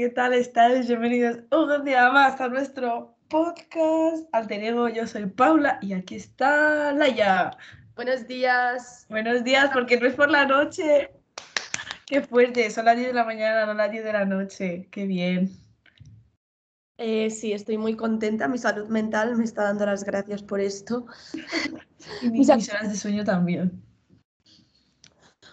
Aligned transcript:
¿qué 0.00 0.08
tal 0.08 0.32
estáis? 0.32 0.88
Bienvenidos 0.88 1.40
un 1.52 1.84
día 1.84 2.10
más 2.10 2.40
a 2.40 2.48
nuestro 2.48 3.14
podcast 3.28 4.26
Alter 4.32 4.64
Ego. 4.64 4.88
Yo 4.88 5.06
soy 5.06 5.26
Paula 5.26 5.78
y 5.82 5.92
aquí 5.92 6.14
está 6.14 6.90
Laia. 6.92 7.50
Buenos 7.96 8.26
días. 8.26 9.04
Buenos 9.10 9.44
días, 9.44 9.68
porque 9.74 10.00
no 10.00 10.06
es 10.06 10.14
por 10.14 10.30
la 10.30 10.46
noche. 10.46 11.10
Qué 12.06 12.22
fuerte, 12.22 12.70
son 12.70 12.86
las 12.86 12.96
10 12.96 13.08
de 13.08 13.12
la 13.12 13.24
mañana, 13.24 13.66
no 13.66 13.74
las 13.74 13.90
10 13.90 14.02
de 14.02 14.12
la 14.14 14.24
noche. 14.24 14.88
Qué 14.90 15.04
bien. 15.04 15.50
Eh, 16.96 17.28
sí, 17.28 17.52
estoy 17.52 17.76
muy 17.76 17.94
contenta. 17.94 18.48
Mi 18.48 18.56
salud 18.56 18.88
mental 18.88 19.36
me 19.36 19.44
está 19.44 19.64
dando 19.64 19.84
las 19.84 20.02
gracias 20.02 20.42
por 20.42 20.60
esto. 20.60 21.04
Y 22.22 22.30
mis, 22.30 22.48
mis 22.56 22.70
horas 22.70 22.88
de 22.88 22.96
sueño 22.96 23.22
también. 23.22 23.82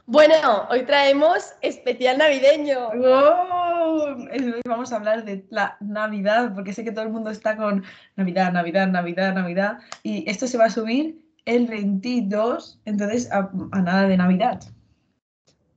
Bueno, 0.10 0.66
hoy 0.70 0.86
traemos 0.86 1.54
especial 1.60 2.18
navideño. 2.18 2.92
¡Oh! 3.04 4.16
Hoy 4.32 4.62
vamos 4.66 4.94
a 4.94 4.96
hablar 4.96 5.26
de 5.26 5.46
la 5.50 5.76
Navidad, 5.82 6.54
porque 6.56 6.72
sé 6.72 6.86
que 6.86 6.94
todo 6.94 7.04
el 7.04 7.12
mundo 7.12 7.30
está 7.30 7.58
con 7.58 7.84
Navidad, 8.16 8.54
Navidad, 8.54 8.88
Navidad, 8.88 9.34
Navidad. 9.34 9.80
Y 10.04 10.24
esto 10.30 10.48
se 10.48 10.58
va 10.58 10.66
a 10.66 10.70
subir 10.70 11.22
el 11.44 11.68
22, 11.68 12.80
entonces 12.86 13.30
a, 13.34 13.52
a 13.74 13.82
nada 13.82 14.08
de 14.08 14.16
Navidad. 14.16 14.62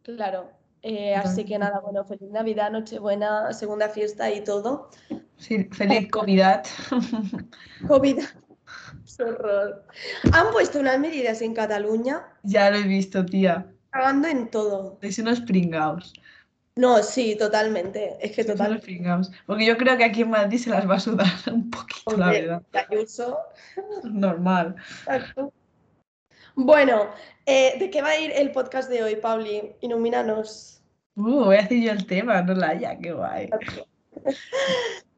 Claro. 0.03 0.49
Eh, 0.83 1.17
así 1.17 1.45
que 1.45 1.59
nada, 1.59 1.81
bueno, 1.81 2.05
feliz 2.05 2.31
Navidad, 2.31 2.71
Nochebuena, 2.71 3.53
segunda 3.53 3.89
fiesta 3.89 4.31
y 4.31 4.45
todo. 4.45 4.91
Sí, 5.39 5.65
feliz. 5.73 6.09
COVID. 6.09 6.41
Qué 9.17 9.23
horror. 9.25 9.85
Han 10.33 10.53
puesto 10.53 10.79
unas 10.79 11.01
medidas 11.01 11.43
en 11.43 11.53
Cataluña. 11.53 12.29
Ya 12.45 12.71
lo 12.71 12.77
he 12.77 12.85
visto, 12.85 13.27
tía. 13.27 13.67
Cagando 13.91 14.29
en 14.29 14.49
todo. 14.49 14.99
Sois 15.01 15.19
unos 15.19 15.41
pringaos. 15.41 16.13
No, 16.77 17.03
sí, 17.03 17.37
totalmente. 17.37 18.17
Es 18.21 18.33
que 18.33 18.45
total. 18.45 18.81
Porque 19.47 19.67
yo 19.67 19.77
creo 19.77 19.97
que 19.97 20.05
aquí 20.05 20.23
en 20.23 20.31
Madrid 20.31 20.59
se 20.59 20.71
las 20.71 20.89
va 20.89 20.95
a 20.95 21.01
sudar 21.01 21.27
un 21.53 21.69
poquito, 21.71 22.17
la 22.17 22.31
verdad. 22.31 22.63
Ayuso. 22.73 23.39
Normal. 24.05 24.77
Exacto. 25.01 25.53
Bueno, 26.55 27.11
eh, 27.47 27.75
¿de 27.79 27.91
qué 27.91 28.03
va 28.03 28.11
a 28.11 28.19
ir 28.19 28.33
el 28.33 28.53
podcast 28.53 28.89
de 28.89 29.03
hoy, 29.03 29.17
Pauli? 29.17 29.73
Ilumínanos. 29.81 30.83
Uh, 31.17 31.45
voy 31.45 31.57
a 31.57 31.63
decir 31.63 31.83
yo 31.83 31.93
el 31.93 32.07
tema, 32.07 32.43
no 32.43 32.55
la 32.55 32.75
ya, 32.75 32.99
qué 32.99 33.13
guay. 33.13 33.51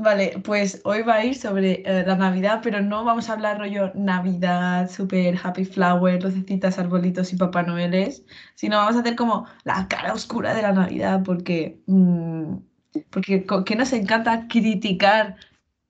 Vale, 0.00 0.40
pues 0.44 0.80
hoy 0.84 1.02
va 1.02 1.16
a 1.16 1.24
ir 1.24 1.34
sobre 1.34 1.82
eh, 1.84 2.04
la 2.06 2.14
Navidad, 2.14 2.60
pero 2.62 2.80
no 2.80 3.04
vamos 3.04 3.28
a 3.28 3.32
hablar 3.32 3.58
rollo 3.58 3.90
Navidad, 3.94 4.88
super 4.88 5.36
happy 5.42 5.64
flower, 5.64 6.22
lucecitas, 6.22 6.78
arbolitos 6.78 7.32
y 7.32 7.36
Papá 7.36 7.64
Noeles, 7.64 8.24
sino 8.54 8.76
vamos 8.76 8.96
a 8.96 9.00
hacer 9.00 9.16
como 9.16 9.46
la 9.64 9.88
cara 9.88 10.12
oscura 10.12 10.54
de 10.54 10.62
la 10.62 10.72
Navidad, 10.72 11.22
porque, 11.24 11.80
mm, 11.86 12.58
porque 13.10 13.44
que 13.66 13.76
nos 13.76 13.92
encanta 13.92 14.46
criticar 14.48 15.36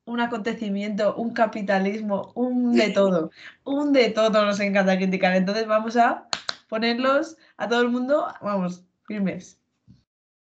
un 0.06 0.20
acontecimiento, 0.20 1.14
un 1.16 1.34
capitalismo, 1.34 2.32
un 2.34 2.72
de 2.74 2.90
todo, 2.90 3.30
un 3.64 3.92
de 3.92 4.10
todo 4.10 4.44
nos 4.44 4.60
encanta 4.60 4.96
criticar. 4.96 5.36
Entonces 5.36 5.66
vamos 5.66 5.96
a 5.98 6.28
ponerlos 6.68 7.36
a 7.58 7.68
todo 7.68 7.82
el 7.82 7.90
mundo, 7.90 8.26
vamos, 8.40 8.84
firmes. 9.06 9.57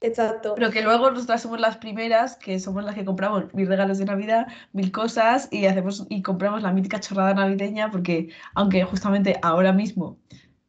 Exacto. 0.01 0.55
Pero 0.55 0.71
que 0.71 0.83
luego 0.83 1.11
nosotras 1.11 1.43
somos 1.43 1.59
las 1.59 1.79
primeras, 1.79 2.37
que 2.37 2.61
somos 2.61 2.85
las 2.85 2.95
que 2.95 3.05
compramos 3.05 3.53
mil 3.55 3.67
regalos 3.67 3.99
de 3.99 4.05
Navidad, 4.05 4.47
mil 4.73 4.93
cosas 4.93 5.49
y 5.51 5.67
hacemos 5.67 6.07
y 6.11 6.23
compramos 6.23 6.63
la 6.63 6.73
mítica 6.73 7.01
chorrada 7.01 7.35
navideña, 7.35 7.91
porque 7.91 8.29
aunque 8.55 8.85
justamente 8.85 9.39
ahora 9.43 9.73
mismo 9.73 10.19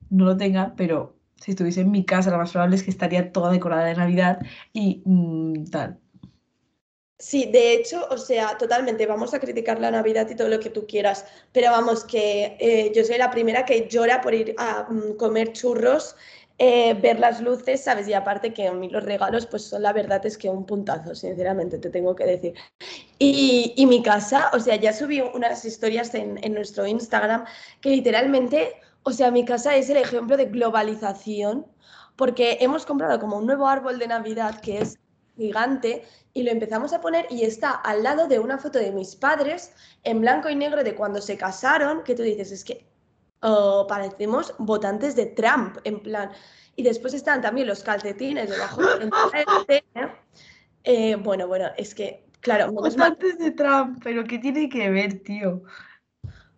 no 0.10 0.26
lo 0.26 0.38
tenga, 0.38 0.74
pero 0.78 1.18
si 1.42 1.52
estuviese 1.52 1.82
en 1.82 1.92
mi 1.92 2.06
casa, 2.06 2.32
lo 2.32 2.38
más 2.38 2.52
probable 2.52 2.78
es 2.78 2.84
que 2.84 2.90
estaría 2.90 3.32
toda 3.32 3.52
decorada 3.52 3.86
de 3.86 3.96
Navidad 3.96 4.40
y 4.74 5.02
mm, 5.06 5.66
tal. 5.66 6.00
Sí, 7.20 7.50
de 7.52 7.74
hecho, 7.74 8.08
o 8.12 8.18
sea, 8.18 8.58
totalmente, 8.60 9.08
vamos 9.08 9.34
a 9.34 9.40
criticar 9.40 9.80
la 9.80 9.90
Navidad 9.90 10.30
y 10.30 10.36
todo 10.36 10.50
lo 10.50 10.60
que 10.60 10.70
tú 10.70 10.86
quieras, 10.86 11.26
pero 11.52 11.72
vamos, 11.72 12.04
que 12.04 12.56
eh, 12.60 12.92
yo 12.96 13.04
soy 13.04 13.18
la 13.18 13.32
primera 13.32 13.66
que 13.66 13.88
llora 13.88 14.22
por 14.22 14.36
ir 14.36 14.54
a 14.60 14.86
mm, 14.88 15.18
comer 15.18 15.52
churros, 15.52 16.16
eh, 16.59 16.95
ver 16.95 17.19
las 17.19 17.41
luces, 17.41 17.84
¿sabes? 17.84 18.07
Y 18.07 18.13
aparte 18.13 18.53
que 18.53 18.68
a 18.68 18.73
mí 18.73 18.90
los 18.90 19.03
regalos, 19.03 19.45
pues 19.45 19.63
son 19.63 19.84
la 19.84 19.94
verdad 19.94 20.25
es 20.25 20.38
que 20.38 20.50
un 20.50 20.66
puntazo, 20.66 21.13
sinceramente, 21.16 21.78
te 21.78 21.90
tengo 21.90 22.16
que 22.16 22.25
decir. 22.25 22.53
Y, 23.19 23.73
y 23.75 23.85
mi 23.85 24.01
casa, 24.01 24.50
o 24.53 24.59
sea, 24.59 24.75
ya 24.75 24.94
subí 24.94 25.22
unas 25.22 25.66
historias 25.66 26.13
en, 26.16 26.44
en 26.44 26.53
nuestro 26.53 26.88
Instagram 26.88 27.45
que 27.81 27.90
literalmente, 27.90 28.75
o 29.03 29.12
sea, 29.12 29.31
mi 29.31 29.45
casa 29.45 29.75
es 29.75 29.90
el 29.90 29.97
ejemplo 29.97 30.38
de 30.38 30.45
globalización, 30.45 31.68
porque 32.16 32.57
hemos 32.62 32.85
comprado 32.85 33.19
como 33.19 33.38
un 33.38 33.45
nuevo 33.45 33.68
árbol 33.68 34.00
de 34.00 34.07
Navidad 34.07 34.59
que 34.62 34.79
es 34.79 35.00
gigante 35.38 36.03
y 36.34 36.44
lo 36.44 36.51
empezamos 36.51 36.94
a 36.94 37.01
poner 37.01 37.28
y 37.29 37.44
está 37.44 37.72
al 37.72 38.03
lado 38.03 38.28
de 38.28 38.39
una 38.39 38.57
foto 38.57 38.79
de 38.79 38.91
mis 38.91 39.16
padres 39.16 39.72
en 40.03 40.22
blanco 40.22 40.50
y 40.50 40.56
negro 40.56 40.84
de 40.84 40.95
cuando 40.95 41.22
se 41.22 41.38
casaron, 41.38 42.03
que 42.03 42.16
tú 42.16 42.24
dices, 42.24 42.51
es 42.51 42.63
que 42.63 42.85
oh, 43.42 43.86
parecemos 43.88 44.53
votantes 44.59 45.16
de 45.16 45.28
Trump, 45.28 45.78
en 45.84 46.00
plan. 46.02 46.31
Y 46.75 46.84
después 46.84 47.14
están 47.14 47.42
también 47.42 47.68
los 47.68 47.84
calcetines 47.84 48.50
debajo 48.50 48.81
de. 48.84 49.84
Eh, 50.84 51.16
bueno, 51.16 51.48
bueno, 51.48 51.66
es 51.75 51.94
que, 51.94 52.25
claro, 52.40 52.72
menos 52.72 52.96
mal- 52.96 53.12
Antes 53.12 53.38
de 53.40 53.52
Trump, 53.52 54.00
pero 54.03 54.24
¿qué 54.24 54.40
tiene 54.40 54.70
que 54.70 54.90
ver, 54.90 55.22
tío? 55.22 55.64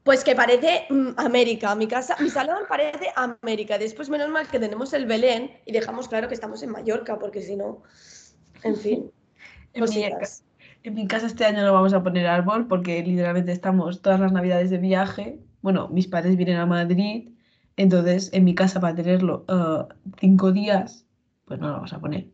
pues 0.03 0.23
que 0.23 0.35
parece 0.35 0.88
mm, 0.90 1.09
América, 1.17 1.75
mi 1.75 1.88
casa, 1.88 2.16
mi 2.19 2.29
salón 2.29 2.63
parece 2.67 3.11
América. 3.16 3.78
Después, 3.78 4.09
menos 4.09 4.29
mal 4.29 4.47
que 4.47 4.59
tenemos 4.59 4.94
el 4.94 5.06
Belén 5.06 5.51
y 5.66 5.72
dejamos 5.72 6.07
claro 6.07 6.28
que 6.28 6.34
estamos 6.34 6.63
en 6.63 6.72
Mallorca, 6.72 7.19
porque 7.19 7.41
si 7.41 7.56
no, 7.56 7.84
en 8.63 8.75
fin. 8.75 9.11
En 9.72 9.84
mi, 9.84 10.03
en 10.84 10.94
mi 10.96 11.07
casa 11.07 11.28
este 11.28 11.46
año 11.46 11.61
no 11.61 11.72
vamos 11.73 11.94
a 11.94 12.01
poner 12.01 12.25
árbol 12.25 12.67
porque 12.67 13.03
literalmente 13.03 13.51
estamos 13.51 14.01
todas 14.01 14.19
las 14.19 14.31
navidades 14.31 14.72
de 14.72 14.79
viaje. 14.79 15.40
Bueno, 15.62 15.90
mis 15.90 16.08
padres 16.08 16.38
vienen 16.38 16.58
a 16.58 16.66
Madrid, 16.66 17.30
entonces 17.75 18.30
en 18.34 18.44
mi 18.44 18.56
casa 18.56 18.80
para 18.80 18.96
tenerlo 18.96 19.46
eh, 19.47 19.94
cinco 20.20 20.52
días, 20.52 21.06
pues 21.46 21.59
no 21.59 21.68
lo 21.68 21.74
vamos 21.74 21.94
a 21.94 22.00
poner. 22.00 22.28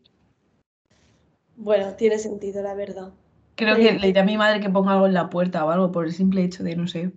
Bueno, 1.57 1.93
tiene 1.93 2.19
sentido, 2.19 2.61
la 2.61 2.73
verdad. 2.73 3.13
Creo 3.55 3.75
que 3.77 3.93
le 3.93 4.07
diré 4.07 4.19
a 4.19 4.25
mi 4.25 4.37
madre 4.37 4.59
que 4.59 4.69
ponga 4.69 4.93
algo 4.93 5.05
en 5.05 5.13
la 5.13 5.29
puerta 5.29 5.63
o 5.63 5.69
algo 5.69 5.91
por 5.91 6.05
el 6.05 6.11
simple 6.11 6.43
hecho 6.43 6.63
de, 6.63 6.75
no 6.75 6.87
sé. 6.87 7.11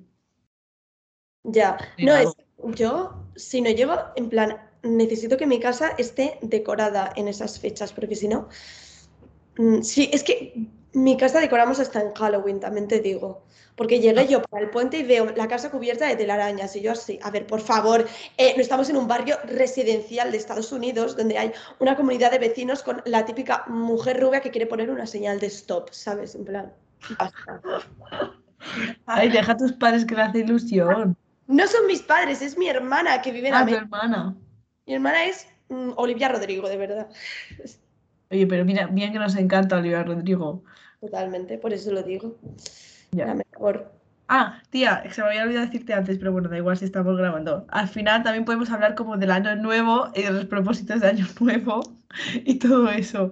Ya, 1.44 1.78
no, 1.98 2.14
es, 2.14 2.32
yo, 2.76 3.14
si 3.34 3.60
no 3.60 3.70
llevo, 3.70 3.94
en 4.16 4.28
plan, 4.28 4.58
necesito 4.82 5.36
que 5.36 5.46
mi 5.46 5.58
casa 5.58 5.90
esté 5.98 6.38
decorada 6.42 7.12
en 7.16 7.26
esas 7.26 7.58
fechas, 7.58 7.92
porque 7.92 8.14
si 8.14 8.28
no, 8.28 8.48
mm, 9.56 9.82
sí, 9.82 10.10
es 10.12 10.22
que 10.22 10.68
mi 10.92 11.16
casa 11.16 11.40
decoramos 11.40 11.78
hasta 11.80 12.00
en 12.00 12.12
Halloween, 12.14 12.60
también 12.60 12.88
te 12.88 13.00
digo, 13.00 13.44
porque 13.76 14.00
llegué 14.00 14.26
yo 14.26 14.42
para 14.42 14.64
el 14.64 14.70
puente 14.70 14.98
y 14.98 15.02
veo 15.04 15.26
la 15.36 15.46
casa 15.46 15.70
cubierta 15.70 16.06
de 16.06 16.16
telarañas 16.16 16.74
y 16.76 16.80
yo 16.80 16.92
así, 16.92 17.18
a 17.22 17.30
ver, 17.30 17.46
por 17.46 17.60
favor, 17.60 18.06
eh, 18.36 18.54
no 18.56 18.62
estamos 18.62 18.88
en 18.90 18.96
un 18.96 19.06
barrio 19.06 19.36
residencial 19.44 20.32
de 20.32 20.38
Estados 20.38 20.72
Unidos 20.72 21.16
donde 21.16 21.38
hay 21.38 21.52
una 21.78 21.94
comunidad 21.96 22.30
de 22.30 22.38
vecinos 22.38 22.82
con 22.82 23.02
la 23.04 23.24
típica 23.24 23.64
mujer 23.68 24.20
rubia 24.20 24.40
que 24.40 24.50
quiere 24.50 24.66
poner 24.66 24.90
una 24.90 25.06
señal 25.06 25.38
de 25.40 25.46
stop, 25.48 25.90
¿sabes? 25.92 26.34
En 26.34 26.44
plan, 26.44 26.72
basta. 27.18 27.60
Ay, 29.06 29.28
deja 29.30 29.52
a 29.52 29.56
tus 29.56 29.72
padres 29.72 30.04
que 30.04 30.14
le 30.16 30.22
hace 30.22 30.38
ilusión. 30.40 31.16
No 31.46 31.66
son 31.66 31.86
mis 31.86 32.02
padres, 32.02 32.42
es 32.42 32.58
mi 32.58 32.68
hermana 32.68 33.22
que 33.22 33.30
vive 33.32 33.48
en 33.48 33.54
Ah, 33.54 33.58
tu 33.58 33.62
América. 33.74 33.82
hermana. 33.84 34.36
Mi 34.86 34.94
hermana 34.94 35.24
es 35.26 35.46
mm, 35.68 35.92
Olivia 35.96 36.28
Rodrigo, 36.28 36.68
de 36.68 36.76
verdad. 36.76 37.08
Oye, 38.30 38.46
pero 38.46 38.64
mira, 38.64 38.86
bien 38.86 39.12
que 39.12 39.18
nos 39.18 39.36
encanta 39.36 39.76
Olivia 39.76 40.02
Rodrigo. 40.02 40.62
Totalmente, 41.00 41.58
por 41.58 41.72
eso 41.72 41.92
lo 41.92 42.02
digo. 42.02 42.36
Ya. 43.12 43.26
La 43.26 43.34
mejor. 43.34 43.92
Ah, 44.28 44.60
tía, 44.68 45.02
se 45.10 45.22
me 45.22 45.28
había 45.28 45.44
olvidado 45.44 45.66
decirte 45.66 45.94
antes, 45.94 46.18
pero 46.18 46.32
bueno, 46.32 46.50
da 46.50 46.58
igual 46.58 46.76
si 46.76 46.84
estamos 46.84 47.16
grabando. 47.16 47.66
Al 47.70 47.88
final 47.88 48.22
también 48.22 48.44
podemos 48.44 48.70
hablar 48.70 48.94
como 48.94 49.16
del 49.16 49.30
año 49.30 49.56
nuevo 49.56 50.10
y 50.14 50.22
de 50.22 50.30
los 50.30 50.44
propósitos 50.44 51.00
de 51.00 51.08
año 51.08 51.26
nuevo 51.40 51.80
y 52.34 52.58
todo 52.58 52.90
eso. 52.90 53.30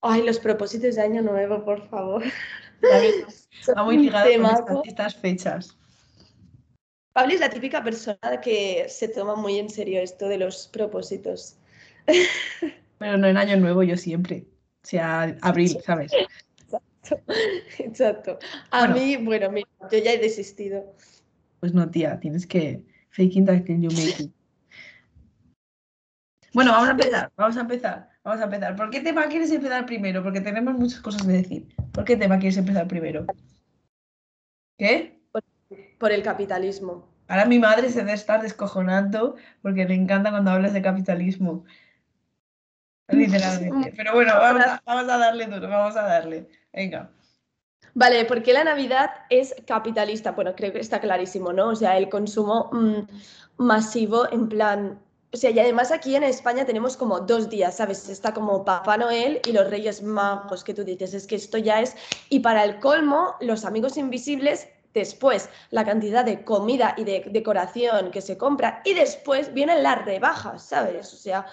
Ay, 0.00 0.22
los 0.22 0.38
propósitos 0.38 0.94
de 0.94 1.02
año 1.02 1.20
nuevo, 1.20 1.64
por 1.64 1.86
favor. 1.88 2.22
Va 3.76 3.84
muy 3.84 3.98
ligado 3.98 4.64
con 4.66 4.82
estas 4.84 5.14
fechas. 5.16 5.76
Pablo 7.12 7.34
es 7.34 7.40
la 7.40 7.48
típica 7.48 7.82
persona 7.82 8.40
que 8.42 8.86
se 8.88 9.08
toma 9.08 9.36
muy 9.36 9.58
en 9.58 9.70
serio 9.70 10.00
esto 10.00 10.26
de 10.26 10.38
los 10.38 10.68
propósitos. 10.68 11.56
Pero 12.98 13.16
no 13.18 13.26
en 13.26 13.36
año 13.36 13.56
nuevo, 13.56 13.82
yo 13.82 13.96
siempre. 13.96 14.46
O 14.82 14.86
sea, 14.86 15.36
abril, 15.42 15.76
¿sabes? 15.84 16.12
Exacto. 17.78 18.38
A 18.70 18.80
Bueno. 18.86 18.94
mí, 18.96 19.16
bueno, 19.16 19.50
mira, 19.50 19.68
yo 19.90 19.98
ya 19.98 20.12
he 20.12 20.18
desistido. 20.18 20.94
Pues 21.60 21.72
no, 21.74 21.90
tía, 21.90 22.18
tienes 22.20 22.46
que 22.46 22.84
it 23.16 23.48
until 23.48 23.80
you 23.80 23.90
make 23.90 24.22
it. 24.22 24.32
Bueno, 26.52 26.70
vamos 26.72 26.88
a 26.88 26.92
empezar, 26.92 27.32
vamos 27.36 27.56
a 27.56 27.60
empezar, 27.62 28.08
vamos 28.22 28.40
a 28.40 28.44
empezar. 28.44 28.76
¿Por 28.76 28.90
qué 28.90 29.00
tema 29.00 29.26
quieres 29.26 29.50
empezar 29.50 29.86
primero? 29.86 30.22
Porque 30.22 30.40
tenemos 30.40 30.74
muchas 30.74 31.00
cosas 31.00 31.26
de 31.26 31.32
decir. 31.34 31.68
¿Por 31.92 32.04
qué 32.04 32.16
tema 32.16 32.38
quieres 32.38 32.56
empezar 32.56 32.86
primero? 32.86 33.26
¿Qué? 34.78 35.20
Por 35.98 36.12
el 36.12 36.22
capitalismo. 36.22 37.08
Ahora 37.26 37.46
mi 37.46 37.58
madre 37.58 37.88
se 37.88 38.00
debe 38.00 38.12
estar 38.12 38.42
descojonando 38.42 39.36
porque 39.62 39.84
le 39.86 39.94
encanta 39.94 40.30
cuando 40.30 40.50
hablas 40.50 40.74
de 40.74 40.82
capitalismo. 40.82 41.64
Literalmente. 43.08 43.92
Pero 43.96 44.14
bueno, 44.14 44.32
vamos 44.34 44.64
a, 44.64 44.82
vamos 44.86 45.12
a 45.12 45.18
darle 45.18 45.46
duro, 45.46 45.68
vamos 45.68 45.96
a 45.96 46.02
darle. 46.02 46.48
Venga. 46.72 47.10
Vale, 47.94 48.24
porque 48.24 48.52
la 48.52 48.64
Navidad 48.64 49.10
es 49.30 49.54
capitalista. 49.66 50.32
Bueno, 50.32 50.54
creo 50.56 50.72
que 50.72 50.80
está 50.80 51.00
clarísimo, 51.00 51.52
¿no? 51.52 51.68
O 51.68 51.76
sea, 51.76 51.96
el 51.96 52.08
consumo 52.08 52.70
mm, 52.72 53.00
masivo 53.58 54.30
en 54.32 54.48
plan... 54.48 55.00
O 55.32 55.36
sea, 55.36 55.50
y 55.50 55.58
además 55.58 55.90
aquí 55.90 56.14
en 56.14 56.22
España 56.22 56.64
tenemos 56.64 56.96
como 56.96 57.20
dos 57.20 57.50
días, 57.50 57.76
¿sabes? 57.76 58.08
Está 58.08 58.32
como 58.32 58.64
Papá 58.64 58.96
Noel 58.96 59.40
y 59.44 59.52
los 59.52 59.68
Reyes 59.68 60.00
Magos, 60.02 60.62
que 60.62 60.74
tú 60.74 60.84
dices, 60.84 61.12
es 61.12 61.26
que 61.26 61.34
esto 61.36 61.58
ya 61.58 61.80
es... 61.80 61.96
Y 62.28 62.40
para 62.40 62.64
el 62.64 62.78
colmo, 62.78 63.34
los 63.40 63.64
amigos 63.64 63.96
invisibles, 63.96 64.68
después 64.94 65.50
la 65.70 65.84
cantidad 65.84 66.24
de 66.24 66.44
comida 66.44 66.94
y 66.96 67.04
de 67.04 67.24
decoración 67.30 68.10
que 68.12 68.20
se 68.22 68.38
compra 68.38 68.80
y 68.84 68.94
después 68.94 69.52
vienen 69.52 69.82
las 69.82 70.04
rebajas, 70.04 70.62
¿sabes? 70.62 71.12
O 71.12 71.16
sea, 71.16 71.46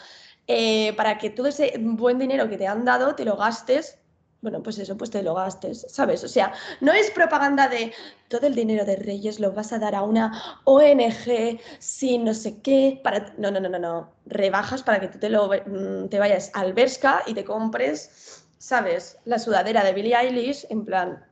eh, 0.54 0.94
para 0.94 1.18
que 1.18 1.30
todo 1.30 1.48
ese 1.48 1.74
buen 1.80 2.20
dinero 2.20 2.50
que 2.50 2.58
te 2.58 2.68
han 2.68 2.86
dado 2.86 3.16
te 3.16 3.26
lo 3.26 3.38
gastes 3.38 4.02
bueno, 4.42 4.64
pues 4.64 4.80
eso, 4.80 4.98
pues 4.98 5.12
te 5.12 5.22
lo 5.22 5.36
gastes, 5.36 5.86
¿sabes? 5.88 6.24
O 6.24 6.28
sea, 6.28 6.54
no 6.80 6.92
es 6.92 7.12
propaganda 7.12 7.68
de 7.68 7.94
todo 8.28 8.48
el 8.48 8.56
dinero 8.56 8.86
de 8.86 8.96
Reyes 8.96 9.40
lo 9.40 9.52
vas 9.54 9.72
a 9.72 9.78
dar 9.78 9.94
a 9.94 10.02
una 10.02 10.60
ONG 10.64 11.60
sin 11.78 12.26
no 12.26 12.34
sé 12.34 12.60
qué, 12.62 13.00
para... 13.04 13.34
No, 13.38 13.52
no, 13.52 13.60
no, 13.60 13.70
no, 13.70 13.78
no. 13.78 14.12
Rebajas 14.26 14.82
para 14.82 15.00
que 15.00 15.10
tú 15.10 15.20
te, 15.20 15.30
lo, 15.30 15.48
mm, 15.48 16.10
te 16.10 16.18
vayas 16.18 16.50
al 16.54 16.74
Berska 16.74 17.22
y 17.28 17.36
te 17.36 17.46
compres, 17.46 18.44
¿sabes? 18.58 19.20
La 19.26 19.38
sudadera 19.38 19.84
de 19.84 19.94
Billie 19.94 20.16
Eilish, 20.16 20.66
en 20.70 20.86
plan, 20.86 21.24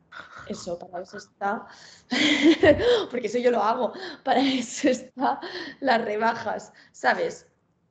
eso, 0.47 0.77
para 0.77 1.01
eso 1.01 1.17
está, 1.17 1.65
porque 3.09 3.27
eso 3.27 3.39
yo 3.39 3.49
lo 3.49 3.63
hago, 3.63 3.91
para 4.23 4.39
eso 4.41 4.89
está 4.89 5.39
las 5.79 6.05
rebajas, 6.05 6.73
¿sabes? 6.91 7.48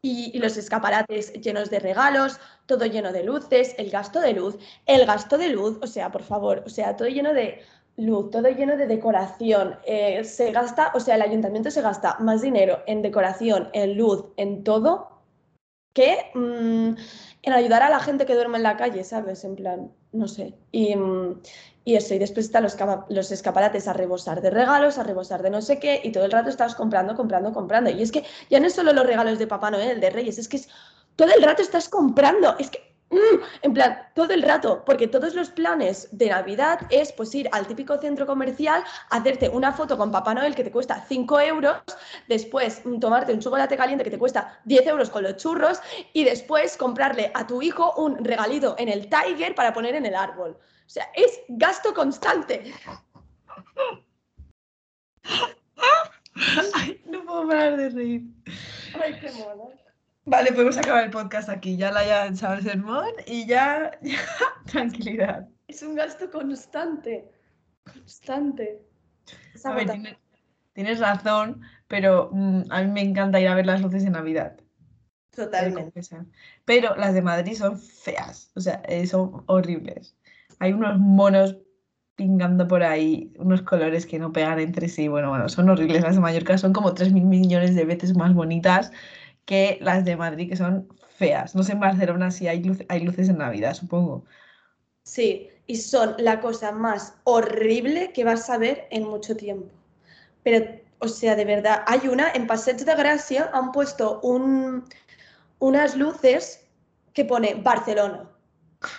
Y, 0.09 0.39
los 0.39 0.57
escaparates 0.57 1.33
llenos 1.35 1.71
de 1.71 1.81
regalos, 1.81 2.41
todo 2.67 2.87
lleno 2.87 3.13
de 3.13 3.25
luces, 3.25 3.75
el 3.79 3.91
gasto 3.91 4.21
de 4.21 4.33
luz, 4.33 4.57
el 4.87 5.07
gasto 5.07 5.37
de 5.39 5.49
luz, 5.51 5.79
o 5.83 5.87
sea, 5.87 6.11
por 6.11 6.23
favor, 6.23 6.63
o 6.67 6.69
sea, 6.71 6.97
todo 6.97 7.09
lleno 7.09 7.35
de 7.35 7.61
luz, 7.97 8.31
todo 8.31 8.49
lleno 8.49 8.77
de 8.77 8.87
decoración. 8.87 9.77
Eh, 9.85 10.25
se 10.25 10.53
gasta, 10.53 10.93
o 10.95 11.01
sea, 11.01 11.17
el 11.17 11.23
ayuntamiento 11.23 11.71
se 11.71 11.83
gasta 11.83 12.17
más 12.21 12.43
dinero 12.43 12.83
en 12.87 13.03
decoración, 13.03 13.69
en 13.73 13.97
luz, 13.97 14.25
en 14.37 14.65
todo, 14.65 15.21
que 15.93 16.31
mm, 16.35 16.95
en 17.43 17.53
ayudar 17.53 17.83
a 17.83 17.91
la 17.91 18.01
gente 18.01 18.25
que 18.25 18.35
duerme 18.35 18.59
en 18.59 18.63
la 18.63 18.77
calle, 18.77 19.05
¿sabes? 19.05 19.45
En 19.45 19.57
plan, 19.57 19.93
no 20.13 20.29
sé. 20.29 20.55
Y, 20.73 20.97
mm, 20.97 21.43
y 21.89 21.97
eso, 21.97 22.13
y 22.13 22.19
después 22.19 22.45
están 22.45 22.65
los, 23.09 23.33
escaparates 23.33 23.89
a 23.89 23.95
rebosar 23.95 24.43
de 24.43 24.51
regalos, 24.51 24.99
a 24.99 25.05
rebosar 25.05 25.43
de 25.43 25.49
no 25.49 25.63
sé 25.63 25.79
qué, 25.79 26.03
y 26.05 26.13
todo 26.13 26.27
el 26.27 26.31
rato 26.31 26.51
estás 26.51 26.75
comprando, 26.75 27.17
comprando, 27.17 27.51
comprando. 27.51 27.89
Y 27.89 28.03
es 28.03 28.13
que 28.13 28.27
ya 28.51 28.61
no 28.61 28.67
es 28.67 28.75
solo 28.75 28.93
los 28.93 29.07
regalos 29.07 29.39
de 29.39 29.47
Papá 29.47 29.71
Noel, 29.71 29.99
de 29.99 30.11
Reyes, 30.11 30.37
es 30.37 30.49
que 30.49 30.59
es, 30.59 30.69
todo 31.17 31.31
el 31.35 31.43
rato 31.43 31.63
estás 31.63 31.89
comprando. 31.89 32.55
Es 32.59 32.69
que, 32.69 32.95
mm, 33.09 33.41
en 33.63 33.73
plan, 33.73 34.03
todo 34.15 34.35
el 34.35 34.43
rato, 34.43 34.85
porque 34.85 35.09
todos 35.09 35.35
los 35.35 35.49
planes 35.49 36.09
de 36.13 36.29
Navidad 36.29 36.81
es 36.91 37.11
pues 37.13 37.35
ir 37.35 37.49
al 37.53 37.67
típico 37.67 37.97
centro 37.97 38.27
comercial, 38.27 38.85
hacerte 39.09 39.49
una 39.49 39.73
foto 39.73 39.97
con 39.97 40.13
Papá 40.13 40.35
Noel 40.35 40.55
que 40.55 40.65
te 40.65 40.71
cuesta 40.71 41.07
5 41.09 41.41
euros, 41.41 41.79
después 42.29 42.85
mm, 42.85 42.99
tomarte 42.99 43.33
un 43.33 43.41
chocolate 43.41 43.79
caliente 43.79 44.05
que 44.05 44.11
te 44.11 44.19
cuesta 44.19 44.61
10 44.67 44.87
euros 44.89 45.09
con 45.09 45.23
los 45.23 45.37
churros, 45.37 45.81
y 46.13 46.25
después 46.25 46.77
comprarle 46.77 47.31
a 47.33 47.47
tu 47.47 47.63
hijo 47.63 47.95
un 47.97 48.23
regalito 48.23 48.75
en 48.77 48.91
el 48.91 49.09
Tiger 49.09 49.55
para 49.55 49.73
poner 49.73 49.95
en 49.95 50.05
el 50.05 50.15
árbol. 50.15 50.59
O 50.89 50.91
sea, 50.91 51.07
es 51.15 51.43
gasto 51.49 51.93
constante. 51.93 52.73
Ay, 56.75 57.03
no 57.05 57.27
puedo 57.27 57.47
parar 57.47 57.77
de 57.77 57.91
reír. 57.91 58.23
Ay, 58.99 59.19
qué 59.21 59.31
mono. 59.33 59.71
Vale, 60.25 60.51
podemos 60.53 60.79
acabar 60.79 61.05
el 61.05 61.11
podcast 61.11 61.51
aquí. 61.51 61.77
Ya 61.77 61.93
la 61.93 62.01
haya 62.01 62.27
echado 62.29 62.55
el 62.55 62.63
sermón 62.63 63.11
y 63.27 63.47
ya, 63.47 63.91
tranquilidad. 64.73 65.47
Es 65.67 65.83
un 65.83 65.95
gasto 65.95 66.31
constante. 66.31 67.31
Constante. 67.85 68.81
A 69.65 69.75
ver, 69.75 70.17
tienes, 70.73 71.01
razón, 71.01 71.61
pero 71.87 72.31
mm, 72.33 72.63
a 72.71 72.81
mí 72.81 72.91
me 72.91 73.03
encanta 73.03 73.39
ir 73.39 73.49
a 73.49 73.55
ver 73.55 73.67
las 73.67 73.83
luces 73.83 74.05
de 74.05 74.11
Navidad. 74.11 74.59
Totalmente. 75.37 76.01
Pero 76.65 76.97
las 76.97 77.13
de 77.13 77.21
Madrid 77.21 77.57
son 77.57 77.79
feas, 77.79 78.51
o 78.57 78.61
sea, 78.61 78.81
eh, 78.87 79.07
son 79.07 79.45
horribles 79.49 80.17
hay 80.59 80.73
unos 80.73 80.99
monos 80.99 81.57
pingando 82.19 82.67
por 82.67 82.83
ahí, 82.83 83.33
unos 83.39 83.63
colores 83.63 84.05
que 84.05 84.19
no 84.19 84.33
pegan 84.33 84.59
entre 84.59 84.89
sí. 84.89 85.07
Bueno, 85.07 85.31
bueno, 85.31 85.49
son 85.49 85.71
horribles. 85.71 86.03
Las 86.03 86.17
de 86.17 86.21
Mallorca 86.21 86.59
son 86.59 86.73
como 86.73 86.93
3.000 86.93 87.25
millones 87.25 87.77
de 87.77 87.85
veces 87.85 88.17
más 88.17 88.35
bonitas 88.35 88.91
que 89.45 89.79
las 89.81 90.05
de 90.05 90.17
Madrid, 90.17 90.49
que 90.49 90.57
son 90.57 90.89
feas. 91.11 91.55
No 91.55 91.63
sé 91.63 91.73
en 91.73 91.81
Barcelona 91.81 92.33
si 92.33 92.49
hay, 92.49 92.61
luces 92.61 93.29
en 93.29 93.39
Navidad, 93.39 93.75
supongo. 93.75 94.25
Sí, 95.05 95.49
y 95.69 95.77
son 95.77 96.17
la 96.19 96.41
cosa 96.41 96.73
más 96.73 97.15
horrible 97.23 98.13
que 98.13 98.25
vas 98.25 98.51
a 98.51 98.59
ver 98.59 98.89
en 98.91 99.05
mucho 99.05 99.37
tiempo. 99.37 99.71
Pero, 100.43 100.67
o 100.99 101.07
sea, 101.07 101.37
de 101.37 101.45
verdad, 101.45 101.83
hay 101.87 102.09
una, 102.09 102.33
en 102.33 102.49
Passeig 102.49 102.79
de 102.79 102.95
Gracia 102.97 103.49
han 103.53 103.71
puesto 103.71 104.21
un, 104.23 104.85
unas 105.61 105.97
luces 105.97 106.67
que 107.13 107.25
pone 107.25 107.55
Barcelona 107.55 108.29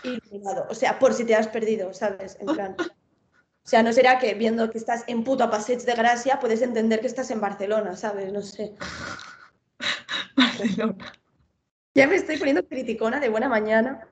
iluminado. 0.04 0.68
O 0.70 0.76
sea, 0.76 1.00
por 1.00 1.14
si 1.14 1.26
te 1.26 1.36
has 1.36 1.48
perdido, 1.48 1.94
¿sabes? 1.94 2.38
En 2.40 2.48
plan. 2.48 2.76
O 2.80 3.70
sea, 3.70 3.84
no 3.84 3.94
será 3.94 4.18
que 4.18 4.34
viendo 4.34 4.70
que 4.70 4.78
estás 4.78 5.04
en 5.08 5.24
puto 5.24 5.50
Passeig 5.50 5.84
de 5.84 5.94
Gracia 5.94 6.40
puedes 6.40 6.62
entender 6.62 7.02
que 7.02 7.08
estás 7.08 7.30
en 7.30 7.40
Barcelona, 7.40 7.96
¿sabes? 7.96 8.34
No 8.34 8.42
sé. 8.42 8.74
Barcelona. 10.36 11.14
Ya 11.94 12.08
me 12.08 12.16
estoy 12.16 12.38
poniendo 12.38 12.66
criticona 12.68 13.20
de 13.20 13.30
buena 13.30 13.50
mañana. 13.50 14.08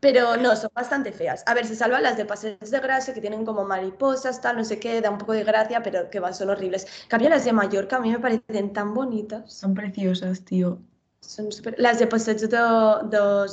Pero 0.00 0.36
no, 0.36 0.56
son 0.56 0.70
bastante 0.74 1.12
feas. 1.12 1.44
A 1.46 1.54
ver, 1.54 1.64
se 1.64 1.76
salvan 1.76 2.02
las 2.02 2.16
de 2.16 2.24
Passeig 2.24 2.58
de 2.58 2.80
Gracia, 2.80 3.14
que 3.14 3.20
tienen 3.20 3.44
como 3.44 3.64
mariposas, 3.64 4.40
tal, 4.40 4.56
no 4.56 4.64
sé 4.64 4.80
qué, 4.80 5.00
da 5.00 5.10
un 5.10 5.18
poco 5.18 5.32
de 5.32 5.44
gracia, 5.44 5.80
pero 5.80 6.10
que 6.10 6.18
van, 6.18 6.34
son 6.34 6.50
horribles. 6.50 6.88
Cambio 7.06 7.28
las 7.28 7.44
de 7.44 7.52
Mallorca, 7.52 7.98
a 7.98 8.00
mí 8.00 8.10
me 8.10 8.18
parecen 8.18 8.72
tan 8.72 8.94
bonitas. 8.94 9.52
Son 9.52 9.74
preciosas, 9.74 10.44
tío. 10.44 10.80
Son 11.20 11.52
super... 11.52 11.76
Las 11.78 12.00
de 12.00 12.08
Passeig 12.08 12.38
de, 12.38 12.48
de 12.48 13.48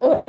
Oh, 0.00 0.24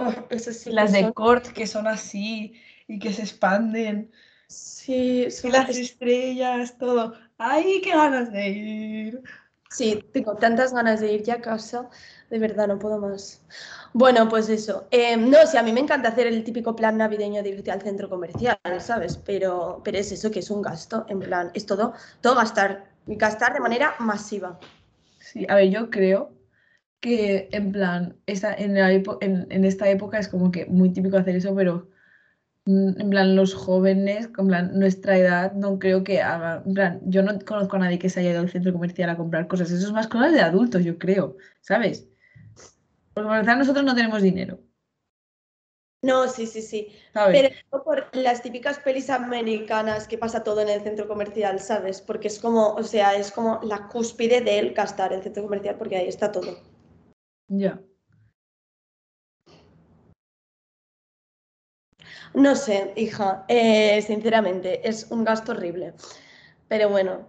las 0.65 0.91
de 0.93 1.13
Cort 1.13 1.47
que 1.47 1.67
son 1.67 1.87
así 1.87 2.53
y 2.87 2.99
que 2.99 3.13
se 3.13 3.23
expanden. 3.23 4.11
Sí, 4.47 5.29
son 5.29 5.51
las 5.51 5.69
estrellas, 5.69 6.77
todo. 6.77 7.13
¡Ay, 7.37 7.81
qué 7.83 7.91
ganas 7.91 8.31
de 8.31 8.49
ir! 8.49 9.23
Sí, 9.69 10.03
tengo 10.11 10.35
tantas 10.35 10.73
ganas 10.73 10.99
de 10.99 11.13
ir 11.13 11.21
ya 11.21 11.35
a 11.35 11.41
casa, 11.41 11.87
de 12.31 12.39
verdad, 12.39 12.67
no 12.67 12.79
puedo 12.79 12.97
más. 12.97 13.43
Bueno, 13.93 14.27
pues 14.27 14.49
eso. 14.49 14.87
Em, 14.89 15.29
no, 15.29 15.45
sí, 15.45 15.57
a 15.57 15.63
mí 15.63 15.71
me 15.71 15.81
encanta 15.81 16.09
hacer 16.09 16.25
el 16.25 16.43
típico 16.43 16.75
plan 16.75 16.97
navideño 16.97 17.43
de 17.43 17.49
irte 17.49 17.69
al 17.69 17.83
centro 17.83 18.09
comercial, 18.09 18.57
¿sabes? 18.79 19.17
Pero, 19.17 19.81
pero 19.83 19.99
es 19.99 20.11
eso, 20.11 20.31
que 20.31 20.39
es 20.39 20.49
un 20.49 20.63
gasto, 20.63 21.05
en 21.07 21.19
plan, 21.19 21.51
es 21.53 21.67
todo, 21.67 21.93
todo 22.21 22.33
gastar, 22.33 22.89
gastar 23.05 23.53
de 23.53 23.59
manera 23.59 23.93
masiva. 23.99 24.59
Sí, 25.19 25.45
a 25.47 25.55
ver, 25.55 25.69
yo 25.69 25.91
creo 25.91 26.38
que 26.99 27.49
en 27.51 27.71
plan, 27.71 28.17
esta, 28.25 28.53
en, 28.53 28.77
en, 28.77 29.65
esta 29.65 29.89
época 29.89 30.19
es 30.19 30.27
como 30.27 30.51
que 30.51 30.65
muy 30.65 30.91
típico 30.91 31.17
hacer 31.17 31.35
eso, 31.35 31.55
pero 31.55 31.89
mm, 32.65 33.01
en 33.01 33.09
plan, 33.09 33.35
los 33.35 33.53
jóvenes, 33.53 34.29
en 34.37 34.47
plan, 34.47 34.77
nuestra 34.79 35.17
edad, 35.17 35.53
no 35.53 35.79
creo 35.79 36.03
que 36.03 36.21
haga, 36.21 36.63
en 36.65 36.73
plan, 36.73 37.01
yo 37.05 37.23
no 37.23 37.39
conozco 37.39 37.77
a 37.77 37.79
nadie 37.79 37.99
que 37.99 38.09
se 38.09 38.19
haya 38.19 38.31
ido 38.31 38.41
al 38.41 38.49
centro 38.49 38.73
comercial 38.73 39.09
a 39.09 39.17
comprar 39.17 39.47
cosas, 39.47 39.71
eso 39.71 39.87
es 39.87 39.93
más 39.93 40.07
cosas 40.07 40.33
de 40.33 40.41
adultos, 40.41 40.83
yo 40.83 40.97
creo, 40.97 41.37
¿sabes? 41.61 42.07
Porque 43.13 43.29
por 43.29 43.57
nosotros 43.57 43.85
no 43.85 43.95
tenemos 43.95 44.21
dinero. 44.21 44.59
No, 46.01 46.29
sí, 46.29 46.47
sí, 46.47 46.61
sí. 46.61 46.87
Pero 47.13 47.49
por 47.83 48.15
las 48.15 48.41
típicas 48.41 48.79
pelis 48.79 49.09
americanas 49.09 50.07
que 50.07 50.17
pasa 50.17 50.43
todo 50.43 50.61
en 50.61 50.69
el 50.69 50.81
centro 50.81 51.07
comercial, 51.07 51.59
¿sabes? 51.59 52.01
Porque 52.01 52.29
es 52.29 52.39
como, 52.39 52.73
o 52.75 52.83
sea, 52.83 53.15
es 53.15 53.31
como 53.31 53.59
la 53.63 53.89
cúspide 53.89 54.39
del 54.39 54.73
gastar 54.73 55.11
el 55.11 55.21
centro 55.21 55.43
comercial 55.43 55.75
porque 55.77 55.97
ahí 55.97 56.07
está 56.07 56.31
todo. 56.31 56.57
Ya. 57.49 57.79
No 62.33 62.55
sé, 62.55 62.93
hija, 62.95 63.45
eh, 63.47 64.01
sinceramente, 64.01 64.87
es 64.87 65.07
un 65.09 65.23
gasto 65.23 65.51
horrible. 65.51 65.93
Pero 66.67 66.89
bueno, 66.89 67.27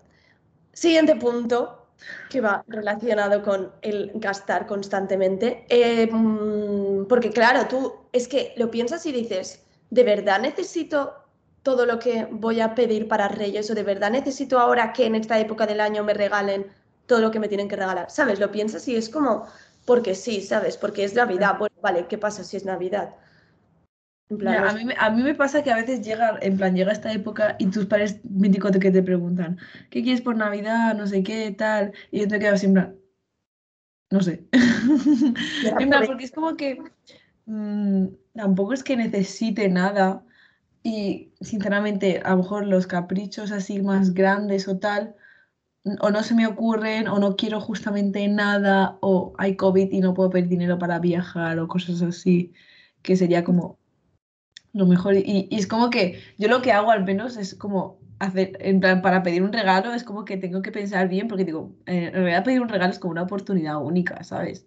siguiente 0.72 1.16
punto 1.16 1.88
que 2.30 2.40
va 2.40 2.64
relacionado 2.68 3.42
con 3.42 3.72
el 3.82 4.12
gastar 4.16 4.66
constantemente. 4.66 5.66
Eh, 5.68 6.08
mm, 6.12 7.06
porque 7.08 7.30
claro, 7.30 7.68
tú 7.68 7.94
es 8.12 8.28
que 8.28 8.54
lo 8.56 8.70
piensas 8.70 9.06
y 9.06 9.12
dices, 9.12 9.64
¿de 9.90 10.04
verdad 10.04 10.40
necesito 10.40 11.14
todo 11.62 11.86
lo 11.86 11.98
que 11.98 12.26
voy 12.30 12.60
a 12.60 12.74
pedir 12.74 13.08
para 13.08 13.28
Reyes 13.28 13.70
o 13.70 13.74
de 13.74 13.82
verdad 13.84 14.10
necesito 14.10 14.58
ahora 14.58 14.92
que 14.92 15.06
en 15.06 15.14
esta 15.16 15.38
época 15.40 15.66
del 15.66 15.80
año 15.80 16.04
me 16.04 16.14
regalen 16.14 16.66
todo 17.06 17.20
lo 17.20 17.30
que 17.30 17.40
me 17.40 17.48
tienen 17.48 17.68
que 17.68 17.76
regalar? 17.76 18.10
¿Sabes? 18.10 18.40
Lo 18.40 18.50
piensas 18.52 18.86
y 18.88 18.96
es 18.96 19.08
como, 19.10 19.46
porque 19.84 20.14
sí, 20.14 20.40
¿sabes? 20.40 20.76
Porque 20.76 21.04
es 21.04 21.14
Navidad. 21.14 21.56
Bueno, 21.58 21.74
vale, 21.82 22.06
¿qué 22.06 22.18
pasa 22.18 22.44
si 22.44 22.56
es 22.56 22.64
Navidad? 22.64 23.14
a, 24.98 25.10
mí, 25.10 25.22
me 25.22 25.34
pasa 25.34 25.62
que 25.62 25.72
a 25.72 25.76
veces 25.76 26.02
llega, 26.02 26.38
en 26.40 26.56
plan, 26.56 26.76
llega 26.76 26.92
esta 26.92 27.12
época 27.12 27.56
y 27.58 27.66
tus 27.66 27.86
padres 27.86 28.20
míticos 28.24 28.70
que 28.78 28.90
te 28.90 29.02
preguntan, 29.02 29.58
¿qué 29.90 30.02
quieres 30.02 30.20
por 30.20 30.36
Navidad? 30.36 30.94
No 30.94 31.06
sé 31.06 31.22
qué, 31.22 31.50
tal. 31.50 31.92
Y 32.12 32.20
yo 32.20 32.28
te 32.28 32.38
quedo 32.38 32.56
siempre, 32.56 32.94
No 34.10 34.20
sé. 34.20 34.44
porque 36.06 36.24
es 36.24 36.30
como 36.30 36.56
que 36.56 36.80
mm, 37.46 38.06
tampoco 38.34 38.72
es 38.72 38.84
que 38.84 38.96
necesite 38.96 39.68
nada 39.68 40.22
y 40.82 41.32
sinceramente 41.40 42.20
a 42.24 42.30
lo 42.30 42.38
mejor 42.38 42.66
los 42.66 42.86
caprichos 42.86 43.50
así 43.50 43.82
más 43.82 44.14
grandes 44.14 44.68
o 44.68 44.78
tal, 44.78 45.16
o 46.00 46.10
no 46.10 46.22
se 46.22 46.34
me 46.34 46.46
ocurren 46.46 47.08
o 47.08 47.18
no 47.18 47.36
quiero 47.36 47.60
justamente 47.60 48.26
nada 48.28 48.98
o 49.00 49.32
hay 49.38 49.56
COVID 49.56 49.90
y 49.90 50.00
no 50.00 50.14
puedo 50.14 50.30
pedir 50.30 50.48
dinero 50.48 50.78
para 50.78 50.98
viajar 50.98 51.58
o 51.58 51.68
cosas 51.68 52.02
así, 52.02 52.52
que 53.02 53.16
sería 53.16 53.44
como 53.44 53.78
lo 54.72 54.86
mejor. 54.86 55.16
Y, 55.16 55.48
y 55.50 55.56
es 55.56 55.66
como 55.66 55.90
que 55.90 56.20
yo 56.38 56.48
lo 56.48 56.62
que 56.62 56.72
hago 56.72 56.90
al 56.90 57.04
menos 57.04 57.36
es 57.36 57.54
como 57.54 58.00
hacer, 58.20 58.56
en 58.60 58.80
plan, 58.80 59.02
para 59.02 59.22
pedir 59.22 59.42
un 59.42 59.52
regalo 59.52 59.92
es 59.92 60.04
como 60.04 60.24
que 60.24 60.36
tengo 60.36 60.62
que 60.62 60.70
pensar 60.70 61.08
bien, 61.08 61.26
porque 61.26 61.44
digo, 61.44 61.74
eh, 61.86 62.06
en 62.08 62.12
realidad 62.12 62.44
pedir 62.44 62.60
un 62.60 62.68
regalo 62.68 62.92
es 62.92 62.98
como 62.98 63.12
una 63.12 63.22
oportunidad 63.22 63.82
única, 63.82 64.22
¿sabes? 64.22 64.66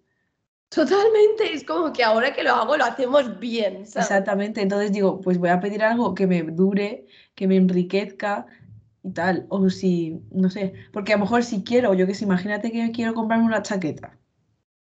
Totalmente, 0.70 1.54
es 1.54 1.64
como 1.64 1.94
que 1.94 2.04
ahora 2.04 2.34
que 2.34 2.44
lo 2.44 2.52
hago 2.52 2.76
lo 2.76 2.84
hacemos 2.84 3.40
bien, 3.40 3.86
¿sabes? 3.86 4.10
Exactamente, 4.10 4.62
entonces 4.62 4.92
digo, 4.92 5.22
pues 5.22 5.38
voy 5.38 5.50
a 5.50 5.60
pedir 5.60 5.84
algo 5.84 6.16
que 6.16 6.26
me 6.26 6.42
dure, 6.42 7.06
que 7.36 7.48
me 7.48 7.58
enriquezca 7.58 8.48
y 9.04 9.12
tal, 9.12 9.46
o 9.50 9.70
si, 9.70 10.22
no 10.32 10.50
sé, 10.50 10.74
porque 10.92 11.14
a 11.14 11.18
lo 11.18 11.24
mejor 11.24 11.44
si 11.44 11.64
quiero, 11.64 11.94
yo 11.94 12.08
que 12.08 12.16
sé, 12.16 12.26
imagínate 12.26 12.72
que 12.72 12.92
quiero 12.92 13.14
comprarme 13.14 13.46
una 13.46 13.62
chaqueta, 13.62 14.18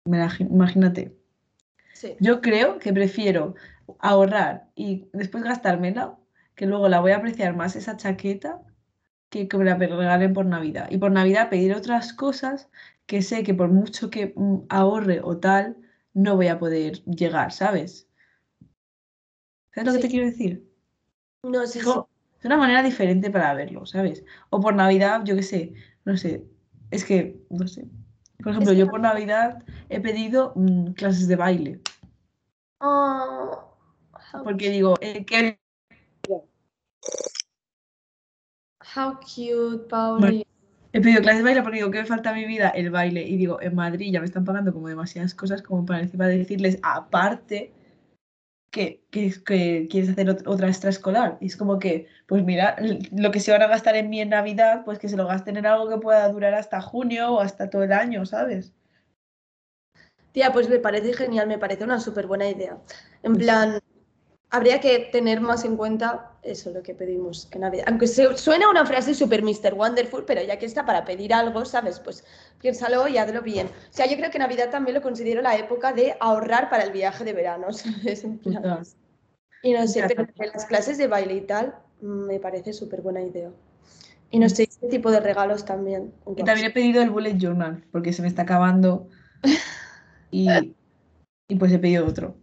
imagínate. 0.06 1.16
Sí. 1.94 2.16
Yo 2.20 2.42
creo 2.42 2.80
que 2.80 2.94
prefiero 2.94 3.56
ahorrar 4.00 4.70
y 4.76 5.10
después 5.14 5.44
gastármela 5.44 6.18
que 6.56 6.66
luego 6.66 6.90
la 6.90 7.00
voy 7.02 7.12
a 7.12 7.18
apreciar 7.18 7.56
más 7.56 7.76
esa 7.76 7.98
chaqueta 7.98 8.62
que 9.30 9.48
que 9.48 9.58
me 9.58 9.66
la 9.66 9.76
regalen 9.76 10.34
por 10.34 10.46
Navidad. 10.46 10.88
Y 10.90 10.98
por 10.98 11.12
Navidad 11.12 11.50
pedir 11.50 11.74
otras 11.74 12.14
cosas 12.14 12.70
que 13.06 13.22
sé 13.22 13.44
que 13.44 13.54
por 13.54 13.70
mucho 13.70 14.10
que 14.10 14.34
mm, 14.36 14.66
ahorre 14.70 15.22
o 15.24 15.38
tal, 15.38 15.78
no 16.14 16.36
voy 16.36 16.48
a 16.48 16.60
poder 16.60 17.04
llegar, 17.06 17.52
¿sabes? 17.52 18.08
¿Sabes 19.74 19.88
lo 19.88 19.94
que 19.94 20.00
te 20.00 20.10
quiero 20.10 20.26
decir? 20.26 20.68
No 21.44 21.66
sé. 21.68 21.80
Es, 21.80 21.86
es 22.40 22.46
una 22.46 22.58
manera 22.58 22.82
diferente 22.82 23.30
para 23.30 23.54
verlo, 23.54 23.86
¿sabes? 23.86 24.24
O 24.50 24.62
por 24.62 24.74
Navidad, 24.74 25.24
yo 25.26 25.36
qué 25.36 25.44
sé, 25.44 25.74
no 26.06 26.16
sé. 26.16 26.46
Es 26.90 27.04
que, 27.04 27.38
no 27.50 27.68
sé. 27.68 27.86
Por 28.42 28.54
ejemplo, 28.54 28.72
yo 28.74 28.88
por 28.88 29.02
Navidad 29.02 29.64
he 29.90 30.00
pedido 30.00 30.54
mm, 30.56 30.94
clases 30.94 31.28
de 31.28 31.36
baile. 31.36 31.82
Oh, 32.80 33.76
porque 34.44 34.70
digo, 34.70 34.96
eh, 35.02 35.26
que 35.26 35.60
How 38.96 39.20
cute, 39.20 39.88
Pauli. 39.90 40.46
he 40.94 41.02
pedido 41.02 41.22
clases 41.22 41.40
de 41.40 41.44
baile 41.44 41.62
porque 41.62 41.78
digo, 41.78 41.92
¿qué 41.92 42.00
me 42.00 42.06
falta 42.06 42.30
a 42.30 42.34
mi 42.34 42.46
vida? 42.46 42.70
El 42.70 42.90
baile. 42.90 43.28
Y 43.28 43.36
digo, 43.36 43.62
en 43.62 43.76
Madrid 43.76 44.12
ya 44.12 44.22
me 44.22 44.26
están 44.26 44.46
pagando 44.46 44.74
como 44.74 44.88
demasiadas 44.88 45.36
cosas 45.36 45.62
como 45.62 45.86
para 45.86 46.02
encima 46.02 46.28
decirles, 46.28 46.80
aparte, 46.82 47.74
que, 48.72 49.04
que, 49.12 49.32
que 49.44 49.88
quieres 49.90 50.10
hacer 50.10 50.30
otra 50.46 50.68
extraescolar. 50.68 51.38
Y 51.42 51.48
es 51.48 51.58
como 51.58 51.80
que, 51.80 52.08
pues 52.28 52.44
mira, 52.44 52.76
lo 53.12 53.32
que 53.32 53.40
se 53.40 53.52
van 53.52 53.62
a 53.62 53.68
gastar 53.68 53.96
en 53.96 54.10
mí 54.10 54.22
en 54.22 54.30
Navidad, 54.30 54.84
pues 54.86 55.00
que 55.00 55.10
se 55.10 55.18
lo 55.18 55.28
gasten 55.28 55.58
en 55.58 55.66
algo 55.66 55.90
que 55.90 55.98
pueda 55.98 56.28
durar 56.30 56.54
hasta 56.54 56.82
junio 56.82 57.34
o 57.34 57.40
hasta 57.40 57.70
todo 57.70 57.84
el 57.84 57.94
año, 57.94 58.26
¿sabes? 58.26 58.74
Tía, 60.32 60.52
pues 60.54 60.70
me 60.70 60.80
parece 60.80 61.14
genial, 61.14 61.48
me 61.48 61.58
parece 61.58 61.84
una 61.84 62.00
súper 62.00 62.28
buena 62.28 62.48
idea. 62.48 62.78
En 63.24 63.34
pues 63.34 63.46
plan, 63.46 63.80
habría 64.50 64.80
que 64.80 65.10
tener 65.12 65.42
más 65.42 65.64
en 65.64 65.78
cuenta 65.78 66.32
eso 66.42 66.72
lo 66.72 66.82
que 66.82 66.94
pedimos 66.94 67.48
en 67.52 67.62
Navidad. 67.62 67.86
Aunque 67.88 68.08
suena 68.08 68.70
una 68.70 68.86
frase 68.86 69.14
súper 69.14 69.44
Mr. 69.44 69.74
Wonderful, 69.76 70.26
pero 70.26 70.42
ya 70.42 70.58
que 70.58 70.66
está 70.66 70.86
para 70.86 71.06
pedir 71.06 71.34
algo, 71.34 71.66
¿sabes? 71.66 72.00
Pues 72.00 72.24
piénsalo 72.60 73.08
y 73.08 73.18
hazlo 73.18 73.42
bien. 73.42 73.68
O 73.68 73.94
sea, 73.94 74.08
yo 74.08 74.18
creo 74.18 74.32
que 74.32 74.40
Navidad 74.40 74.70
también 74.70 74.96
lo 74.96 75.02
considero 75.02 75.42
la 75.42 75.58
época 75.58 75.94
de 75.94 76.16
ahorrar 76.20 76.70
para 76.70 76.84
el 76.84 76.92
viaje 76.92 77.24
de 77.24 77.34
verano, 77.34 77.72
¿sabes? 77.74 78.26
y 79.62 79.74
no 79.74 79.88
sé, 79.88 80.04
pero 80.08 80.26
las 80.38 80.66
clases 80.66 80.98
de 80.98 81.08
baile 81.08 81.36
y 81.36 81.42
tal 81.42 81.76
me 82.02 82.40
parece 82.40 82.74
súper 82.74 83.02
buena 83.02 83.22
idea. 83.22 83.52
Y 84.32 84.40
no 84.40 84.48
sé, 84.48 84.64
este 84.64 84.88
tipo 84.88 85.12
de 85.12 85.20
regalos 85.20 85.66
también. 85.66 86.14
Y 86.38 86.44
también 86.44 86.68
he 86.68 86.72
pedido 86.72 87.02
el 87.02 87.10
bullet 87.10 87.38
journal, 87.38 87.84
porque 87.92 88.14
se 88.14 88.22
me 88.22 88.28
está 88.28 88.44
acabando. 88.44 89.08
Y, 90.32 90.48
y 91.48 91.56
pues 91.56 91.72
he 91.72 91.80
pedido 91.80 92.06
otro. 92.06 92.36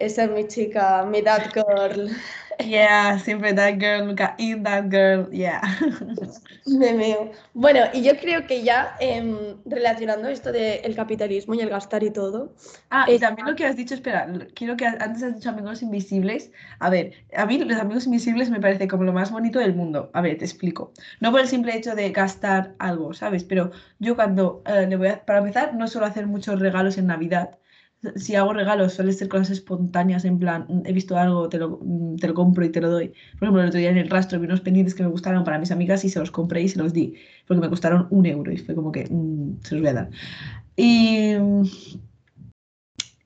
Esa 0.00 0.24
es 0.24 0.30
mi 0.30 0.46
chica, 0.48 1.04
mi 1.04 1.22
that 1.22 1.52
girl. 1.52 2.08
Yeah, 2.62 3.18
siempre 3.18 3.54
that 3.54 3.78
girl, 3.78 4.04
nunca 4.04 4.34
in 4.36 4.62
that 4.64 4.90
girl, 4.90 5.26
yeah. 5.32 5.62
Me 6.66 6.92
meo. 6.92 7.32
Bueno, 7.54 7.80
y 7.94 8.02
yo 8.02 8.12
creo 8.18 8.46
que 8.46 8.62
ya 8.62 8.96
em, 9.00 9.56
relacionando 9.64 10.28
esto 10.28 10.52
del 10.52 10.94
capitalismo 10.94 11.54
y 11.54 11.60
el 11.60 11.70
gastar 11.70 12.02
y 12.04 12.10
todo. 12.10 12.54
Ah, 12.90 13.06
y 13.10 13.18
también 13.18 13.46
lo 13.48 13.56
que 13.56 13.64
has 13.64 13.76
dicho, 13.76 13.94
espera, 13.94 14.30
quiero 14.54 14.76
que 14.76 14.84
antes 14.86 15.22
has 15.22 15.36
dicho 15.36 15.48
amigos 15.48 15.80
invisibles. 15.80 16.52
A 16.80 16.90
ver, 16.90 17.14
a 17.34 17.46
mí 17.46 17.58
los 17.58 17.78
amigos 17.78 18.04
invisibles 18.04 18.50
me 18.50 18.60
parece 18.60 18.88
como 18.88 19.04
lo 19.04 19.12
más 19.14 19.30
bonito 19.30 19.58
del 19.58 19.74
mundo. 19.74 20.10
A 20.12 20.20
ver, 20.20 20.36
te 20.36 20.44
explico. 20.44 20.92
No 21.20 21.30
por 21.30 21.40
el 21.40 21.48
simple 21.48 21.74
hecho 21.74 21.94
de 21.94 22.10
gastar 22.10 22.74
algo, 22.78 23.14
¿sabes? 23.14 23.42
Pero 23.44 23.70
yo 23.98 24.16
cuando 24.16 24.62
eh, 24.66 24.86
le 24.86 24.96
voy 24.96 25.08
a, 25.08 25.24
para 25.24 25.38
empezar, 25.38 25.74
no 25.74 25.88
suelo 25.88 26.06
hacer 26.06 26.26
muchos 26.26 26.60
regalos 26.60 26.98
en 26.98 27.06
Navidad 27.06 27.59
si 28.16 28.34
hago 28.34 28.52
regalos, 28.52 28.94
suele 28.94 29.12
ser 29.12 29.28
cosas 29.28 29.50
espontáneas, 29.50 30.24
en 30.24 30.38
plan, 30.38 30.66
mm, 30.68 30.82
he 30.86 30.92
visto 30.92 31.18
algo, 31.18 31.48
te 31.48 31.58
lo, 31.58 31.78
mm, 31.82 32.16
te 32.16 32.28
lo 32.28 32.34
compro 32.34 32.64
y 32.64 32.70
te 32.70 32.80
lo 32.80 32.90
doy. 32.90 33.08
Por 33.38 33.44
ejemplo, 33.44 33.62
el 33.62 33.68
otro 33.68 33.80
día 33.80 33.90
en 33.90 33.98
el 33.98 34.10
rastro 34.10 34.38
vi 34.40 34.46
unos 34.46 34.60
pendientes 34.60 34.94
que 34.94 35.02
me 35.02 35.08
gustaron 35.10 35.44
para 35.44 35.58
mis 35.58 35.70
amigas 35.70 36.04
y 36.04 36.08
se 36.08 36.18
los 36.18 36.30
compré 36.30 36.62
y 36.62 36.68
se 36.68 36.78
los 36.78 36.92
di, 36.92 37.14
porque 37.46 37.60
me 37.60 37.68
costaron 37.68 38.06
un 38.10 38.26
euro 38.26 38.52
y 38.52 38.58
fue 38.58 38.74
como 38.74 38.92
que 38.92 39.06
mm, 39.10 39.60
se 39.62 39.74
los 39.74 39.82
voy 39.82 39.90
a 39.90 39.94
dar. 39.94 40.10
Y, 40.76 41.34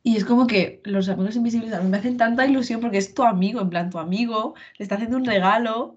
y 0.03 0.17
es 0.17 0.25
como 0.25 0.47
que 0.47 0.81
los 0.85 1.09
amigos 1.09 1.37
invisibles 1.37 1.73
a 1.73 1.81
mí 1.81 1.89
me 1.89 1.99
hacen 1.99 2.17
tanta 2.17 2.47
ilusión 2.47 2.81
porque 2.81 2.99
es 2.99 3.15
tu 3.15 3.23
amigo, 3.23 3.61
en 3.61 3.71
plan, 3.71 3.91
tu 3.91 3.99
amigo 3.99 4.55
le 4.79 4.83
está 4.83 4.97
haciendo 4.97 5.17
un 5.17 5.25
regalo 5.25 5.97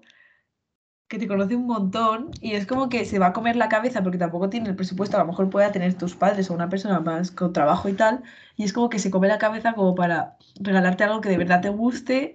que 1.08 1.18
te 1.18 1.26
conoce 1.26 1.56
un 1.56 1.66
montón 1.66 2.30
y 2.40 2.52
es 2.52 2.66
como 2.66 2.88
que 2.90 3.04
se 3.06 3.18
va 3.18 3.28
a 3.28 3.32
comer 3.32 3.56
la 3.56 3.68
cabeza 3.70 4.02
porque 4.02 4.18
tampoco 4.18 4.50
tiene 4.50 4.68
el 4.68 4.76
presupuesto, 4.76 5.16
a 5.16 5.20
lo 5.20 5.26
mejor 5.26 5.48
pueda 5.48 5.72
tener 5.72 5.94
tus 5.94 6.14
padres 6.14 6.50
o 6.50 6.54
una 6.54 6.68
persona 6.68 7.00
más 7.00 7.30
con 7.30 7.52
trabajo 7.52 7.88
y 7.88 7.94
tal, 7.94 8.22
y 8.56 8.64
es 8.64 8.72
como 8.74 8.90
que 8.90 8.98
se 8.98 9.10
come 9.10 9.28
la 9.28 9.38
cabeza 9.38 9.72
como 9.72 9.94
para 9.94 10.36
regalarte 10.60 11.04
algo 11.04 11.20
que 11.20 11.30
de 11.30 11.38
verdad 11.38 11.62
te 11.62 11.70
guste. 11.70 12.34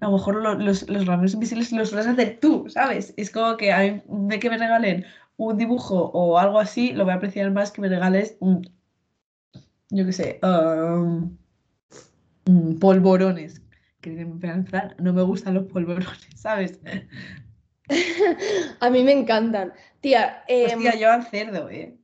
A 0.00 0.06
lo 0.06 0.12
mejor 0.12 0.36
los, 0.36 0.88
los 0.88 1.06
ramos 1.06 1.34
invisibles 1.34 1.72
los 1.72 1.94
vas 1.94 2.06
a 2.06 2.10
hacer 2.10 2.38
tú, 2.40 2.66
¿sabes? 2.68 3.14
Es 3.16 3.30
como 3.30 3.56
que 3.56 3.72
a 3.72 3.80
mí, 3.80 4.02
de 4.06 4.38
que 4.38 4.50
me 4.50 4.58
regalen 4.58 5.06
un 5.36 5.56
dibujo 5.56 6.10
o 6.12 6.38
algo 6.38 6.58
así, 6.58 6.92
lo 6.92 7.04
voy 7.04 7.12
a 7.12 7.16
apreciar 7.16 7.50
más 7.52 7.70
que 7.70 7.80
me 7.80 7.88
regales, 7.88 8.36
yo 9.90 10.04
qué 10.04 10.12
sé, 10.12 10.40
um, 10.42 11.36
polvorones. 12.78 13.62
Que 14.00 14.24
no 14.98 15.12
me 15.12 15.22
gustan 15.22 15.54
los 15.54 15.64
polvorones, 15.64 16.28
¿sabes? 16.36 16.80
A 18.80 18.90
mí 18.90 19.02
me 19.02 19.12
encantan. 19.12 19.72
Tía, 20.00 20.44
eh, 20.48 20.66
Hostia, 20.66 20.92
llevan 20.92 21.24
cerdo, 21.24 21.70
¿eh? 21.70 21.96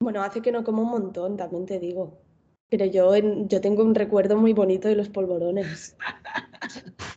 Bueno, 0.00 0.22
hace 0.22 0.40
que 0.40 0.52
no 0.52 0.64
como 0.64 0.82
un 0.82 0.90
montón, 0.90 1.36
también 1.36 1.66
te 1.66 1.78
digo. 1.78 2.20
Pero 2.70 2.84
yo, 2.84 3.16
yo 3.16 3.60
tengo 3.60 3.82
un 3.82 3.94
recuerdo 3.94 4.36
muy 4.36 4.52
bonito 4.52 4.88
de 4.88 4.94
los 4.94 5.08
polvorones. 5.08 5.96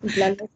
Un 0.02 0.10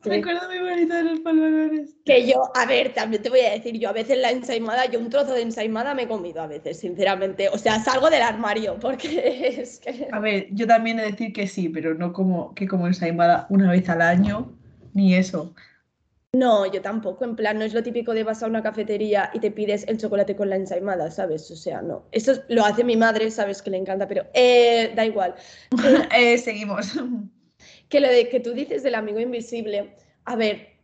recuerdo 0.03 0.47
muy 0.47 0.59
bonito 0.59 0.95
de 0.95 1.03
los 1.03 1.19
polvorones. 1.19 1.95
Que 2.05 2.25
yo, 2.25 2.49
a 2.55 2.65
ver, 2.65 2.93
también 2.93 3.21
te 3.21 3.29
voy 3.29 3.41
a 3.41 3.51
decir, 3.51 3.77
yo 3.77 3.89
a 3.89 3.93
veces 3.93 4.17
la 4.17 4.31
ensaimada, 4.31 4.85
yo 4.85 4.99
un 4.99 5.09
trozo 5.09 5.33
de 5.33 5.41
ensaimada 5.41 5.93
me 5.93 6.03
he 6.03 6.07
comido 6.07 6.41
a 6.41 6.47
veces, 6.47 6.79
sinceramente. 6.79 7.49
O 7.49 7.57
sea, 7.57 7.83
salgo 7.83 8.09
del 8.09 8.21
armario, 8.21 8.77
porque 8.81 9.59
es 9.59 9.79
que. 9.79 10.07
A 10.11 10.19
ver, 10.19 10.47
yo 10.51 10.65
también 10.65 10.99
he 10.99 11.03
de 11.03 11.11
decir 11.11 11.33
que 11.33 11.47
sí, 11.47 11.69
pero 11.69 11.93
no 11.93 12.13
como 12.13 12.55
que 12.55 12.67
como 12.67 12.87
ensaimada 12.87 13.47
una 13.49 13.69
vez 13.69 13.89
al 13.89 14.01
año, 14.01 14.51
ni 14.93 15.13
eso. 15.13 15.53
No, 16.35 16.65
yo 16.65 16.81
tampoco, 16.81 17.23
en 17.23 17.37
plan, 17.37 17.57
no 17.57 17.63
es 17.63 17.73
lo 17.73 17.81
típico 17.81 18.13
de 18.13 18.25
vas 18.25 18.43
a 18.43 18.47
una 18.47 18.61
cafetería 18.61 19.31
y 19.33 19.39
te 19.39 19.51
pides 19.51 19.87
el 19.87 19.97
chocolate 19.97 20.35
con 20.35 20.49
la 20.49 20.57
ensaimada, 20.57 21.09
¿sabes? 21.09 21.49
O 21.49 21.55
sea, 21.55 21.81
no. 21.81 22.09
Eso 22.11 22.33
lo 22.49 22.65
hace 22.65 22.83
mi 22.83 22.97
madre, 22.97 23.31
sabes 23.31 23.61
que 23.61 23.69
le 23.69 23.77
encanta, 23.77 24.05
pero 24.05 24.25
eh, 24.33 24.91
da 24.95 25.05
igual. 25.05 25.35
Eh, 26.13 26.37
seguimos. 26.37 26.93
Que 27.87 28.01
lo 28.01 28.09
de 28.09 28.27
que 28.27 28.41
tú 28.41 28.51
dices 28.51 28.83
del 28.83 28.95
amigo 28.95 29.21
invisible, 29.21 29.95
a 30.25 30.35
ver, 30.35 30.74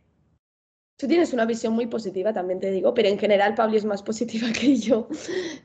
Tú 0.96 1.08
tienes 1.08 1.32
una 1.32 1.46
visión 1.46 1.72
muy 1.72 1.86
positiva, 1.86 2.32
también 2.32 2.60
te 2.60 2.70
digo, 2.70 2.94
pero 2.94 3.08
en 3.08 3.18
general 3.18 3.54
Pablo 3.56 3.76
es 3.76 3.84
más 3.84 4.02
positiva 4.02 4.46
que 4.60 4.76
yo. 4.76 5.08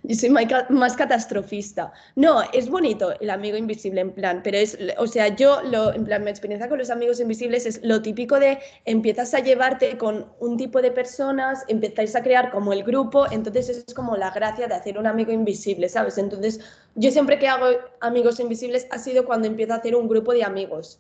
Yo 0.04 0.16
soy 0.16 0.30
más 0.30 0.96
catastrofista. 0.96 1.94
No, 2.16 2.42
es 2.54 2.70
bonito 2.70 3.14
el 3.20 3.30
amigo 3.30 3.56
invisible 3.56 4.02
en 4.02 4.12
plan, 4.14 4.42
pero 4.44 4.58
es, 4.58 4.78
o 4.98 5.06
sea, 5.06 5.36
yo, 5.36 5.62
lo, 5.62 5.94
en 5.94 6.06
plan, 6.06 6.24
mi 6.24 6.32
experiencia 6.32 6.68
con 6.68 6.80
los 6.80 6.90
amigos 6.90 7.20
invisibles 7.20 7.66
es 7.68 7.80
lo 7.84 8.02
típico 8.02 8.40
de 8.40 8.58
empiezas 8.86 9.34
a 9.34 9.40
llevarte 9.40 9.98
con 9.98 10.26
un 10.40 10.58
tipo 10.58 10.82
de 10.82 10.92
personas, 10.92 11.64
empezáis 11.68 12.16
a 12.16 12.24
crear 12.24 12.50
como 12.50 12.74
el 12.74 12.84
grupo, 12.84 13.30
entonces 13.30 13.70
es 13.70 13.94
como 13.94 14.18
la 14.18 14.32
gracia 14.32 14.68
de 14.68 14.74
hacer 14.74 14.98
un 14.98 15.06
amigo 15.06 15.32
invisible, 15.32 15.88
¿sabes? 15.90 16.18
Entonces, 16.18 16.60
yo 16.96 17.12
siempre 17.12 17.38
que 17.38 17.48
hago 17.48 17.68
amigos 18.00 18.40
invisibles 18.40 18.88
ha 18.90 18.98
sido 18.98 19.26
cuando 19.26 19.48
empiezo 19.48 19.74
a 19.74 19.78
hacer 19.78 19.96
un 19.96 20.08
grupo 20.08 20.34
de 20.34 20.44
amigos, 20.44 21.00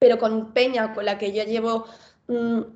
pero 0.00 0.18
con 0.18 0.52
Peña, 0.52 0.92
con 0.92 1.04
la 1.04 1.18
que 1.18 1.32
yo 1.32 1.44
llevo 1.44 1.86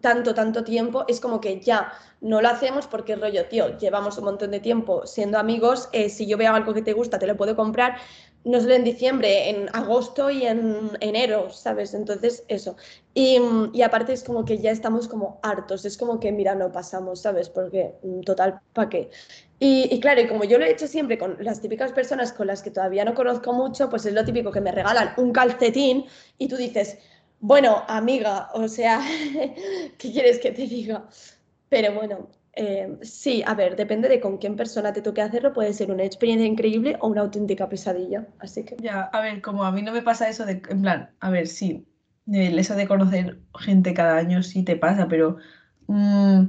tanto, 0.01 0.35
tanto 0.35 0.63
tiempo, 0.63 1.05
es 1.09 1.21
como 1.21 1.41
que 1.41 1.59
ya 1.61 1.93
no 2.21 2.43
lo 2.43 2.49
hacemos 2.49 2.87
porque 2.87 3.17
rollo, 3.17 3.47
tío, 3.47 3.79
llevamos 3.79 4.19
un 4.19 4.25
montón 4.25 4.51
de 4.51 4.61
tiempo 4.61 5.07
siendo 5.07 5.39
amigos, 5.39 5.89
eh, 5.93 6.11
si 6.11 6.27
yo 6.27 6.37
veo 6.37 6.53
algo 6.53 6.75
que 6.75 6.83
te 6.83 6.93
gusta, 6.93 7.19
te 7.19 7.27
lo 7.27 7.37
puedo 7.37 7.57
comprar, 7.57 7.97
no 8.45 8.61
solo 8.61 8.75
en 8.75 8.85
diciembre, 8.85 9.51
en 9.51 9.69
agosto 9.73 10.31
y 10.31 10.45
en 10.47 10.91
enero, 11.01 11.51
¿sabes? 11.51 11.95
Entonces, 11.95 12.45
eso. 12.49 12.77
Y, 13.15 13.39
y 13.73 13.83
aparte 13.83 14.13
es 14.13 14.23
como 14.23 14.45
que 14.45 14.59
ya 14.59 14.71
estamos 14.71 15.09
como 15.09 15.41
hartos, 15.43 15.85
es 15.85 15.97
como 15.97 16.21
que, 16.21 16.31
mira, 16.31 16.55
no 16.55 16.71
pasamos, 16.71 17.23
¿sabes? 17.23 17.49
Porque, 17.49 17.95
mm, 18.03 18.21
total, 18.21 18.61
¿para 18.73 18.89
qué? 18.89 19.11
Y, 19.59 19.89
y, 19.93 20.01
claro, 20.01 20.21
y 20.21 20.29
como 20.29 20.45
yo 20.45 20.59
lo 20.59 20.65
he 20.65 20.71
hecho 20.71 20.87
siempre 20.87 21.19
con 21.19 21.37
las 21.41 21.61
típicas 21.61 21.93
personas 21.93 22.33
con 22.33 22.47
las 22.47 22.63
que 22.63 22.71
todavía 22.71 23.05
no 23.05 23.15
conozco 23.15 23.53
mucho, 23.53 23.91
pues 23.91 24.07
es 24.07 24.15
lo 24.15 24.25
típico 24.25 24.53
que 24.53 24.61
me 24.61 24.73
regalan 24.73 25.15
un 25.17 25.33
calcetín 25.33 26.07
y 26.39 26.49
tú 26.49 26.57
dices, 26.57 26.99
bueno, 27.41 27.85
amiga, 27.89 28.51
o 28.55 28.69
sea, 28.69 29.01
¿qué 29.99 30.13
quieres 30.13 30.39
que 30.39 30.51
te 30.53 30.67
diga? 30.67 31.09
Pero 31.69 31.95
bueno, 31.95 32.29
eh, 32.55 32.99
sí, 33.03 33.43
a 33.47 33.55
ver, 33.55 33.77
depende 33.77 34.09
de 34.09 34.21
con 34.21 34.39
quién 34.39 34.57
persona 34.57 34.93
te 34.93 35.03
toque 35.03 35.23
hacerlo, 35.23 35.53
puede 35.53 35.73
ser 35.73 35.93
una 35.93 36.05
experiencia 36.05 36.47
increíble 36.47 36.97
o 37.01 37.09
una 37.09 37.21
auténtica 37.21 37.69
pesadilla, 37.69 38.27
así 38.41 38.65
que... 38.65 38.77
Ya, 38.81 39.03
a 39.03 39.21
ver, 39.21 39.41
como 39.43 39.65
a 39.65 39.71
mí 39.71 39.83
no 39.83 39.93
me 39.93 40.03
pasa 40.03 40.29
eso 40.29 40.45
de, 40.45 40.61
en 40.69 40.83
plan, 40.83 41.11
a 41.21 41.31
ver, 41.31 41.47
sí, 41.47 41.87
eso 42.27 42.75
de 42.75 42.89
conocer 42.89 43.39
gente 43.61 43.95
cada 43.95 44.17
año 44.17 44.43
sí 44.43 44.65
te 44.65 44.77
pasa, 44.77 45.07
pero 45.09 45.37
mmm, 45.87 46.45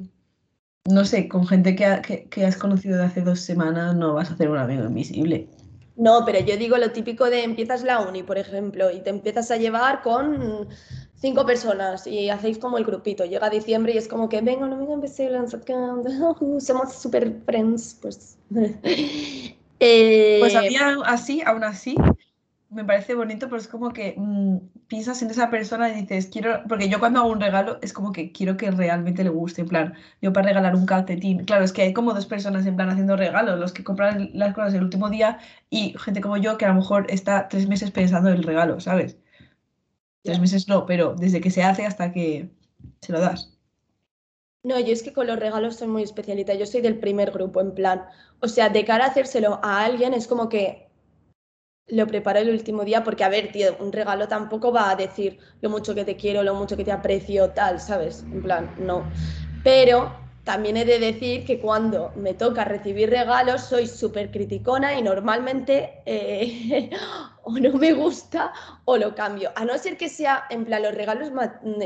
no 0.85 1.05
sé, 1.05 1.27
con 1.27 1.45
gente 1.45 1.75
que, 1.75 2.01
que, 2.05 2.29
que, 2.29 2.45
has 2.45 2.57
conocido 2.57 2.97
de 2.97 3.03
hace 3.03 3.21
dos 3.21 3.41
semanas 3.41 3.95
no 3.95 4.13
vas 4.15 4.31
a 4.31 4.33
hacer 4.33 4.49
un 4.49 4.57
amigo 4.57 4.85
invisible. 4.85 5.47
No, 5.99 6.23
pero 6.25 6.39
yo 6.39 6.55
digo 6.55 6.77
lo 6.77 6.91
típico 6.91 7.29
de 7.29 7.43
empiezas 7.43 7.83
la 7.83 7.99
uni, 7.99 8.23
por 8.23 8.37
ejemplo, 8.37 8.89
y 8.89 9.01
te 9.01 9.09
empiezas 9.09 9.51
a 9.51 9.57
llevar 9.57 10.01
con 10.01 10.69
cinco 11.15 11.45
personas 11.45 12.07
y 12.07 12.29
hacéis 12.29 12.57
como 12.57 12.77
el 12.77 12.85
grupito. 12.85 13.25
Llega 13.25 13.49
diciembre 13.49 13.93
y 13.93 13.97
es 13.97 14.07
como 14.07 14.29
que, 14.29 14.39
venga, 14.39 14.65
no 14.65 14.77
me 14.77 14.93
empecé, 14.93 15.29
somos 16.59 16.93
super 16.93 17.41
friends, 17.45 17.99
pues. 18.01 18.37
eh... 19.81 20.37
Pues 20.39 20.55
a 20.55 20.61
mí 20.61 20.77
así, 21.03 21.41
aún 21.45 21.65
así, 21.65 21.95
me 22.69 22.85
parece 22.85 23.15
bonito, 23.15 23.47
pero 23.47 23.57
es 23.57 23.67
como 23.67 23.91
que 23.91 24.13
mmm, 24.17 24.57
piensas 24.87 25.21
en 25.21 25.31
esa 25.31 25.49
persona 25.49 25.89
y 25.89 26.01
dices, 26.01 26.27
quiero, 26.27 26.61
porque 26.67 26.89
yo 26.89 26.99
cuando 26.99 27.19
hago 27.19 27.29
un 27.29 27.41
regalo 27.41 27.79
es 27.81 27.93
como 27.93 28.11
que 28.11 28.31
quiero 28.31 28.57
que 28.57 28.69
realmente 28.71 29.23
le 29.23 29.29
guste, 29.29 29.61
en 29.61 29.67
plan, 29.67 29.93
yo 30.21 30.33
para 30.33 30.47
regalar 30.47 30.75
un 30.75 30.85
calcetín, 30.85 31.45
claro, 31.45 31.65
es 31.65 31.73
que 31.73 31.81
hay 31.81 31.93
como 31.93 32.13
dos 32.13 32.25
personas 32.25 32.65
en 32.65 32.75
plan 32.75 32.89
haciendo 32.89 33.15
regalos, 33.17 33.59
los 33.59 33.73
que 33.73 33.83
compran 33.83 34.29
las 34.33 34.53
cosas 34.53 34.73
el 34.75 34.83
último 34.83 35.09
día 35.09 35.39
y 35.69 35.95
gente 35.97 36.21
como 36.21 36.37
yo 36.37 36.57
que 36.57 36.65
a 36.65 36.69
lo 36.69 36.75
mejor 36.75 37.07
está 37.09 37.47
tres 37.49 37.67
meses 37.67 37.91
pensando 37.91 38.29
en 38.29 38.35
el 38.35 38.43
regalo, 38.43 38.79
¿sabes? 38.79 39.17
Tres 40.23 40.39
meses 40.39 40.67
no, 40.67 40.85
pero 40.85 41.15
desde 41.15 41.41
que 41.41 41.51
se 41.51 41.63
hace 41.63 41.85
hasta 41.85 42.11
que 42.11 42.49
se 43.01 43.11
lo 43.11 43.19
das. 43.19 43.57
No, 44.63 44.77
yo 44.79 44.91
es 44.91 45.03
que 45.03 45.13
con 45.13 45.27
los 45.27 45.39
regalos 45.39 45.77
soy 45.77 45.87
muy 45.87 46.03
especialita. 46.03 46.53
Yo 46.53 46.65
soy 46.65 46.81
del 46.81 46.99
primer 46.99 47.31
grupo, 47.31 47.61
en 47.61 47.73
plan. 47.73 48.03
O 48.41 48.47
sea, 48.49 48.69
de 48.69 48.83
cara 48.83 49.05
a 49.05 49.07
hacérselo 49.07 49.59
a 49.63 49.85
alguien 49.85 50.13
es 50.13 50.27
como 50.27 50.49
que 50.49 50.88
lo 51.89 52.07
preparo 52.07 52.39
el 52.39 52.49
último 52.49 52.83
día, 52.83 53.03
porque, 53.03 53.23
a 53.23 53.29
ver, 53.29 53.51
tío, 53.51 53.75
un 53.79 53.91
regalo 53.91 54.27
tampoco 54.27 54.71
va 54.71 54.91
a 54.91 54.95
decir 54.95 55.39
lo 55.61 55.69
mucho 55.69 55.95
que 55.95 56.05
te 56.05 56.15
quiero, 56.15 56.43
lo 56.43 56.55
mucho 56.55 56.77
que 56.77 56.83
te 56.83 56.91
aprecio, 56.91 57.49
tal, 57.51 57.79
¿sabes? 57.79 58.23
En 58.31 58.41
plan, 58.41 58.73
no. 58.77 59.03
Pero 59.63 60.11
también 60.43 60.77
he 60.77 60.85
de 60.85 60.97
decir 60.97 61.45
que 61.45 61.59
cuando 61.59 62.11
me 62.15 62.33
toca 62.33 62.65
recibir 62.65 63.09
regalos 63.09 63.61
soy 63.61 63.85
súper 63.85 64.31
criticona 64.31 64.97
y 64.97 65.01
normalmente 65.03 66.01
eh, 66.07 66.89
o 67.43 67.51
no 67.51 67.73
me 67.73 67.93
gusta 67.93 68.51
o 68.85 68.97
lo 68.97 69.13
cambio. 69.13 69.51
A 69.55 69.63
no 69.65 69.77
ser 69.77 69.95
que 69.97 70.09
sea, 70.09 70.45
en 70.49 70.65
plan, 70.65 70.81
los 70.81 70.95
regalos 70.95 71.29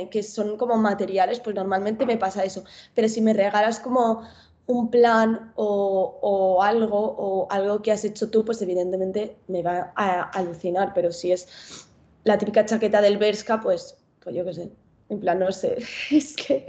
que 0.10 0.24
son 0.24 0.56
como 0.58 0.78
materiales, 0.78 1.40
pues 1.42 1.56
normalmente 1.56 2.06
me 2.06 2.18
pasa 2.18 2.46
eso. 2.46 2.64
Pero 2.94 3.10
si 3.10 3.22
me 3.22 3.34
regalas 3.34 3.82
como 3.82 4.24
un 4.66 4.90
plan 4.90 5.52
o, 5.56 6.20
o 6.22 6.64
algo 6.64 7.16
o 7.18 7.52
algo 7.52 7.82
que 7.82 7.92
has 7.92 8.06
hecho 8.06 8.30
tú, 8.30 8.46
pues 8.46 8.62
evidentemente 8.62 9.38
me 9.48 9.62
va 9.62 9.92
a, 9.96 10.22
alucinar. 10.30 10.94
Pero 10.94 11.12
si 11.12 11.32
es 11.32 11.88
la 12.24 12.38
típica 12.38 12.66
chaqueta 12.66 13.02
del 13.02 13.18
Berska, 13.18 13.60
pues, 13.62 13.98
pues 14.22 14.36
yo 14.36 14.46
qué 14.46 14.54
sé. 14.54 14.72
En 15.10 15.20
plan, 15.20 15.40
no 15.40 15.52
sé. 15.52 15.78
Es 16.12 16.36
que, 16.36 16.66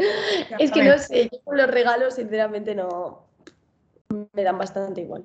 es 0.58 0.72
que 0.72 0.84
no 0.84 0.98
sé. 0.98 1.28
Yo 1.32 1.40
con 1.44 1.56
los 1.56 1.70
regalos, 1.70 2.14
sinceramente, 2.14 2.74
no. 2.74 3.26
Me 4.32 4.42
dan 4.42 4.58
bastante 4.58 5.00
igual. 5.00 5.24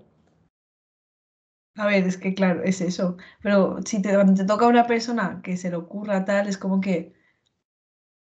A 1.75 1.87
ver, 1.87 2.05
es 2.05 2.17
que 2.17 2.33
claro, 2.33 2.63
es 2.63 2.81
eso. 2.81 3.17
Pero 3.41 3.79
si 3.85 4.01
te, 4.01 4.09
te 4.35 4.45
toca 4.45 4.65
a 4.65 4.69
una 4.69 4.85
persona 4.85 5.41
que 5.43 5.57
se 5.57 5.69
le 5.69 5.77
ocurra 5.77 6.25
tal, 6.25 6.47
es 6.47 6.57
como 6.57 6.81
que. 6.81 7.18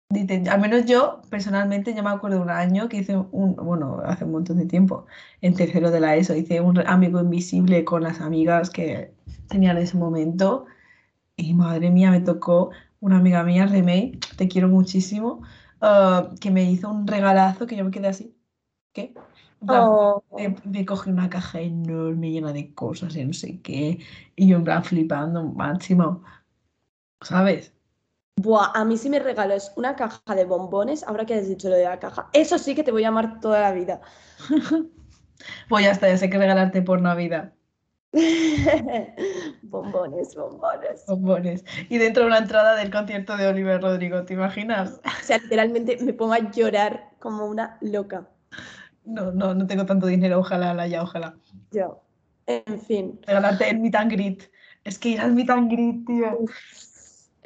Dicen, 0.10 0.48
al 0.48 0.62
menos 0.62 0.86
yo, 0.86 1.22
personalmente, 1.30 1.94
ya 1.94 2.02
me 2.02 2.10
acuerdo 2.10 2.42
un 2.42 2.50
año 2.50 2.88
que 2.88 2.98
hice 2.98 3.18
un, 3.18 3.56
bueno, 3.58 4.02
hace 4.06 4.24
un 4.24 4.32
montón 4.32 4.58
de 4.58 4.66
tiempo, 4.66 5.06
en 5.42 5.54
tercero 5.54 5.92
de 5.92 6.00
la 6.00 6.16
ESO, 6.16 6.34
hice 6.36 6.62
un 6.62 6.80
amigo 6.88 7.20
invisible 7.20 7.84
con 7.84 8.04
las 8.04 8.22
amigas 8.22 8.70
que 8.70 9.14
tenía 9.50 9.72
en 9.72 9.78
ese 9.80 9.98
momento. 9.98 10.66
Y 11.36 11.54
madre 11.54 11.92
mía, 11.92 12.12
me 12.12 12.22
tocó 12.22 12.72
una 13.02 13.18
amiga 13.18 13.44
mía, 13.44 13.68
Remey, 13.68 14.20
te 14.38 14.48
quiero 14.48 14.70
muchísimo, 14.70 15.42
uh, 15.82 16.36
que 16.40 16.52
me 16.52 16.64
hizo 16.72 16.90
un 16.90 17.08
regalazo 17.08 17.68
que 17.68 17.76
yo 17.76 17.86
me 17.86 17.92
quedé 17.92 18.08
así. 18.08 18.36
¿Qué? 18.94 19.14
Oh. 19.68 20.24
me, 20.38 20.56
me, 20.66 20.86
cogí 20.86 21.10
una 21.10 21.30
caja 21.30 21.62
enorme 21.62 22.32
llena 22.32 22.54
de 22.54 22.74
cosas 22.76 23.16
y 23.16 23.26
no 23.26 23.34
sé 23.34 23.60
qué, 23.62 24.00
y 24.36 24.48
yo 24.48 24.58
en 24.58 24.64
plan 24.64 24.84
flipando 24.84 25.44
máximo, 25.44 26.24
¿sabes? 27.22 27.77
Buah, 28.38 28.72
a 28.76 28.86
mí 28.86 28.98
sí 28.98 29.10
me 29.10 29.20
regalas 29.20 29.74
una 29.76 29.96
caja 29.96 30.36
de 30.36 30.46
bombones, 30.46 31.04
ahora 31.04 31.26
que 31.26 31.34
has 31.34 31.48
dicho 31.48 31.70
lo 31.70 31.76
de 31.76 31.86
la 31.86 32.00
caja, 32.00 32.30
eso 32.34 32.60
sí 32.60 32.76
que 32.76 32.84
te 32.84 32.92
voy 32.92 33.04
a 33.04 33.08
amar 33.08 33.40
toda 33.40 33.62
la 33.62 33.72
vida. 33.72 34.02
pues 35.70 35.84
ya 35.84 35.92
está, 35.92 36.08
ya 36.08 36.18
sé 36.18 36.30
que 36.30 36.38
regalarte 36.38 36.84
por 36.84 37.02
Navidad. 37.02 37.54
bombones, 39.64 40.36
bombones. 40.36 41.06
Bombones. 41.08 41.66
Y 41.90 41.98
dentro 41.98 42.24
de 42.24 42.28
una 42.28 42.38
entrada 42.38 42.76
del 42.76 42.92
concierto 42.92 43.36
de 43.38 43.48
Oliver 43.48 43.82
Rodrigo, 43.82 44.24
¿te 44.24 44.36
imaginas? 44.36 45.02
O 45.04 45.24
sea, 45.24 45.40
literalmente 45.40 45.98
me 46.02 46.14
pongo 46.14 46.34
a 46.34 46.52
llorar 46.52 47.10
como 47.20 47.48
una 47.48 47.78
loca. 47.82 48.30
No, 49.04 49.32
no, 49.32 49.56
no 49.56 49.66
tengo 49.66 49.86
tanto 49.86 50.06
dinero, 50.06 50.40
ojalá 50.40 50.74
la 50.74 50.88
ya, 50.88 51.02
ojalá. 51.02 51.36
Yo. 51.72 52.04
En 52.46 52.80
fin. 52.82 53.20
Regalarte 53.26 53.70
el 53.70 53.80
meet 53.80 53.96
and 53.96 54.12
greet. 54.12 54.52
Es 54.84 54.98
que 55.00 55.10
ir 55.10 55.22
al 55.22 55.34
meet 55.34 55.50
and 55.50 55.72
greet, 55.72 56.06
tío. 56.06 56.46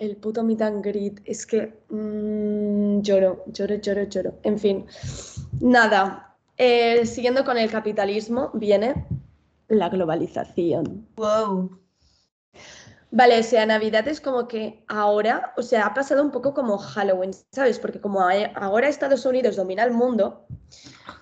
El 0.02 0.18
puto 0.18 0.44
meet 0.44 0.62
and 0.62 0.84
greet. 0.84 1.22
Es 1.26 1.46
que 1.46 1.74
mmm, 1.90 3.02
lloro, 3.02 3.44
lloro, 3.48 3.76
lloro, 3.76 4.04
lloro. 4.04 4.34
En 4.44 4.58
fin. 4.58 4.86
Nada. 5.60 6.36
Eh, 6.58 7.06
siguiendo 7.06 7.46
con 7.46 7.58
el 7.58 7.70
capitalismo, 7.70 8.50
viene 8.54 9.06
la 9.68 9.90
globalización. 9.90 11.08
Wow. 11.16 11.78
Vale, 13.12 13.40
o 13.40 13.44
sea, 13.44 13.66
Navidad 13.66 14.08
es 14.08 14.22
como 14.22 14.48
que 14.48 14.84
ahora, 14.88 15.54
o 15.58 15.62
sea, 15.62 15.86
ha 15.86 15.94
pasado 15.94 16.24
un 16.24 16.32
poco 16.32 16.54
como 16.54 16.78
Halloween, 16.78 17.32
¿sabes? 17.52 17.78
Porque 17.78 18.00
como 18.00 18.22
ahora 18.56 18.88
Estados 18.88 19.26
Unidos 19.26 19.58
domina 19.58 19.84
el 19.84 19.92
mundo, 19.92 20.46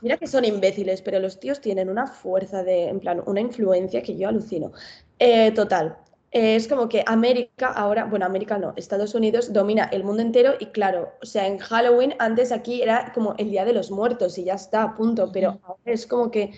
mira 0.02 0.18
que 0.18 0.28
son 0.28 0.46
imbéciles, 0.46 1.02
pero 1.02 1.20
los 1.20 1.40
tíos 1.40 1.60
tienen 1.60 1.90
una 1.90 2.06
fuerza 2.06 2.64
de, 2.64 2.90
en 2.90 3.00
plan, 3.00 3.24
una 3.26 3.42
influencia 3.42 4.04
que 4.04 4.16
yo 4.16 4.30
alucino. 4.30 4.72
Eh, 5.18 5.52
total, 5.52 5.98
es 6.32 6.68
como 6.68 6.90
que 6.90 7.04
América 7.08 7.68
ahora, 7.68 8.06
bueno, 8.06 8.26
América 8.26 8.58
no, 8.58 8.74
Estados 8.76 9.16
Unidos 9.16 9.52
domina 9.52 9.90
el 9.92 10.04
mundo 10.04 10.22
entero 10.22 10.54
y 10.60 10.68
claro, 10.68 11.12
o 11.22 11.26
sea, 11.26 11.48
en 11.48 11.58
Halloween 11.58 12.14
antes 12.20 12.52
aquí 12.52 12.82
era 12.82 13.12
como 13.14 13.36
el 13.38 13.50
Día 13.50 13.66
de 13.66 13.74
los 13.74 13.90
Muertos 13.90 14.38
y 14.38 14.44
ya 14.44 14.54
está, 14.54 14.96
punto, 14.96 15.32
pero 15.32 15.60
ahora 15.64 15.82
es 15.86 16.06
como 16.06 16.30
que 16.30 16.54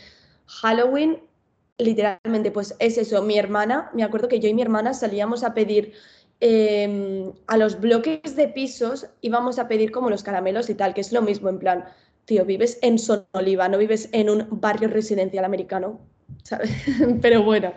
Halloween 0.46 1.20
literalmente, 1.78 2.52
pues 2.52 2.76
es 2.80 2.98
eso. 2.98 3.22
Mi 3.24 3.38
hermana, 3.38 3.90
me 3.94 4.04
acuerdo 4.04 4.28
que 4.28 4.40
yo 4.40 4.48
y 4.48 4.54
mi 4.54 4.62
hermana 4.62 4.94
salíamos 4.94 5.44
a 5.44 5.54
pedir 5.54 5.94
eh, 6.40 7.32
a 7.48 7.58
los 7.58 7.80
bloques 7.80 8.36
de 8.36 8.48
pisos, 8.48 9.08
íbamos 9.22 9.60
a 9.60 9.68
pedir 9.68 9.92
como 9.92 10.10
los 10.10 10.24
caramelos 10.24 10.70
y 10.70 10.76
tal, 10.76 10.94
que 10.94 11.02
es 11.02 11.12
lo 11.12 11.22
mismo, 11.22 11.50
en 11.50 11.60
plan, 11.60 11.86
tío, 12.26 12.46
vives 12.46 12.80
en 12.82 12.98
Sonoliva, 12.98 13.68
no 13.68 13.78
vives 13.78 14.10
en 14.12 14.30
un 14.30 14.48
barrio 14.50 14.88
residencial 14.90 15.46
americano, 15.46 16.00
¿sabes? 16.44 16.72
Pero 17.22 17.44
bueno, 17.44 17.74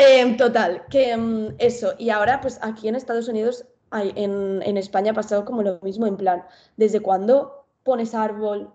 eh, 0.00 0.36
total, 0.36 0.84
que 0.90 1.14
um, 1.16 1.54
eso. 1.58 1.94
Y 1.98 2.10
ahora, 2.10 2.40
pues 2.40 2.58
aquí 2.62 2.88
en 2.88 2.96
Estados 2.96 3.28
Unidos, 3.28 3.66
hay, 3.90 4.12
en, 4.16 4.62
en 4.62 4.76
España 4.76 5.12
ha 5.12 5.14
pasado 5.14 5.44
como 5.44 5.62
lo 5.62 5.78
mismo, 5.82 6.06
en 6.06 6.16
plan, 6.16 6.44
¿desde 6.76 7.00
cuándo 7.00 7.66
pones 7.82 8.14
árbol? 8.14 8.72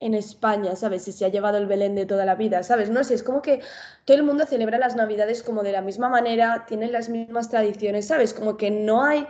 en 0.00 0.14
España, 0.14 0.74
¿sabes? 0.76 1.04
Si 1.04 1.12
se 1.12 1.26
ha 1.26 1.28
llevado 1.28 1.58
el 1.58 1.66
Belén 1.66 1.94
de 1.94 2.06
toda 2.06 2.24
la 2.24 2.34
vida, 2.34 2.62
¿sabes? 2.62 2.90
No 2.90 3.04
sé, 3.04 3.14
es 3.14 3.22
como 3.22 3.42
que 3.42 3.60
todo 4.06 4.16
el 4.16 4.22
mundo 4.22 4.46
celebra 4.46 4.78
las 4.78 4.96
Navidades 4.96 5.42
como 5.42 5.62
de 5.62 5.72
la 5.72 5.82
misma 5.82 6.08
manera, 6.08 6.64
tienen 6.66 6.92
las 6.92 7.10
mismas 7.10 7.50
tradiciones, 7.50 8.06
¿sabes? 8.06 8.32
Como 8.32 8.56
que 8.56 8.70
no 8.70 9.04
hay 9.04 9.26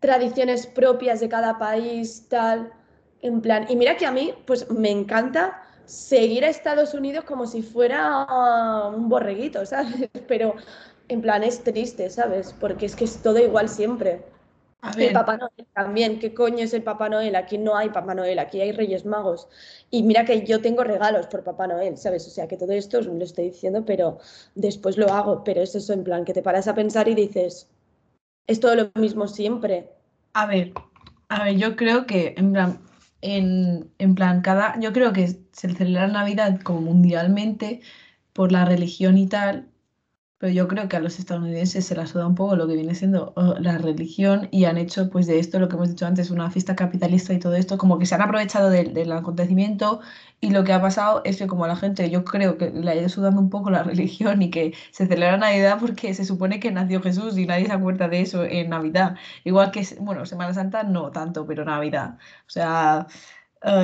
tradiciones 0.00 0.66
propias 0.66 1.20
de 1.20 1.28
cada 1.28 1.58
país, 1.58 2.26
tal, 2.28 2.72
en 3.22 3.40
plan. 3.40 3.66
Y 3.68 3.76
mira 3.76 3.96
que 3.96 4.06
a 4.06 4.10
mí, 4.10 4.34
pues 4.44 4.68
me 4.70 4.90
encanta 4.90 5.62
seguir 5.86 6.44
a 6.44 6.48
Estados 6.48 6.94
Unidos 6.94 7.24
como 7.24 7.46
si 7.46 7.62
fuera 7.62 8.26
un 8.94 9.08
borreguito, 9.08 9.64
¿sabes? 9.64 10.08
Pero 10.28 10.54
en 11.08 11.22
plan 11.22 11.44
es 11.44 11.62
triste, 11.62 12.10
¿sabes? 12.10 12.54
Porque 12.60 12.86
es 12.86 12.96
que 12.96 13.04
es 13.04 13.22
todo 13.22 13.38
igual 13.38 13.68
siempre. 13.68 14.24
El 14.96 15.12
Papá 15.12 15.36
Noel 15.36 15.66
también, 15.74 16.20
¿qué 16.20 16.32
coño 16.32 16.58
es 16.58 16.72
el 16.72 16.82
Papá 16.82 17.08
Noel? 17.08 17.34
Aquí 17.34 17.58
no 17.58 17.76
hay 17.76 17.88
Papá 17.88 18.14
Noel, 18.14 18.38
aquí 18.38 18.60
hay 18.60 18.70
Reyes 18.72 19.04
Magos. 19.04 19.48
Y 19.90 20.02
mira 20.04 20.24
que 20.24 20.44
yo 20.44 20.60
tengo 20.60 20.84
regalos 20.84 21.26
por 21.26 21.42
Papá 21.42 21.66
Noel, 21.66 21.96
¿sabes? 21.96 22.26
O 22.26 22.30
sea, 22.30 22.46
que 22.46 22.56
todo 22.56 22.72
esto 22.72 22.98
os 22.98 23.06
lo 23.06 23.24
estoy 23.24 23.46
diciendo, 23.46 23.84
pero 23.84 24.18
después 24.54 24.96
lo 24.96 25.12
hago. 25.12 25.42
Pero 25.42 25.60
es 25.60 25.74
eso, 25.74 25.92
en 25.92 26.04
plan, 26.04 26.24
que 26.24 26.34
te 26.34 26.42
paras 26.42 26.68
a 26.68 26.74
pensar 26.74 27.08
y 27.08 27.14
dices, 27.14 27.68
es 28.46 28.60
todo 28.60 28.76
lo 28.76 28.90
mismo 28.94 29.26
siempre. 29.26 29.90
A 30.34 30.46
ver, 30.46 30.72
a 31.28 31.44
ver, 31.44 31.56
yo 31.56 31.74
creo 31.74 32.06
que, 32.06 32.34
en 32.36 32.52
plan, 32.52 32.80
en, 33.20 33.92
en 33.98 34.14
plan, 34.14 34.42
cada, 34.42 34.78
yo 34.80 34.92
creo 34.92 35.12
que 35.12 35.28
se 35.52 35.74
celebra 35.74 36.06
Navidad 36.08 36.60
como 36.62 36.80
mundialmente 36.82 37.80
por 38.32 38.52
la 38.52 38.64
religión 38.64 39.18
y 39.18 39.28
tal, 39.28 39.70
pero 40.38 40.52
yo 40.52 40.68
creo 40.68 40.88
que 40.88 40.96
a 40.96 41.00
los 41.00 41.18
estadounidenses 41.18 41.86
se 41.86 41.94
la 41.94 42.06
suda 42.06 42.26
un 42.26 42.34
poco 42.34 42.56
lo 42.56 42.66
que 42.68 42.74
viene 42.74 42.94
siendo 42.94 43.32
la 43.58 43.78
religión 43.78 44.48
y 44.50 44.64
han 44.64 44.76
hecho 44.78 45.08
pues 45.10 45.26
de 45.26 45.38
esto 45.38 45.58
lo 45.58 45.68
que 45.68 45.76
hemos 45.76 45.88
dicho 45.88 46.06
antes, 46.06 46.30
una 46.30 46.50
fiesta 46.50 46.76
capitalista 46.76 47.32
y 47.32 47.38
todo 47.38 47.54
esto, 47.54 47.78
como 47.78 47.98
que 47.98 48.06
se 48.06 48.14
han 48.14 48.22
aprovechado 48.22 48.68
del, 48.70 49.12
acontecimiento 49.12 50.00
y 50.40 50.50
lo 50.50 50.64
que 50.64 50.72
ha 50.72 50.80
pasado 50.80 51.22
es 51.24 51.38
que 51.38 51.46
como 51.46 51.64
a 51.64 51.68
la 51.68 51.76
gente 51.76 52.10
yo 52.10 52.24
creo 52.24 52.58
que 52.58 52.70
le 52.70 52.90
ha 52.90 52.94
ido 52.96 53.08
sudando 53.08 53.40
un 53.40 53.50
poco 53.50 53.70
la 53.70 53.82
religión 53.84 54.42
y 54.42 54.50
que 54.50 54.74
se 54.90 55.06
celebra 55.06 55.38
Navidad 55.38 55.78
porque 55.80 56.12
se 56.14 56.24
supone 56.24 56.60
que 56.60 56.70
nació 56.70 57.00
Jesús 57.02 57.38
y 57.38 57.46
nadie 57.46 57.66
se 57.66 57.72
acuerda 57.72 58.08
de 58.08 58.20
eso 58.20 58.44
en 58.44 58.70
Navidad. 58.70 59.16
Igual 59.44 59.70
que, 59.70 59.86
bueno, 60.00 60.26
Semana 60.26 60.52
Santa 60.54 60.82
no 60.82 61.10
tanto, 61.10 61.46
pero 61.46 61.64
Navidad. 61.64 62.18
O 62.46 62.50
sea, 62.50 63.06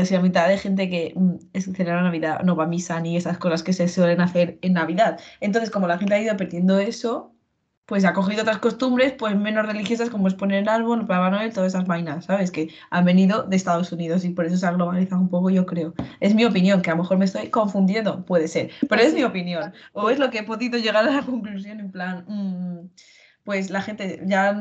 si 0.05 0.15
la 0.15 0.21
mitad 0.21 0.49
de 0.49 0.59
gente 0.59 0.89
que 0.89 1.13
mm, 1.17 1.59
celebra 1.75 2.03
Navidad 2.03 2.43
no 2.43 2.57
va 2.57 2.65
a 2.65 2.67
misa 2.67 3.01
ni 3.01 3.17
esas 3.17 3.39
cosas 3.39 3.63
que 3.63 3.73
se 3.73 3.89
suelen 3.89 4.21
hacer 4.21 4.59
en 4.63 4.75
Navidad. 4.75 5.19
Entonces, 5.41 5.71
como 5.71 5.87
la 5.89 5.99
gente 5.99 6.15
ha 6.15 6.21
ido 6.21 6.37
perdiendo 6.37 6.79
eso, 6.79 7.33
pues 7.87 8.05
ha 8.05 8.13
cogido 8.13 8.43
otras 8.43 8.59
costumbres, 8.59 9.13
pues 9.13 9.37
menos 9.37 9.67
religiosas, 9.67 10.09
como 10.09 10.29
es 10.29 10.35
poner 10.35 10.63
el 10.63 10.69
árbol, 10.69 11.07
Papá 11.07 11.31
Noel, 11.31 11.53
todas 11.53 11.75
esas 11.75 11.87
vainas, 11.87 12.25
¿sabes? 12.27 12.51
Que 12.51 12.69
han 12.91 13.05
venido 13.05 13.43
de 13.43 13.57
Estados 13.57 13.93
Unidos 13.93 14.25
y 14.25 14.31
por 14.31 14.47
eso 14.47 14.57
se 14.57 14.67
ha 14.67 14.73
globalizado 14.73 15.21
un 15.21 15.29
poco, 15.29 15.51
yo 15.51 15.67
creo. 15.67 15.93
Es 16.21 16.35
mi 16.35 16.45
opinión, 16.45 16.81
que 16.81 16.91
a 16.91 16.95
lo 16.95 17.03
mejor 17.03 17.19
me 17.19 17.25
estoy 17.25 17.51
confundiendo, 17.51 18.25
puede 18.25 18.49
ser, 18.49 18.71
pero 18.89 19.03
es 19.03 19.15
mi 19.15 19.25
opinión. 19.25 19.73
O 19.93 20.11
es 20.11 20.19
lo 20.19 20.31
que 20.31 20.39
he 20.39 20.43
podido 20.45 20.79
llegar 20.79 20.97
a 20.97 21.11
la 21.11 21.23
conclusión 21.27 21.81
en 21.81 21.91
plan... 21.91 22.25
Mm, 22.29 22.89
pues 23.45 23.71
la 23.71 23.83
gente 23.83 24.21
ya 24.25 24.57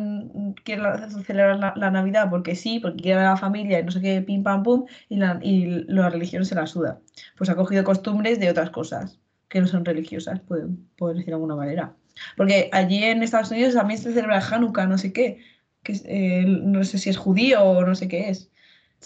quiere 0.64 0.82
celebrar 1.26 1.78
la, 1.78 1.92
Navidad 1.92 2.30
porque 2.30 2.56
sí, 2.56 2.80
porque 2.80 3.04
quiere 3.04 3.18
ver 3.18 3.28
a 3.28 3.32
la 3.32 3.38
familia 3.38 3.80
y 3.80 3.84
no 3.84 3.92
sé 3.92 4.02
qué, 4.02 4.22
pim 4.22 4.44
pam 4.44 4.64
pum, 4.64 4.86
y 5.10 5.18
la, 5.18 5.40
y 5.42 5.84
la 5.88 6.10
religión 6.10 6.46
se 6.46 6.56
la 6.56 6.66
suda. 6.66 7.00
Pues 7.38 7.50
ha 7.50 7.56
cogido 7.56 7.84
costumbres 7.84 8.40
de 8.40 8.50
otras 8.50 8.72
cosas 8.72 9.20
que 9.50 9.62
no 9.62 9.68
son 9.68 9.86
religiosas, 9.86 10.40
puedo, 10.40 10.70
puedo 10.98 11.14
decir 11.14 11.28
de 11.28 11.34
alguna 11.34 11.56
manera. 11.56 11.94
Porque 12.38 12.70
allí 12.72 13.04
en 13.04 13.24
Estados 13.24 13.52
Unidos 13.52 13.76
también 13.76 14.00
se 14.00 14.14
celebra 14.14 14.40
Hanukkah, 14.40 14.88
no 14.88 14.98
sé 14.98 15.14
qué, 15.14 15.40
que 15.84 15.94
eh, 16.06 16.46
no 16.46 16.84
sé 16.84 16.98
si 16.98 17.10
es 17.10 17.18
judío 17.18 17.64
o 17.64 17.86
no 17.86 17.96
sé 17.96 18.08
qué 18.08 18.30
es. 18.30 18.50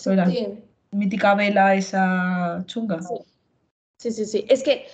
la 0.05 0.31
mítica 0.91 1.35
vela 1.35 1.75
esa 1.75 2.63
chunga. 2.65 2.99
sí, 3.97 4.11
sí, 4.11 4.25
sí. 4.25 4.45
Es 4.47 4.63
que 4.63 4.85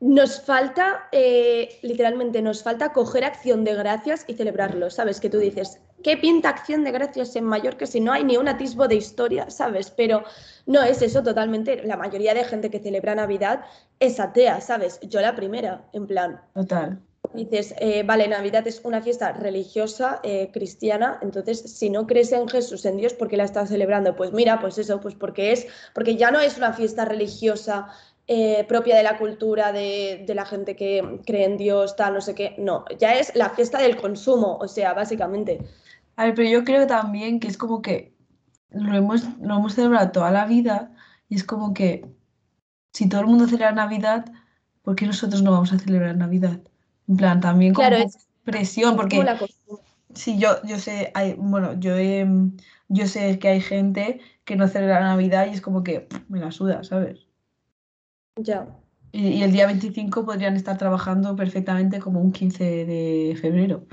nos 0.00 0.40
falta, 0.40 1.08
eh, 1.12 1.78
literalmente, 1.82 2.42
nos 2.42 2.62
falta 2.62 2.92
coger 2.92 3.24
acción 3.24 3.64
de 3.64 3.74
gracias 3.74 4.24
y 4.26 4.34
celebrarlo, 4.34 4.90
¿sabes? 4.90 5.20
Que 5.20 5.30
tú 5.30 5.38
dices, 5.38 5.80
¿qué 6.02 6.16
pinta 6.16 6.50
acción 6.50 6.84
de 6.84 6.92
gracias 6.92 7.34
en 7.36 7.44
Mallorca 7.44 7.86
si 7.86 8.00
no 8.00 8.12
hay 8.12 8.24
ni 8.24 8.36
un 8.36 8.48
atisbo 8.48 8.86
de 8.86 8.96
historia, 8.96 9.50
¿sabes? 9.50 9.90
Pero 9.90 10.24
no 10.66 10.82
es 10.82 11.00
eso 11.00 11.22
totalmente. 11.22 11.82
La 11.84 11.96
mayoría 11.96 12.34
de 12.34 12.44
gente 12.44 12.70
que 12.70 12.80
celebra 12.80 13.14
Navidad 13.14 13.64
es 14.00 14.20
atea, 14.20 14.60
¿sabes? 14.60 15.00
Yo 15.00 15.20
la 15.20 15.34
primera, 15.34 15.88
en 15.92 16.06
plan. 16.06 16.40
Total. 16.54 17.00
Dices, 17.32 17.74
eh, 17.78 18.02
vale, 18.04 18.28
Navidad 18.28 18.66
es 18.68 18.82
una 18.84 19.00
fiesta 19.00 19.32
religiosa, 19.32 20.20
eh, 20.22 20.50
cristiana, 20.52 21.18
entonces 21.22 21.60
si 21.60 21.88
no 21.88 22.06
crees 22.06 22.30
en 22.32 22.46
Jesús, 22.46 22.84
en 22.84 22.98
Dios, 22.98 23.14
¿por 23.14 23.28
qué 23.28 23.36
la 23.36 23.44
estás 23.44 23.70
celebrando? 23.70 24.14
Pues 24.14 24.32
mira, 24.32 24.60
pues 24.60 24.76
eso, 24.78 25.00
pues 25.00 25.14
porque 25.14 25.52
es, 25.52 25.66
porque 25.94 26.16
ya 26.16 26.30
no 26.30 26.38
es 26.38 26.58
una 26.58 26.74
fiesta 26.74 27.06
religiosa 27.06 27.88
eh, 28.26 28.64
propia 28.64 28.96
de 28.96 29.02
la 29.02 29.18
cultura 29.18 29.70
de, 29.70 30.24
la 30.34 30.46
gente 30.46 30.76
que 30.76 31.20
cree 31.26 31.44
en 31.44 31.58
Dios, 31.58 31.94
tal, 31.94 32.14
no 32.14 32.20
sé 32.22 32.34
qué. 32.34 32.54
No, 32.58 32.86
ya 32.98 33.14
es 33.14 33.34
la 33.34 33.50
fiesta 33.50 33.78
del 33.78 33.96
consumo, 33.96 34.56
o 34.56 34.66
sea, 34.66 34.94
básicamente. 34.94 35.60
A 36.16 36.24
ver, 36.24 36.34
pero 36.34 36.48
yo 36.48 36.64
creo 36.64 36.86
también 36.86 37.38
que 37.38 37.48
es 37.48 37.58
como 37.58 37.82
que 37.82 38.14
lo 38.70 38.94
hemos, 38.96 39.24
lo 39.40 39.56
hemos 39.56 39.74
celebrado 39.74 40.10
toda 40.10 40.30
la 40.30 40.46
vida 40.46 40.92
y 41.28 41.36
es 41.36 41.44
como 41.44 41.74
que 41.74 42.06
si 42.92 43.08
todo 43.08 43.20
el 43.20 43.26
mundo 43.26 43.46
celebra 43.46 43.72
Navidad, 43.72 44.24
¿por 44.82 44.96
qué 44.96 45.06
nosotros 45.06 45.42
no 45.42 45.50
vamos 45.50 45.72
a 45.72 45.78
celebrar 45.78 46.16
Navidad? 46.16 46.60
En 47.08 47.16
plan, 47.16 47.40
también 47.40 47.74
como 47.74 47.88
presión, 48.44 48.96
porque 48.96 49.22
sí, 50.14 50.38
yo, 50.38 50.62
yo 50.64 50.78
sé, 50.78 51.10
hay, 51.14 51.34
bueno, 51.34 51.78
yo, 51.78 51.94
yo 52.88 53.06
sé 53.06 53.38
que 53.38 53.48
hay 53.48 53.60
gente 53.60 54.20
que 54.44 54.56
no 54.56 54.68
celebra 54.68 55.00
Navidad 55.00 55.46
y 55.46 55.54
es 55.54 55.60
como 55.60 55.82
que 55.82 56.08
me 56.28 56.40
la 56.40 56.50
suda, 56.52 56.84
¿sabes? 56.84 57.26
Ya. 58.36 58.66
Y, 59.12 59.42
el 59.42 59.52
día 59.52 59.66
25 59.66 60.24
podrían 60.24 60.56
estar 60.56 60.76
trabajando 60.76 61.36
perfectamente 61.36 62.00
como 62.00 62.20
un 62.20 62.32
15 62.32 62.84
de 62.84 63.38
febrero. 63.40 63.86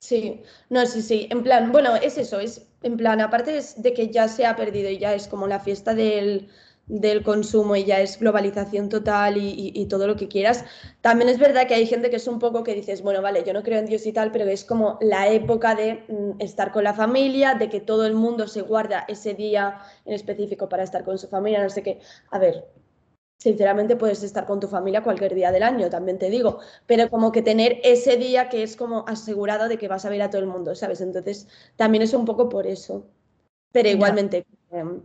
Sí, 0.00 0.42
no, 0.70 0.86
sí, 0.86 1.02
sí. 1.02 1.26
En 1.30 1.42
plan, 1.42 1.72
bueno, 1.72 1.96
es 1.96 2.16
eso, 2.16 2.38
es 2.40 2.66
en 2.82 2.96
plan, 2.96 3.20
aparte 3.20 3.60
de 3.76 3.92
que 3.92 4.08
ya 4.10 4.28
se 4.28 4.46
ha 4.46 4.56
perdido 4.56 4.88
y 4.88 4.98
ya 4.98 5.14
es 5.14 5.26
como 5.28 5.46
la 5.48 5.60
fiesta 5.60 5.94
del, 5.94 6.48
del 6.86 7.22
consumo 7.24 7.74
y 7.76 7.84
ya 7.84 8.00
es 8.00 8.18
globalización 8.18 8.88
total 8.88 9.36
y, 9.38 9.86
todo 9.86 10.06
lo 10.06 10.16
que 10.16 10.28
quieras. 10.28 10.64
También 11.00 11.28
es 11.28 11.38
verdad 11.38 11.66
que 11.66 11.74
hay 11.74 11.86
gente 11.86 12.10
que 12.10 12.16
es 12.16 12.28
un 12.28 12.38
poco 12.38 12.62
que 12.62 12.74
dices, 12.74 13.02
bueno, 13.02 13.22
vale, 13.22 13.44
yo 13.44 13.52
no 13.52 13.62
creo 13.62 13.78
en 13.78 13.86
Dios 13.86 14.06
y 14.06 14.12
tal, 14.12 14.32
pero 14.32 14.44
es 14.46 14.64
como 14.64 14.98
la 15.00 15.28
época 15.28 15.74
de 15.74 16.04
mm, 16.08 16.40
estar 16.40 16.72
con 16.72 16.84
la 16.84 16.94
familia, 16.94 17.54
de 17.54 17.68
que 17.68 17.80
todo 17.80 18.06
el 18.06 18.14
mundo 18.14 18.46
se 18.48 18.62
guarda 18.62 19.04
ese 19.08 19.34
día 19.34 19.80
en 20.04 20.14
específico 20.14 20.68
para 20.68 20.84
estar 20.84 21.04
con 21.04 21.18
su 21.18 21.28
familia, 21.28 21.62
no 21.62 21.70
sé 21.70 21.82
qué. 21.82 22.00
A 22.30 22.38
ver, 22.38 22.66
sinceramente 23.38 23.96
puedes 23.96 24.22
estar 24.22 24.46
con 24.46 24.60
tu 24.60 24.68
familia 24.68 25.02
cualquier 25.02 25.34
día 25.34 25.52
del 25.52 25.62
año, 25.62 25.90
también 25.90 26.18
te 26.18 26.30
digo, 26.30 26.60
pero 26.86 27.10
como 27.10 27.32
que 27.32 27.42
tener 27.42 27.80
ese 27.84 28.16
día 28.16 28.48
que 28.48 28.62
es 28.62 28.76
como 28.76 29.04
asegurado 29.08 29.68
de 29.68 29.78
que 29.78 29.88
vas 29.88 30.04
a 30.04 30.10
ver 30.10 30.22
a 30.22 30.30
todo 30.30 30.40
el 30.40 30.48
mundo, 30.48 30.74
¿sabes? 30.74 31.00
Entonces, 31.00 31.48
también 31.76 32.02
es 32.02 32.14
un 32.14 32.24
poco 32.24 32.48
por 32.48 32.66
eso. 32.66 33.06
Pero 33.72 33.88
igualmente... 33.88 34.46
Em, 34.70 35.02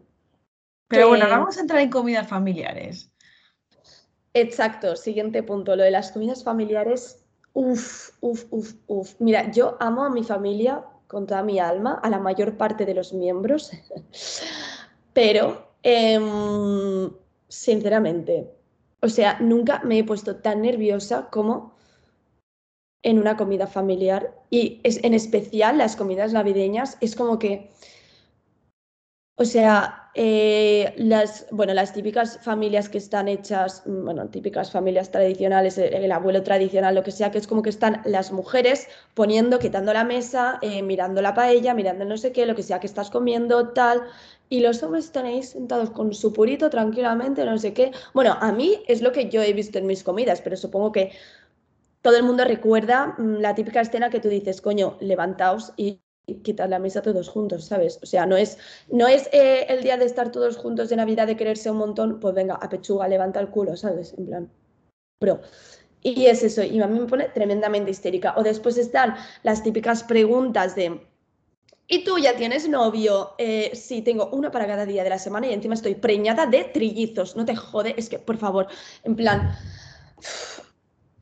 pero 0.91 1.08
bueno, 1.08 1.27
vamos 1.27 1.58
a 1.58 1.62
entrar 1.62 1.80
en 1.80 1.89
comidas 1.89 2.27
familiares. 2.27 3.10
Exacto, 4.34 4.95
siguiente 4.95 5.41
punto, 5.41 5.75
lo 5.75 5.84
de 5.84 5.91
las 5.91 6.12
comidas 6.12 6.43
familiares. 6.43 7.23
Uf, 7.54 8.12
uf, 8.21 8.45
uf, 8.51 8.73
uf. 8.88 9.15
Mira, 9.19 9.51
yo 9.51 9.77
amo 9.80 10.04
a 10.04 10.10
mi 10.10 10.23
familia 10.23 10.86
con 11.08 11.25
toda 11.25 11.43
mi 11.43 11.60
alma, 11.60 11.99
a 12.04 12.10
la 12.10 12.19
mayor 12.19 12.56
parte 12.56 12.86
de 12.86 12.93
los 12.93 13.12
miembros, 13.12 13.71
pero 15.13 15.73
em, 15.84 17.12
sinceramente, 17.47 18.49
o 19.01 19.10
sea, 19.10 19.38
nunca 19.41 19.82
me 19.84 19.99
he 19.99 20.04
puesto 20.04 20.38
tan 20.38 20.62
nerviosa 20.62 21.30
como 21.30 21.73
en 23.04 23.19
una 23.19 23.36
comida 23.36 23.67
familiar 23.67 24.34
y 24.49 24.80
es, 24.84 25.04
en 25.04 25.13
especial 25.13 25.77
las 25.77 25.95
comidas 25.95 26.34
navideñas, 26.34 26.97
es 27.01 27.15
como 27.15 27.39
que 27.39 27.71
o 29.41 29.45
sea, 29.45 30.12
eh, 30.13 30.93
las, 30.97 31.47
bueno, 31.51 31.73
las 31.73 31.93
típicas 31.93 32.38
familias 32.43 32.89
que 32.89 32.99
están 32.99 33.27
hechas, 33.27 33.82
mm, 33.88 34.06
bueno, 34.06 34.30
típicas 34.30 34.71
familias 34.71 35.10
tradicionales, 35.10 35.80
el, 35.80 36.12
abuelo 36.12 36.43
tradicional, 36.43 36.93
lo 36.93 37.01
que 37.01 37.10
sea, 37.12 37.32
que 37.32 37.39
es 37.39 37.47
como 37.47 37.63
que 37.63 37.71
están 37.71 38.01
las 38.06 38.32
mujeres 38.32 38.88
poniendo, 39.15 39.58
quitando 39.58 39.93
la 39.93 40.04
mesa, 40.04 40.60
eh, 40.62 40.84
mirando 40.84 41.23
la 41.23 41.34
paella, 41.34 41.73
mirando 41.73 42.06
no 42.06 42.17
sé 42.17 42.32
qué, 42.32 42.45
lo 42.45 42.56
que 42.56 42.62
sea 42.62 42.80
que 42.80 42.86
estás 42.86 43.10
comiendo, 43.10 43.69
tal, 43.69 44.04
y 44.47 44.60
los 44.60 44.84
hombres 44.84 45.06
están 45.06 45.41
sentados 45.41 45.89
con 45.89 46.13
su 46.13 46.34
purito 46.34 46.69
tranquilamente, 46.69 47.43
no 47.43 47.58
sé 47.58 47.73
qué. 47.73 47.91
Bueno, 48.13 48.38
a 48.39 48.51
mí 48.51 48.84
es 48.88 49.01
lo 49.01 49.12
que 49.12 49.30
yo 49.30 49.41
he 49.41 49.54
visto 49.54 49.80
en 49.80 49.88
mis 49.88 50.04
comidas, 50.04 50.41
pero 50.41 50.56
supongo 50.56 50.91
que 50.91 51.13
todo 52.04 52.15
el 52.17 52.23
mundo 52.23 52.43
recuerda 52.45 53.15
mm, 53.17 53.38
la 53.39 53.56
típica 53.56 53.82
escena 53.82 54.12
que 54.12 54.19
tú 54.19 54.30
dices, 54.30 54.62
coño, 54.62 54.97
levantaos 54.99 55.73
y 55.77 55.99
quitar 56.43 56.69
la 56.69 56.79
mesa 56.79 57.01
todos 57.01 57.29
juntos, 57.29 57.65
¿sabes? 57.65 57.99
O 58.01 58.05
sea, 58.05 58.25
no 58.25 58.38
es, 58.38 58.57
no 58.89 59.07
es 59.07 59.29
eh, 59.31 59.65
el 59.69 59.84
día 59.84 59.97
de 59.97 60.05
estar 60.05 60.31
todos 60.31 60.57
juntos 60.57 60.89
de 60.89 60.95
Navidad, 60.95 61.27
de 61.27 61.36
quererse 61.36 61.69
un 61.69 61.77
montón, 61.77 62.19
pues 62.19 62.34
venga, 62.34 62.55
a 62.55 62.69
pechuga, 62.69 63.07
levanta 63.07 63.39
el 63.39 63.49
culo, 63.49 63.75
¿sabes? 63.75 64.13
En 64.17 64.25
plan, 64.25 64.51
bro. 65.19 65.41
Y 66.03 66.25
es 66.25 66.41
eso, 66.41 66.63
y 66.63 66.81
a 66.81 66.88
mí 66.88 66.99
me 66.99 67.05
pone 67.05 67.25
tremendamente 67.29 67.91
histérica. 67.91 68.34
O 68.38 68.43
después 68.43 68.77
están 68.77 69.15
las 69.43 69.62
típicas 69.62 70.03
preguntas 70.03 70.75
de, 70.75 70.99
¿y 71.88 72.03
tú 72.03 72.17
ya 72.17 72.36
tienes 72.36 72.67
novio? 72.67 73.36
Eh, 73.38 73.71
sí, 73.75 74.01
tengo 74.01 74.29
uno 74.31 74.49
para 74.49 74.65
cada 74.65 74.86
día 74.86 75.03
de 75.03 75.12
la 75.12 75.19
semana 75.19 75.47
y 75.47 75.53
encima 75.53 75.75
estoy 75.75 75.95
preñada 75.95 76.47
de 76.47 76.63
trillizos. 76.63 77.36
No 77.36 77.45
te 77.45 77.55
jode, 77.55 77.93
es 77.97 78.10
que, 78.10 78.17
por 78.17 78.38
favor, 78.38 78.67
en 79.03 79.15
plan, 79.15 79.55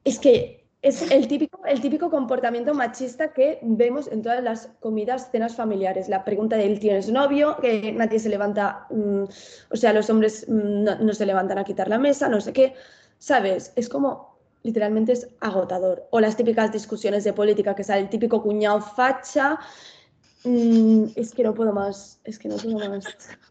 es 0.06 0.18
que 0.20 0.59
es 0.82 1.02
el 1.12 1.28
típico, 1.28 1.66
el 1.66 1.82
típico 1.82 2.10
comportamiento 2.10 2.74
machista 2.74 3.34
que 3.34 3.60
vemos 3.62 4.08
en 4.08 4.22
todas 4.22 4.42
las 4.42 4.70
comidas, 4.80 5.30
cenas 5.32 5.56
familiares. 5.56 6.08
La 6.08 6.24
pregunta 6.24 6.56
de 6.56 6.66
él, 6.68 6.80
¿tienes 6.80 7.10
novio? 7.10 7.58
Que 7.58 7.92
nadie 7.92 8.20
se 8.20 8.30
levanta, 8.30 8.88
mm, 8.90 9.24
o 9.72 9.76
sea, 9.76 9.92
los 9.92 10.10
hombres 10.10 10.46
mm, 10.48 11.06
no, 11.06 11.14
se 11.14 11.26
levantan 11.26 11.58
a 11.58 11.66
quitar 11.66 11.90
la 11.90 11.98
mesa, 11.98 12.30
no 12.30 12.40
sé 12.40 12.54
qué. 12.54 12.76
¿Sabes? 13.18 13.74
Es 13.76 13.90
como, 13.90 14.38
literalmente 14.64 15.12
es 15.12 15.28
agotador. 15.42 16.08
O 16.12 16.22
las 16.22 16.38
típicas 16.38 16.72
discusiones 16.72 17.26
de 17.26 17.34
política 17.34 17.76
que 17.76 17.84
sale 17.84 18.02
el 18.02 18.10
típico 18.10 18.42
cuñado 18.42 18.80
facha. 18.82 19.60
Mm, 20.46 21.08
es 21.16 21.34
que 21.34 21.44
no 21.44 21.54
puedo 21.54 21.74
más, 21.74 22.22
es 22.24 22.40
que 22.40 22.48
no 22.48 22.56
puedo 22.56 22.90
más. 22.90 23.06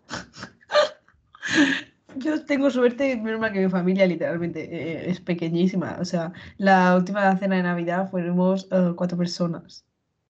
Yo 2.18 2.44
tengo 2.44 2.70
suerte, 2.70 3.16
menos 3.16 3.50
que 3.50 3.60
mi 3.60 3.70
familia 3.70 4.06
literalmente 4.06 4.64
eh, 4.64 5.10
es 5.10 5.20
pequeñísima. 5.20 5.96
O 6.00 6.04
sea, 6.04 6.32
la 6.56 6.96
última 6.96 7.36
cena 7.38 7.56
de 7.56 7.62
Navidad 7.62 8.10
fuimos 8.10 8.68
eh, 8.70 8.92
cuatro 8.96 9.16
personas. 9.16 9.84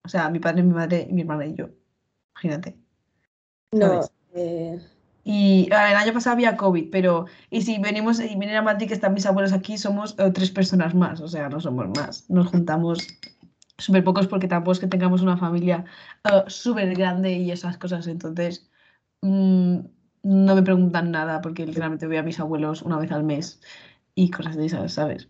O 0.04 0.08
sea, 0.08 0.28
mi 0.30 0.38
padre, 0.38 0.62
mi 0.62 0.72
madre, 0.72 1.08
mi 1.10 1.22
hermana 1.22 1.46
y 1.46 1.54
yo. 1.54 1.68
Imagínate. 2.34 2.76
No. 3.72 4.00
Eh, 4.34 4.80
y 5.24 5.66
el 5.66 5.72
año 5.72 6.12
pasado 6.12 6.34
había 6.34 6.56
COVID, 6.56 6.88
pero 6.90 7.26
y 7.50 7.62
si 7.62 7.78
venimos 7.78 8.18
y 8.18 8.34
vienen 8.36 8.56
a 8.56 8.62
Madrid 8.62 8.88
que 8.88 8.94
están 8.94 9.12
mis 9.12 9.26
abuelos 9.26 9.52
aquí, 9.52 9.76
somos 9.76 10.16
tres 10.16 10.50
personas 10.50 10.94
más, 10.94 11.20
o 11.20 11.28
sea, 11.28 11.50
no 11.50 11.60
somos 11.60 11.88
más. 11.88 12.30
Nos 12.30 12.48
juntamos 12.48 13.06
súper 13.76 14.04
pocos 14.04 14.26
porque 14.26 14.48
tampoco 14.48 14.72
es 14.72 14.78
que 14.78 14.86
tengamos 14.86 15.20
una 15.20 15.36
familia 15.36 15.84
súper 16.46 16.94
grande 16.94 17.32
y 17.32 17.50
esas 17.50 17.76
cosas. 17.76 18.06
Entonces, 18.06 18.70
mm, 19.20 19.80
no 20.22 20.54
me 20.54 20.62
preguntan 20.62 21.10
nada 21.10 21.40
porque 21.40 21.66
literalmente 21.66 22.06
voy 22.06 22.16
a 22.16 22.22
mis 22.22 22.40
abuelos 22.40 22.82
una 22.82 22.98
vez 22.98 23.12
al 23.12 23.24
mes 23.24 23.60
y 24.14 24.30
cosas 24.30 24.56
de 24.56 24.66
esas, 24.66 24.92
¿sabes? 24.92 25.28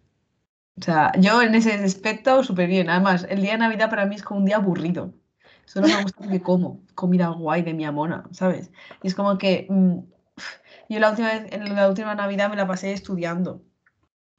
O 0.78 0.82
sea, 0.82 1.12
yo 1.18 1.42
en 1.42 1.54
ese 1.54 1.72
aspecto 1.72 2.42
súper 2.44 2.68
bien. 2.68 2.88
Además, 2.90 3.26
el 3.28 3.42
día 3.42 3.52
de 3.52 3.58
Navidad 3.58 3.90
para 3.90 4.06
mí 4.06 4.14
es 4.14 4.22
como 4.22 4.40
un 4.40 4.46
día 4.46 4.56
aburrido. 4.56 5.12
Solo 5.64 5.88
me 5.88 6.02
gusta 6.02 6.26
que 6.28 6.40
como 6.40 6.82
comida 6.94 7.28
guay 7.28 7.62
de 7.62 7.74
mi 7.74 7.84
amona, 7.84 8.24
¿sabes? 8.30 8.70
Y 9.02 9.08
es 9.08 9.14
como 9.14 9.36
que 9.38 9.66
mm, 9.68 9.98
yo 10.88 11.00
la 11.00 11.10
última 11.10 11.36
en 11.36 11.74
la 11.74 11.88
última 11.88 12.14
Navidad 12.14 12.50
me 12.50 12.56
la 12.56 12.66
pasé 12.66 12.92
estudiando 12.92 13.62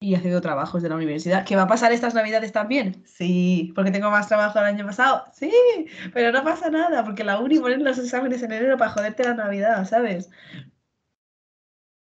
y 0.02 0.16
haciendo 0.16 0.42
trabajos 0.42 0.82
de 0.82 0.90
la 0.90 0.96
universidad. 0.96 1.46
¿Qué 1.46 1.56
va 1.56 1.64
a 1.64 1.68
pasar 1.68 1.92
estas 1.92 2.14
navidades 2.14 2.52
también? 2.52 3.04
Sí, 3.06 3.74
porque 3.76 3.92
tengo 3.92 4.10
más 4.10 4.28
trabajo 4.28 4.58
el 4.60 4.66
año 4.66 4.86
pasado. 4.86 5.26
Sí, 5.34 5.52
pero 6.14 6.32
no 6.32 6.44
pasa 6.44 6.70
nada, 6.70 7.04
porque 7.04 7.24
la 7.24 7.40
uni 7.40 7.60
pone 7.60 7.78
los 7.78 7.98
exámenes 7.98 8.42
en 8.42 8.54
enero 8.54 8.78
para 8.78 8.92
joderte 8.92 9.24
la 9.24 9.34
navidad, 9.34 9.86
¿sabes? 9.86 10.30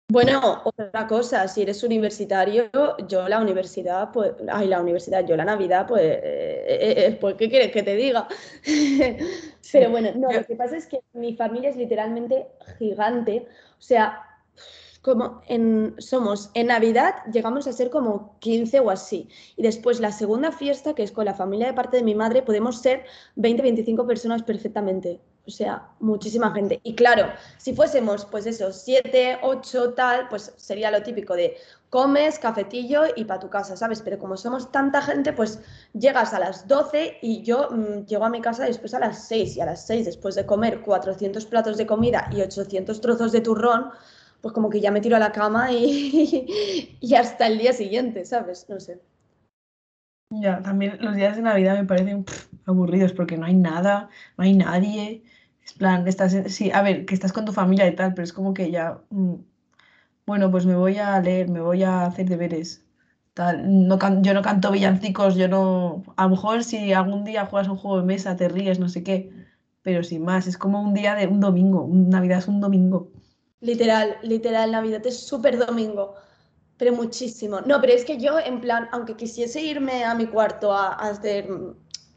Bueno, 0.10 0.62
otra 0.64 1.06
cosa, 1.06 1.50
si 1.50 1.64
eres 1.64 1.84
universitario, 1.84 2.70
yo 3.10 3.28
la 3.28 3.42
universidad, 3.42 4.10
pues, 4.14 4.32
ay, 4.50 4.68
la 4.68 4.80
universidad, 4.80 5.26
yo 5.26 5.36
la 5.36 5.44
Navidad, 5.44 5.86
pues, 5.86 6.02
eh, 6.02 6.22
eh, 6.24 7.06
eh, 7.08 7.18
pues 7.20 7.36
¿qué 7.36 7.50
quieres 7.50 7.74
que 7.74 7.84
te 7.84 7.94
diga? 7.96 8.26
Pero 9.74 9.90
bueno, 9.90 10.12
no, 10.16 10.32
lo 10.32 10.46
que 10.46 10.56
pasa 10.56 10.78
es 10.78 10.88
que 10.88 11.02
mi 11.12 11.36
familia 11.36 11.72
es 11.72 11.76
literalmente 11.76 12.48
gigante, 12.78 13.48
o 13.78 13.82
sea, 13.82 14.27
como 15.08 15.42
en, 15.48 15.96
somos 16.00 16.52
en 16.54 16.68
Navidad, 16.68 17.16
llegamos 17.32 17.66
a 17.66 17.72
ser 17.72 17.90
como 17.90 18.38
15 18.40 18.82
o 18.82 18.90
así. 18.90 19.30
Y 19.56 19.64
después 19.64 20.02
la 20.02 20.12
segunda 20.12 20.52
fiesta, 20.52 20.94
que 20.94 21.04
es 21.04 21.14
con 21.14 21.24
la 21.24 21.34
familia 21.34 21.68
de 21.68 21.74
parte 21.74 21.96
de 21.96 22.04
mi 22.04 22.14
madre, 22.14 22.42
podemos 22.42 22.82
ser 22.82 23.06
20, 23.38 23.64
25 23.64 24.06
personas 24.06 24.44
perfectamente. 24.44 25.22
O 25.48 25.50
sea, 25.50 25.88
muchísima 26.02 26.52
gente. 26.52 26.82
Y 26.84 26.94
claro, 26.94 27.32
si 27.58 27.74
fuésemos, 27.74 28.26
pues 28.26 28.46
eso, 28.48 28.74
7, 28.74 29.40
8, 29.44 29.94
tal, 29.94 30.28
pues 30.28 30.54
sería 30.58 30.92
lo 30.92 31.02
típico 31.02 31.36
de 31.36 31.56
comes, 31.90 32.38
cafetillo 32.38 33.04
y 33.16 33.24
para 33.24 33.40
tu 33.40 33.50
casa, 33.50 33.78
¿sabes? 33.78 34.02
Pero 34.02 34.20
como 34.20 34.36
somos 34.36 34.74
tanta 34.74 35.02
gente, 35.02 35.32
pues 35.32 35.62
llegas 35.94 36.34
a 36.34 36.40
las 36.40 36.68
12 36.68 37.20
y 37.22 37.44
yo 37.44 37.70
mm, 37.72 38.06
llego 38.08 38.26
a 38.26 38.30
mi 38.30 38.42
casa 38.42 38.66
después 38.66 38.94
a 38.94 39.00
las 39.00 39.26
6. 39.30 39.56
Y 39.56 39.62
a 39.62 39.68
las 39.68 39.88
6, 39.88 40.06
después 40.06 40.36
de 40.36 40.46
comer 40.46 40.82
400 40.82 41.46
platos 41.46 41.78
de 41.78 41.88
comida 41.88 42.28
y 42.30 42.42
800 42.42 43.00
trozos 43.00 43.32
de 43.32 43.40
turrón, 43.40 43.92
pues 44.42 44.54
como 44.54 44.70
que 44.70 44.82
ya 44.82 44.92
me 44.92 45.02
tiro 45.02 45.16
a 45.16 45.20
la 45.20 45.32
cama 45.32 45.72
y, 45.72 46.98
y 47.02 47.16
hasta 47.16 47.48
el 47.48 47.58
día 47.58 47.74
siguiente, 47.74 48.26
¿sabes? 48.26 48.68
No 48.70 48.80
sé. 48.80 49.02
Ya, 50.30 50.62
también 50.62 50.98
los 51.00 51.16
días 51.16 51.38
de 51.38 51.42
Navidad 51.42 51.78
me 51.78 51.86
parecen 51.86 52.26
aburridos 52.66 53.14
porque 53.14 53.38
no 53.38 53.46
hay 53.46 53.54
nada, 53.56 54.10
no 54.38 54.44
hay 54.44 54.54
nadie. 54.56 55.24
Es 55.64 55.74
plan, 55.74 56.08
estás, 56.08 56.36
sí, 56.48 56.72
a 56.72 56.82
ver, 56.82 57.06
que 57.06 57.14
estás 57.14 57.32
con 57.34 57.46
tu 57.46 57.54
familia 57.54 57.88
y 57.88 57.96
tal, 57.96 58.14
pero 58.14 58.24
es 58.24 58.34
como 58.34 58.54
que 58.54 58.70
ya, 58.72 59.00
mm, 59.10 59.36
bueno, 60.26 60.52
pues 60.52 60.66
me 60.66 60.76
voy 60.76 60.98
a 60.98 61.20
leer, 61.22 61.50
me 61.50 61.62
voy 61.62 61.84
a 61.84 62.06
hacer 62.06 62.28
deberes. 62.30 62.84
Tal. 63.34 63.88
No 63.88 63.98
yo 64.22 64.34
no 64.34 64.42
canto 64.42 64.72
villancicos, 64.72 65.36
yo 65.36 65.48
no. 65.48 66.04
A 66.18 66.24
lo 66.26 66.30
mejor 66.32 66.64
si 66.64 66.94
algún 66.94 67.24
día 67.24 67.46
juegas 67.46 67.70
un 67.70 67.78
juego 67.78 68.00
de 68.00 68.06
mesa, 68.06 68.36
te 68.36 68.50
ríes, 68.50 68.80
no 68.80 68.90
sé 68.90 69.04
qué, 69.04 69.32
pero 69.84 70.04
sin 70.04 70.24
más, 70.26 70.48
es 70.48 70.58
como 70.58 70.82
un 70.82 70.94
día 70.94 71.16
de 71.16 71.28
un 71.28 71.40
domingo, 71.40 71.88
Navidad 71.92 72.40
es 72.40 72.48
un 72.48 72.62
domingo. 72.62 73.12
Literal, 73.60 74.18
literal, 74.22 74.72
Navidad 74.72 75.06
es 75.08 75.20
súper 75.20 75.58
domingo, 75.58 76.14
pero 76.78 76.94
muchísimo. 76.94 77.62
No, 77.62 77.82
pero 77.82 77.94
es 77.94 78.06
que 78.06 78.20
yo, 78.20 78.40
en 78.40 78.62
plan, 78.62 78.88
aunque 78.92 79.16
quisiese 79.16 79.62
irme 79.62 80.04
a 80.04 80.14
mi 80.14 80.28
cuarto 80.28 80.72
a, 80.72 80.94
hacer 80.94 81.50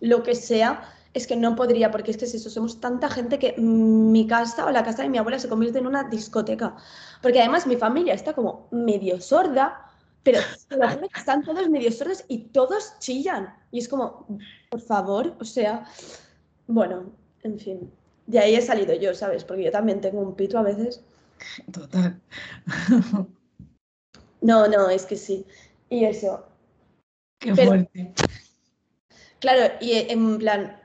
lo 0.01 0.23
que 0.23 0.35
sea, 0.35 0.83
es 1.15 1.27
que 1.27 1.37
no 1.37 1.57
podría, 1.57 1.91
porque 1.91 2.11
es 2.11 2.19
que 2.19 2.27
es 2.27 2.35
eso, 2.35 2.51
somos 2.51 2.81
tanta 2.81 3.09
gente 3.09 3.39
que 3.39 3.55
mi 3.59 4.27
casa 4.27 4.67
o 4.67 4.71
la 4.71 4.85
casa 4.85 5.03
de 5.03 5.09
mi 5.09 5.19
abuela 5.19 5.39
se 5.39 5.49
convierte 5.49 5.79
en 5.79 5.87
una 5.87 6.05
discoteca. 6.05 6.77
Porque 7.23 7.41
además 7.41 7.67
mi 7.67 7.77
familia 7.77 8.15
está 8.15 8.35
como 8.35 8.69
medio 8.71 9.21
sorda, 9.21 9.91
pero 10.23 10.41
están 11.17 11.43
todos 11.43 11.71
medio 11.71 11.91
sordos 11.91 12.25
y 12.29 12.39
todos 12.49 12.99
chillan. 12.99 13.55
Y 13.73 13.79
es 13.79 13.89
como, 13.89 14.27
por 14.71 14.81
favor, 14.83 15.37
o 15.41 15.45
sea, 15.45 15.85
bueno, 16.67 17.13
en 17.43 17.59
fin. 17.59 17.93
De 18.27 18.39
ahí 18.39 18.55
he 18.55 18.63
salido 18.63 18.95
yo, 18.95 19.15
¿sabes? 19.15 19.43
Porque 19.43 19.65
yo 19.65 19.71
también 19.73 20.01
tengo 20.01 20.21
un 20.21 20.37
pito 20.37 20.59
a 20.59 20.63
veces. 20.63 21.03
Total. 21.73 22.21
No, 24.41 24.67
no, 24.69 24.89
es 24.89 25.07
que 25.07 25.17
sí. 25.17 25.47
Y 25.89 26.05
eso. 26.05 26.47
Qué 27.39 27.55
fuerte. 27.55 28.13
Claro, 29.41 29.75
y 29.81 29.93
en 29.93 30.39
plan, 30.39 30.81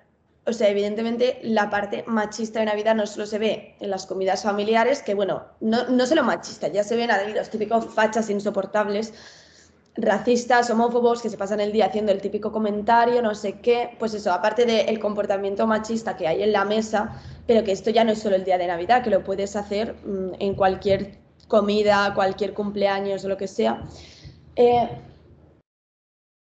o 0.46 0.54
sea, 0.54 0.70
evidentemente 0.70 1.39
la 1.44 1.70
parte 1.70 2.04
machista 2.08 2.60
de 2.60 2.65
Navidad 2.65 2.96
no 2.96 3.06
solo 3.06 3.26
se 3.26 3.38
ve 3.38 3.76
en 3.80 3.89
las 3.89 4.06
comidas 4.06 4.44
familiares, 4.44 5.02
que 5.02 5.13
bueno, 5.13 5.46
no, 5.60 5.88
no 5.89 6.06
solo 6.06 6.24
machista, 6.24 6.70
ya 6.70 6.84
se 6.84 6.96
ven 6.96 7.12
a 7.12 7.22
los 7.24 7.50
típicos 7.50 7.94
fachas 7.94 8.30
insoportables 8.30 9.13
racistas, 9.97 10.69
homófobos, 10.69 11.21
que 11.21 11.29
se 11.29 11.38
pasan 11.38 11.62
el 11.62 11.71
día 11.71 11.86
haciendo 11.86 12.12
el 12.12 12.21
típico 12.21 12.51
comentario, 12.51 13.21
no 13.21 13.34
sé 13.34 13.60
qué, 13.60 13.95
pues 13.97 14.13
eso, 14.13 14.34
aparte 14.34 14.65
del 14.65 14.99
comportamiento 14.99 15.65
machista 15.67 16.17
que 16.17 16.27
hay 16.27 16.43
en 16.43 16.51
la 16.51 16.65
mesa, 16.65 17.21
pero 17.47 17.63
que 17.63 17.71
esto 17.71 17.89
ya 17.89 18.03
no 18.03 18.12
es 18.12 18.19
solo 18.21 18.36
el 18.36 18.43
día 18.43 18.58
de 18.58 18.67
Navidad, 18.67 19.03
que 19.03 19.10
lo 19.10 19.23
puedes 19.23 19.55
hacer 19.55 19.95
mm, 20.05 20.34
en 20.39 20.55
cualquier 20.55 21.19
comida, 21.47 22.13
cualquier 22.13 22.53
cumpleaños 22.53 23.23
o 23.23 23.29
lo 23.29 23.38
que 23.38 23.47
sea. 23.47 23.84
Eh, 24.55 24.89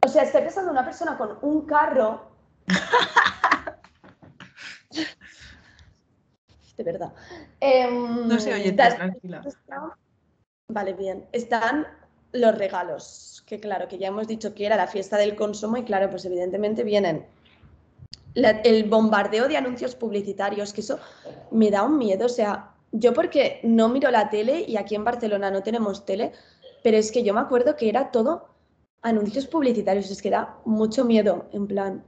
o 0.04 0.08
sea, 0.08 0.24
estoy 0.24 0.42
pensando 0.42 0.70
en 0.70 0.76
una 0.76 0.84
persona 0.84 1.16
con 1.16 1.38
un 1.42 1.64
carro. 1.66 2.32
de 6.76 6.82
verdad. 6.82 7.12
Em, 7.60 8.26
no 8.26 8.40
sé, 8.40 8.52
oye, 8.52 8.72
tranquila. 8.72 9.42
Vale, 10.68 10.94
bien. 10.94 11.28
Están 11.32 11.86
los 12.34 12.58
regalos, 12.58 13.42
que 13.46 13.60
claro, 13.60 13.88
que 13.88 13.96
ya 13.96 14.08
hemos 14.08 14.26
dicho 14.26 14.54
que 14.54 14.66
era 14.66 14.76
la 14.76 14.88
fiesta 14.88 15.16
del 15.16 15.36
consumo 15.36 15.76
y 15.76 15.84
claro, 15.84 16.10
pues 16.10 16.24
evidentemente 16.24 16.82
vienen 16.82 17.24
el 18.34 18.84
bombardeo 18.84 19.46
de 19.46 19.56
anuncios 19.56 19.94
publicitarios, 19.94 20.72
que 20.72 20.80
eso 20.80 20.98
me 21.52 21.70
da 21.70 21.84
un 21.84 21.96
miedo, 21.96 22.26
o 22.26 22.28
sea, 22.28 22.74
yo 22.90 23.14
porque 23.14 23.60
no 23.62 23.88
miro 23.88 24.10
la 24.10 24.28
tele 24.28 24.64
y 24.66 24.76
aquí 24.76 24.96
en 24.96 25.04
Barcelona 25.04 25.50
no 25.52 25.62
tenemos 25.62 26.04
tele, 26.04 26.32
pero 26.82 26.96
es 26.96 27.12
que 27.12 27.22
yo 27.22 27.32
me 27.32 27.40
acuerdo 27.40 27.76
que 27.76 27.88
era 27.88 28.10
todo 28.10 28.48
anuncios 29.02 29.46
publicitarios, 29.46 30.10
es 30.10 30.20
que 30.20 30.30
da 30.30 30.58
mucho 30.64 31.04
miedo, 31.04 31.48
en 31.52 31.68
plan, 31.68 32.04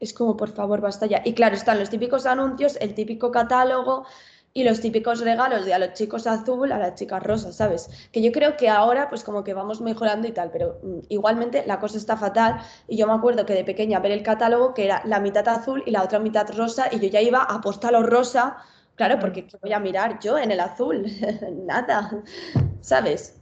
es 0.00 0.14
como, 0.14 0.36
por 0.36 0.50
favor, 0.50 0.80
basta 0.80 1.06
ya. 1.06 1.20
Y 1.24 1.34
claro, 1.34 1.56
están 1.56 1.78
los 1.78 1.90
típicos 1.90 2.24
anuncios, 2.24 2.78
el 2.80 2.94
típico 2.94 3.30
catálogo, 3.30 4.06
y 4.52 4.64
los 4.64 4.80
típicos 4.80 5.20
regalos 5.20 5.64
de 5.64 5.74
a 5.74 5.78
los 5.78 5.92
chicos 5.92 6.26
azul, 6.26 6.72
a 6.72 6.78
las 6.78 6.94
chicas 6.94 7.22
rosas, 7.22 7.56
¿sabes? 7.56 7.88
Que 8.12 8.22
yo 8.22 8.32
creo 8.32 8.56
que 8.56 8.68
ahora 8.68 9.08
pues 9.08 9.22
como 9.22 9.44
que 9.44 9.54
vamos 9.54 9.80
mejorando 9.80 10.26
y 10.26 10.32
tal, 10.32 10.50
pero 10.50 10.80
mm, 10.82 10.98
igualmente 11.08 11.64
la 11.66 11.78
cosa 11.78 11.98
está 11.98 12.16
fatal 12.16 12.60
y 12.88 12.96
yo 12.96 13.06
me 13.06 13.12
acuerdo 13.12 13.46
que 13.46 13.54
de 13.54 13.64
pequeña 13.64 14.00
ver 14.00 14.12
el 14.12 14.22
catálogo 14.22 14.74
que 14.74 14.84
era 14.86 15.02
la 15.04 15.20
mitad 15.20 15.46
azul 15.48 15.82
y 15.86 15.90
la 15.90 16.02
otra 16.02 16.18
mitad 16.18 16.48
rosa 16.56 16.88
y 16.90 16.98
yo 16.98 17.08
ya 17.08 17.20
iba 17.20 17.40
a 17.40 17.56
apostar 17.56 17.94
a 17.94 18.00
lo 18.00 18.06
rosa, 18.06 18.56
claro, 18.96 19.18
porque 19.18 19.46
¿qué 19.46 19.56
voy 19.62 19.72
a 19.72 19.80
mirar 19.80 20.18
yo 20.20 20.38
en 20.38 20.50
el 20.50 20.60
azul? 20.60 21.06
Nada, 21.66 22.22
¿sabes? 22.80 23.40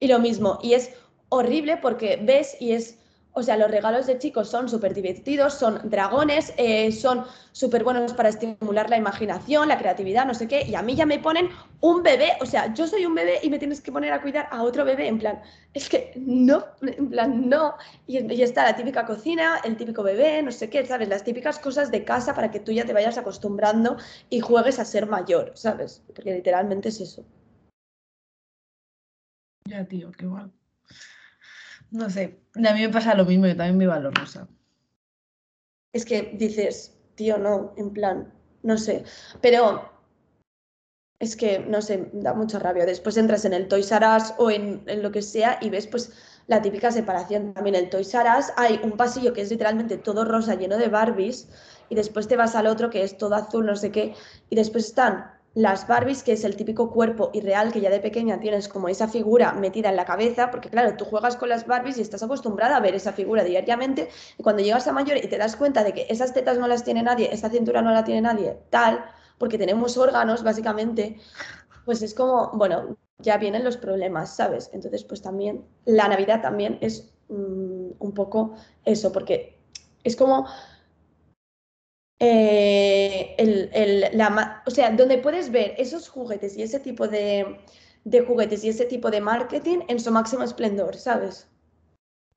Y 0.00 0.08
lo 0.08 0.18
mismo, 0.18 0.58
y 0.62 0.74
es 0.74 0.90
horrible 1.28 1.78
porque 1.78 2.20
ves 2.22 2.56
y 2.60 2.72
es 2.72 2.98
o 3.34 3.42
sea, 3.42 3.56
los 3.56 3.70
regalos 3.70 4.06
de 4.06 4.18
chicos 4.18 4.48
son 4.48 4.68
súper 4.68 4.92
divertidos, 4.92 5.54
son 5.54 5.80
dragones, 5.84 6.52
eh, 6.58 6.92
son 6.92 7.24
súper 7.52 7.82
buenos 7.82 8.12
para 8.12 8.28
estimular 8.28 8.90
la 8.90 8.98
imaginación, 8.98 9.68
la 9.68 9.78
creatividad, 9.78 10.26
no 10.26 10.34
sé 10.34 10.46
qué. 10.46 10.62
Y 10.68 10.74
a 10.74 10.82
mí 10.82 10.94
ya 10.94 11.06
me 11.06 11.18
ponen 11.18 11.48
un 11.80 12.02
bebé, 12.02 12.32
o 12.40 12.46
sea, 12.46 12.72
yo 12.74 12.86
soy 12.86 13.06
un 13.06 13.14
bebé 13.14 13.38
y 13.42 13.48
me 13.50 13.58
tienes 13.58 13.80
que 13.80 13.90
poner 13.90 14.12
a 14.12 14.20
cuidar 14.20 14.48
a 14.50 14.62
otro 14.62 14.84
bebé. 14.84 15.08
En 15.08 15.18
plan, 15.18 15.40
es 15.72 15.88
que 15.88 16.12
no, 16.16 16.64
en 16.82 17.08
plan, 17.08 17.48
no. 17.48 17.74
Y, 18.06 18.18
y 18.32 18.42
está 18.42 18.64
la 18.64 18.76
típica 18.76 19.06
cocina, 19.06 19.60
el 19.64 19.76
típico 19.76 20.02
bebé, 20.02 20.42
no 20.42 20.52
sé 20.52 20.68
qué, 20.68 20.84
¿sabes? 20.84 21.08
Las 21.08 21.24
típicas 21.24 21.58
cosas 21.58 21.90
de 21.90 22.04
casa 22.04 22.34
para 22.34 22.50
que 22.50 22.60
tú 22.60 22.72
ya 22.72 22.84
te 22.84 22.92
vayas 22.92 23.16
acostumbrando 23.18 23.96
y 24.28 24.40
juegues 24.40 24.78
a 24.78 24.84
ser 24.84 25.06
mayor, 25.06 25.52
¿sabes? 25.54 26.02
Porque 26.14 26.34
literalmente 26.34 26.90
es 26.90 27.00
eso. 27.00 27.24
Ya, 29.64 29.84
tío, 29.86 30.12
qué 30.12 30.26
guay. 30.26 30.61
No 31.92 32.08
sé, 32.08 32.40
a 32.54 32.74
mí 32.74 32.80
me 32.80 32.88
pasa 32.88 33.14
lo 33.14 33.26
mismo, 33.26 33.46
yo 33.46 33.56
también 33.56 33.76
me 33.76 33.84
lo 33.84 34.10
rosa. 34.10 34.48
Es 35.92 36.06
que 36.06 36.34
dices, 36.38 36.96
tío, 37.16 37.36
no, 37.36 37.74
en 37.76 37.90
plan, 37.90 38.32
no 38.62 38.78
sé. 38.78 39.04
Pero 39.42 39.90
es 41.18 41.36
que, 41.36 41.58
no 41.58 41.82
sé, 41.82 42.08
da 42.14 42.32
mucha 42.32 42.58
rabia. 42.58 42.86
Después 42.86 43.18
entras 43.18 43.44
en 43.44 43.52
el 43.52 43.68
Toys 43.68 43.92
R 43.92 44.06
Us 44.16 44.32
o 44.38 44.50
en, 44.50 44.82
en, 44.86 45.02
lo 45.02 45.12
que 45.12 45.20
sea 45.20 45.58
y 45.60 45.68
ves 45.68 45.86
pues 45.86 46.12
la 46.46 46.62
típica 46.62 46.90
separación. 46.90 47.52
También 47.52 47.76
el 47.76 47.90
Toys 47.90 48.14
R 48.14 48.28
Us 48.38 48.46
hay 48.56 48.80
un 48.82 48.92
pasillo 48.92 49.34
que 49.34 49.42
es 49.42 49.50
literalmente 49.50 49.98
todo 49.98 50.24
rosa, 50.24 50.54
lleno 50.54 50.78
de 50.78 50.88
Barbies, 50.88 51.48
y 51.90 51.94
después 51.94 52.26
te 52.26 52.36
vas 52.36 52.54
al 52.54 52.68
otro 52.68 52.88
que 52.88 53.02
es 53.02 53.18
todo 53.18 53.34
azul, 53.34 53.66
no 53.66 53.76
sé 53.76 53.92
qué, 53.92 54.14
y 54.48 54.56
después 54.56 54.86
están 54.86 55.41
las 55.54 55.86
Barbies, 55.86 56.22
que 56.22 56.32
es 56.32 56.44
el 56.44 56.56
típico 56.56 56.90
cuerpo 56.90 57.30
irreal 57.34 57.72
que 57.72 57.80
ya 57.80 57.90
de 57.90 58.00
pequeña 58.00 58.40
tienes 58.40 58.68
como 58.68 58.88
esa 58.88 59.06
figura 59.06 59.52
metida 59.52 59.90
en 59.90 59.96
la 59.96 60.06
cabeza, 60.06 60.50
porque 60.50 60.70
claro, 60.70 60.96
tú 60.96 61.04
juegas 61.04 61.36
con 61.36 61.50
las 61.50 61.66
Barbies 61.66 61.98
y 61.98 62.00
estás 62.00 62.22
acostumbrada 62.22 62.76
a 62.76 62.80
ver 62.80 62.94
esa 62.94 63.12
figura 63.12 63.44
diariamente, 63.44 64.08
y 64.38 64.42
cuando 64.42 64.62
llegas 64.62 64.86
a 64.86 64.92
mayor 64.92 65.18
y 65.18 65.28
te 65.28 65.36
das 65.36 65.56
cuenta 65.56 65.84
de 65.84 65.92
que 65.92 66.06
esas 66.08 66.32
tetas 66.32 66.58
no 66.58 66.66
las 66.68 66.84
tiene 66.84 67.02
nadie, 67.02 67.28
esa 67.32 67.50
cintura 67.50 67.82
no 67.82 67.92
la 67.92 68.04
tiene 68.04 68.22
nadie, 68.22 68.56
tal, 68.70 69.04
porque 69.36 69.58
tenemos 69.58 69.98
órganos 69.98 70.42
básicamente, 70.42 71.18
pues 71.84 72.00
es 72.02 72.14
como, 72.14 72.50
bueno, 72.54 72.96
ya 73.18 73.36
vienen 73.36 73.62
los 73.62 73.76
problemas, 73.76 74.34
¿sabes? 74.34 74.70
Entonces, 74.72 75.04
pues 75.04 75.20
también, 75.20 75.64
la 75.84 76.08
Navidad 76.08 76.40
también 76.40 76.78
es 76.80 77.12
mmm, 77.28 77.90
un 77.98 78.12
poco 78.14 78.54
eso, 78.84 79.12
porque 79.12 79.58
es 80.02 80.16
como 80.16 80.46
eh, 82.24 83.34
el, 83.36 83.68
el, 83.72 84.16
la, 84.16 84.62
o 84.64 84.70
sea, 84.70 84.92
donde 84.92 85.18
puedes 85.18 85.50
ver 85.50 85.74
esos 85.76 86.08
juguetes 86.08 86.56
y 86.56 86.62
ese 86.62 86.78
tipo 86.78 87.08
de, 87.08 87.58
de, 88.04 88.20
juguetes 88.20 88.62
y 88.62 88.68
ese 88.68 88.84
tipo 88.84 89.10
de 89.10 89.20
marketing 89.20 89.80
en 89.88 89.98
su 89.98 90.12
máximo 90.12 90.44
esplendor, 90.44 90.94
¿sabes? 90.94 91.48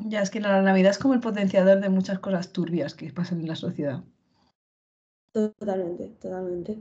Ya, 0.04 0.24
es 0.24 0.32
que 0.32 0.40
la 0.40 0.60
Navidad 0.64 0.90
es 0.90 0.98
como 0.98 1.14
el 1.14 1.20
potenciador 1.20 1.82
de 1.82 1.90
muchas 1.90 2.18
cosas 2.18 2.52
turbias 2.52 2.96
que 2.96 3.14
pasan 3.14 3.42
en 3.42 3.48
la 3.48 3.56
sociedad. 3.56 4.04
Totalmente, 5.32 6.08
totalmente. 6.20 6.80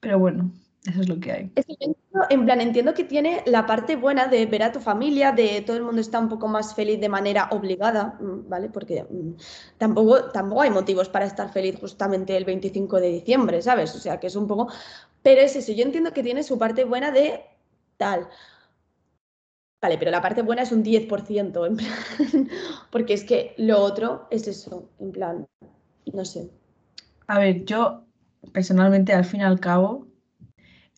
Pero 0.00 0.18
bueno, 0.18 0.50
eso 0.86 1.00
es 1.00 1.08
lo 1.08 1.18
que 1.18 1.32
hay. 1.32 1.52
Es 1.54 1.66
que 1.66 1.74
yo 1.80 1.88
entiendo, 1.88 2.26
en 2.30 2.44
plan, 2.44 2.60
entiendo 2.60 2.94
que 2.94 3.04
tiene 3.04 3.42
la 3.46 3.66
parte 3.66 3.96
buena 3.96 4.28
de 4.28 4.46
ver 4.46 4.62
a 4.62 4.72
tu 4.72 4.80
familia, 4.80 5.32
de 5.32 5.60
todo 5.62 5.76
el 5.76 5.82
mundo 5.82 6.00
está 6.00 6.18
un 6.18 6.28
poco 6.28 6.48
más 6.48 6.74
feliz 6.74 7.00
de 7.00 7.08
manera 7.08 7.48
obligada, 7.50 8.16
mm, 8.20 8.48
¿vale? 8.48 8.68
Porque 8.68 9.02
mm, 9.02 9.32
tampoco, 9.76 10.30
tampoco 10.30 10.62
hay 10.62 10.70
motivos 10.70 11.08
para 11.08 11.26
estar 11.26 11.52
feliz 11.52 11.76
justamente 11.80 12.36
el 12.36 12.44
25 12.44 13.00
de 13.00 13.08
diciembre, 13.08 13.60
¿sabes? 13.60 13.94
O 13.94 13.98
sea, 13.98 14.18
que 14.20 14.28
es 14.28 14.36
un 14.36 14.46
poco... 14.46 14.68
Pero 15.22 15.40
es 15.40 15.56
eso, 15.56 15.72
yo 15.72 15.82
entiendo 15.82 16.12
que 16.12 16.22
tiene 16.22 16.42
su 16.42 16.58
parte 16.58 16.84
buena 16.84 17.10
de 17.10 17.44
tal. 17.96 18.28
Vale, 19.80 19.98
pero 19.98 20.10
la 20.10 20.22
parte 20.22 20.42
buena 20.42 20.62
es 20.62 20.72
un 20.72 20.82
10%, 20.82 21.66
en 21.66 21.76
plan, 21.76 21.90
porque 22.90 23.14
es 23.14 23.24
que 23.24 23.54
lo 23.58 23.80
otro 23.80 24.26
es 24.30 24.48
eso, 24.48 24.88
en 25.00 25.12
plan, 25.12 25.46
no 26.12 26.24
sé. 26.24 26.50
A 27.26 27.38
ver, 27.38 27.64
yo 27.64 28.04
personalmente 28.52 29.12
al 29.12 29.24
fin 29.24 29.40
y 29.40 29.44
al 29.44 29.60
cabo 29.60 30.07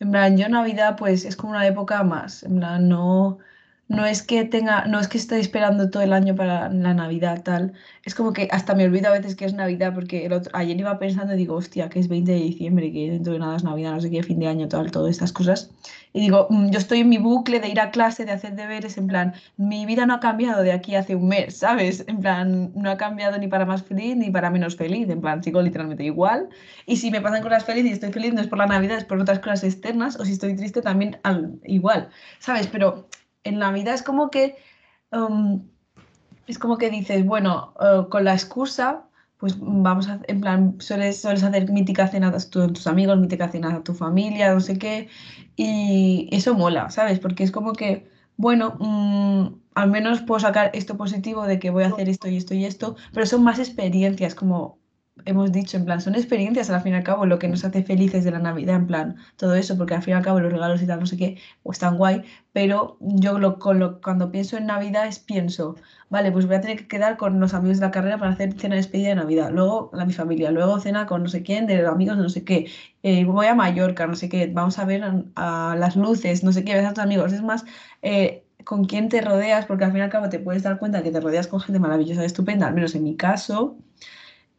en 0.01 0.11
plan, 0.11 0.37
yo 0.37 0.49
Navidad 0.49 0.95
pues 0.97 1.25
es 1.25 1.35
como 1.37 1.53
una 1.53 1.67
época 1.67 2.03
más, 2.03 2.43
en 2.43 2.57
plan, 2.57 2.89
no, 2.89 3.39
no 3.91 4.05
es 4.05 4.23
que 4.23 4.45
tenga, 4.45 4.85
no 4.85 4.99
es 4.99 5.09
que 5.09 5.17
esté 5.17 5.37
esperando 5.39 5.89
todo 5.89 6.01
el 6.01 6.13
año 6.13 6.33
para 6.33 6.69
la 6.69 6.93
Navidad, 6.93 7.43
tal. 7.43 7.73
Es 8.05 8.15
como 8.15 8.31
que 8.31 8.47
hasta 8.49 8.73
me 8.73 8.85
olvido 8.85 9.09
a 9.09 9.11
veces 9.11 9.35
que 9.35 9.43
es 9.43 9.53
Navidad, 9.53 9.93
porque 9.93 10.29
ayer 10.53 10.79
iba 10.79 10.97
pensando 10.97 11.33
y 11.33 11.37
digo, 11.37 11.55
hostia, 11.55 11.89
que 11.89 11.99
es 11.99 12.07
20 12.07 12.31
de 12.31 12.37
diciembre, 12.37 12.91
que 12.93 13.11
dentro 13.11 13.33
de 13.33 13.39
nada 13.39 13.57
es 13.57 13.65
Navidad, 13.65 13.91
no 13.91 13.99
sé 13.99 14.09
qué, 14.09 14.23
fin 14.23 14.39
de 14.39 14.47
año, 14.47 14.69
tal, 14.69 14.91
todas 14.91 15.11
estas 15.11 15.33
cosas. 15.33 15.71
Y 16.13 16.21
digo, 16.21 16.47
mm, 16.49 16.69
yo 16.69 16.79
estoy 16.79 16.99
en 17.01 17.09
mi 17.09 17.17
bucle 17.17 17.59
de 17.59 17.67
ir 17.67 17.81
a 17.81 17.91
clase, 17.91 18.23
de 18.23 18.31
hacer 18.31 18.55
deberes, 18.55 18.97
en 18.97 19.07
plan, 19.07 19.33
mi 19.57 19.85
vida 19.85 20.05
no 20.05 20.13
ha 20.13 20.19
cambiado 20.21 20.63
de 20.63 20.71
aquí 20.71 20.95
hace 20.95 21.15
un 21.15 21.27
mes, 21.27 21.57
¿sabes? 21.57 22.05
En 22.07 22.21
plan, 22.21 22.71
no 22.73 22.91
ha 22.91 22.97
cambiado 22.97 23.37
ni 23.37 23.47
para 23.49 23.65
más 23.65 23.83
feliz 23.83 24.15
ni 24.15 24.29
para 24.31 24.49
menos 24.49 24.77
feliz, 24.77 25.09
en 25.09 25.19
plan, 25.19 25.43
sigo 25.43 25.61
literalmente 25.61 26.05
igual. 26.05 26.47
Y 26.85 26.95
si 26.95 27.11
me 27.11 27.19
pasan 27.19 27.43
cosas 27.43 27.65
felices 27.65 27.91
y 27.91 27.93
estoy 27.95 28.13
feliz, 28.13 28.33
no 28.33 28.39
es 28.39 28.47
por 28.47 28.57
la 28.57 28.67
Navidad, 28.67 28.97
es 28.97 29.05
por 29.05 29.19
otras 29.19 29.39
cosas 29.39 29.65
externas, 29.65 30.17
o 30.17 30.23
si 30.23 30.31
estoy 30.31 30.55
triste 30.55 30.81
también 30.81 31.17
al, 31.23 31.59
igual, 31.65 32.09
¿sabes? 32.39 32.67
Pero 32.67 33.09
en 33.43 33.59
la 33.59 33.71
vida 33.71 33.93
es 33.93 34.03
como 34.03 34.29
que, 34.29 34.55
um, 35.11 35.67
es 36.47 36.57
como 36.59 36.77
que 36.77 36.89
dices, 36.89 37.25
bueno, 37.25 37.73
uh, 37.79 38.09
con 38.09 38.25
la 38.25 38.33
excusa, 38.33 39.05
pues 39.37 39.55
vamos 39.59 40.07
a, 40.07 40.19
en 40.27 40.41
plan, 40.41 40.75
sueles, 40.79 41.25
hacer 41.25 41.71
mítica 41.71 42.07
cena 42.07 42.27
a 42.29 42.37
tus 42.37 42.87
amigos, 42.87 43.17
mítica 43.17 43.49
cena 43.49 43.75
a 43.75 43.83
tu 43.83 43.93
familia, 43.93 44.53
no 44.53 44.59
sé 44.59 44.77
qué, 44.77 45.09
y 45.55 46.29
eso 46.31 46.53
mola, 46.53 46.89
¿sabes? 46.91 47.19
Porque 47.19 47.43
es 47.43 47.51
como 47.51 47.73
que, 47.73 48.07
bueno, 48.37 48.77
um, 48.79 49.59
al 49.73 49.89
menos 49.89 50.21
puedo 50.21 50.39
sacar 50.39 50.71
esto 50.73 50.97
positivo 50.97 51.45
de 51.47 51.59
que 51.59 51.71
voy 51.71 51.83
a 51.83 51.87
hacer 51.87 52.09
esto 52.09 52.27
y 52.27 52.37
esto 52.37 52.53
y 52.53 52.65
esto, 52.65 52.95
pero 53.13 53.25
son 53.25 53.43
más 53.43 53.59
experiencias, 53.59 54.35
como 54.35 54.80
hemos 55.25 55.51
dicho, 55.51 55.77
en 55.77 55.85
plan, 55.85 56.01
son 56.01 56.15
experiencias 56.15 56.69
al 56.69 56.81
fin 56.81 56.93
y 56.93 56.95
al 56.95 57.03
cabo 57.03 57.25
lo 57.25 57.39
que 57.39 57.47
nos 57.47 57.63
hace 57.63 57.83
felices 57.83 58.23
de 58.23 58.31
la 58.31 58.39
Navidad, 58.39 58.75
en 58.75 58.87
plan, 58.87 59.15
todo 59.37 59.55
eso, 59.55 59.77
porque 59.77 59.95
al 59.95 60.03
fin 60.03 60.13
y 60.13 60.17
al 60.17 60.23
cabo 60.23 60.39
los 60.39 60.51
regalos 60.51 60.81
y 60.81 60.87
tal, 60.87 60.99
no 60.99 61.05
sé 61.05 61.17
qué, 61.17 61.37
pues 61.63 61.75
están 61.77 61.97
guay, 61.97 62.23
pero 62.53 62.97
yo 62.99 63.39
lo, 63.39 63.59
cuando 63.59 64.31
pienso 64.31 64.57
en 64.57 64.65
Navidad 64.67 65.07
es 65.07 65.19
pienso, 65.19 65.75
vale, 66.09 66.31
pues 66.31 66.45
voy 66.45 66.55
a 66.55 66.61
tener 66.61 66.77
que 66.77 66.87
quedar 66.87 67.17
con 67.17 67.39
los 67.39 67.53
amigos 67.53 67.79
de 67.79 67.85
la 67.85 67.91
carrera 67.91 68.17
para 68.17 68.31
hacer 68.31 68.53
cena 68.53 68.75
de 68.75 68.81
despedida 68.81 69.09
de 69.09 69.15
Navidad, 69.15 69.51
luego 69.51 69.91
a 69.93 70.05
mi 70.05 70.13
familia, 70.13 70.51
luego 70.51 70.79
cena 70.79 71.05
con 71.05 71.23
no 71.23 71.29
sé 71.29 71.43
quién, 71.43 71.67
de 71.67 71.81
los 71.81 71.91
amigos 71.91 72.17
de 72.17 72.23
no 72.23 72.29
sé 72.29 72.43
qué, 72.43 72.67
eh, 73.03 73.25
voy 73.25 73.47
a 73.47 73.55
Mallorca, 73.55 74.07
no 74.07 74.15
sé 74.15 74.29
qué, 74.29 74.47
vamos 74.47 74.79
a 74.79 74.85
ver 74.85 75.03
a, 75.35 75.75
las 75.77 75.95
luces, 75.95 76.43
no 76.43 76.51
sé 76.51 76.63
qué, 76.63 76.75
ves 76.75 76.85
a 76.85 76.93
tus 76.93 77.03
amigos, 77.03 77.33
es 77.33 77.41
más... 77.41 77.65
Eh, 78.01 78.45
con 78.63 78.85
quién 78.85 79.09
te 79.09 79.21
rodeas, 79.21 79.65
porque 79.65 79.85
al 79.85 79.91
fin 79.91 79.99
y 79.99 80.03
al 80.03 80.09
cabo 80.09 80.29
te 80.29 80.39
puedes 80.39 80.63
dar 80.63 80.79
cuenta 80.79 81.03
que 81.03 81.11
te 81.11 81.19
rodeas 81.19 81.47
con 81.47 81.59
gente 81.59 81.79
maravillosa, 81.79 82.23
estupenda, 82.23 82.67
al 82.67 82.73
menos 82.73 82.95
en 82.95 83.03
mi 83.03 83.15
caso, 83.15 83.77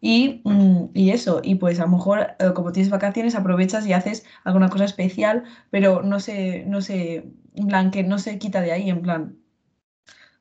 y, 0.04 0.42
mm, 0.44 0.90
y, 0.94 1.10
eso, 1.10 1.40
y 1.44 1.54
pues 1.54 1.78
a 1.78 1.84
lo 1.84 1.90
mejor 1.90 2.34
eh, 2.40 2.50
como 2.54 2.72
tienes 2.72 2.90
vacaciones 2.90 3.36
aprovechas 3.36 3.86
y 3.86 3.92
haces 3.92 4.24
alguna 4.42 4.68
cosa 4.68 4.84
especial, 4.84 5.44
pero 5.70 6.02
no 6.02 6.18
se, 6.18 6.64
no 6.66 6.82
sé, 6.82 7.30
en 7.54 7.68
plan, 7.68 7.92
que 7.92 8.02
no 8.02 8.18
se 8.18 8.36
quita 8.36 8.60
de 8.60 8.72
ahí, 8.72 8.90
en 8.90 9.00
plan, 9.00 9.36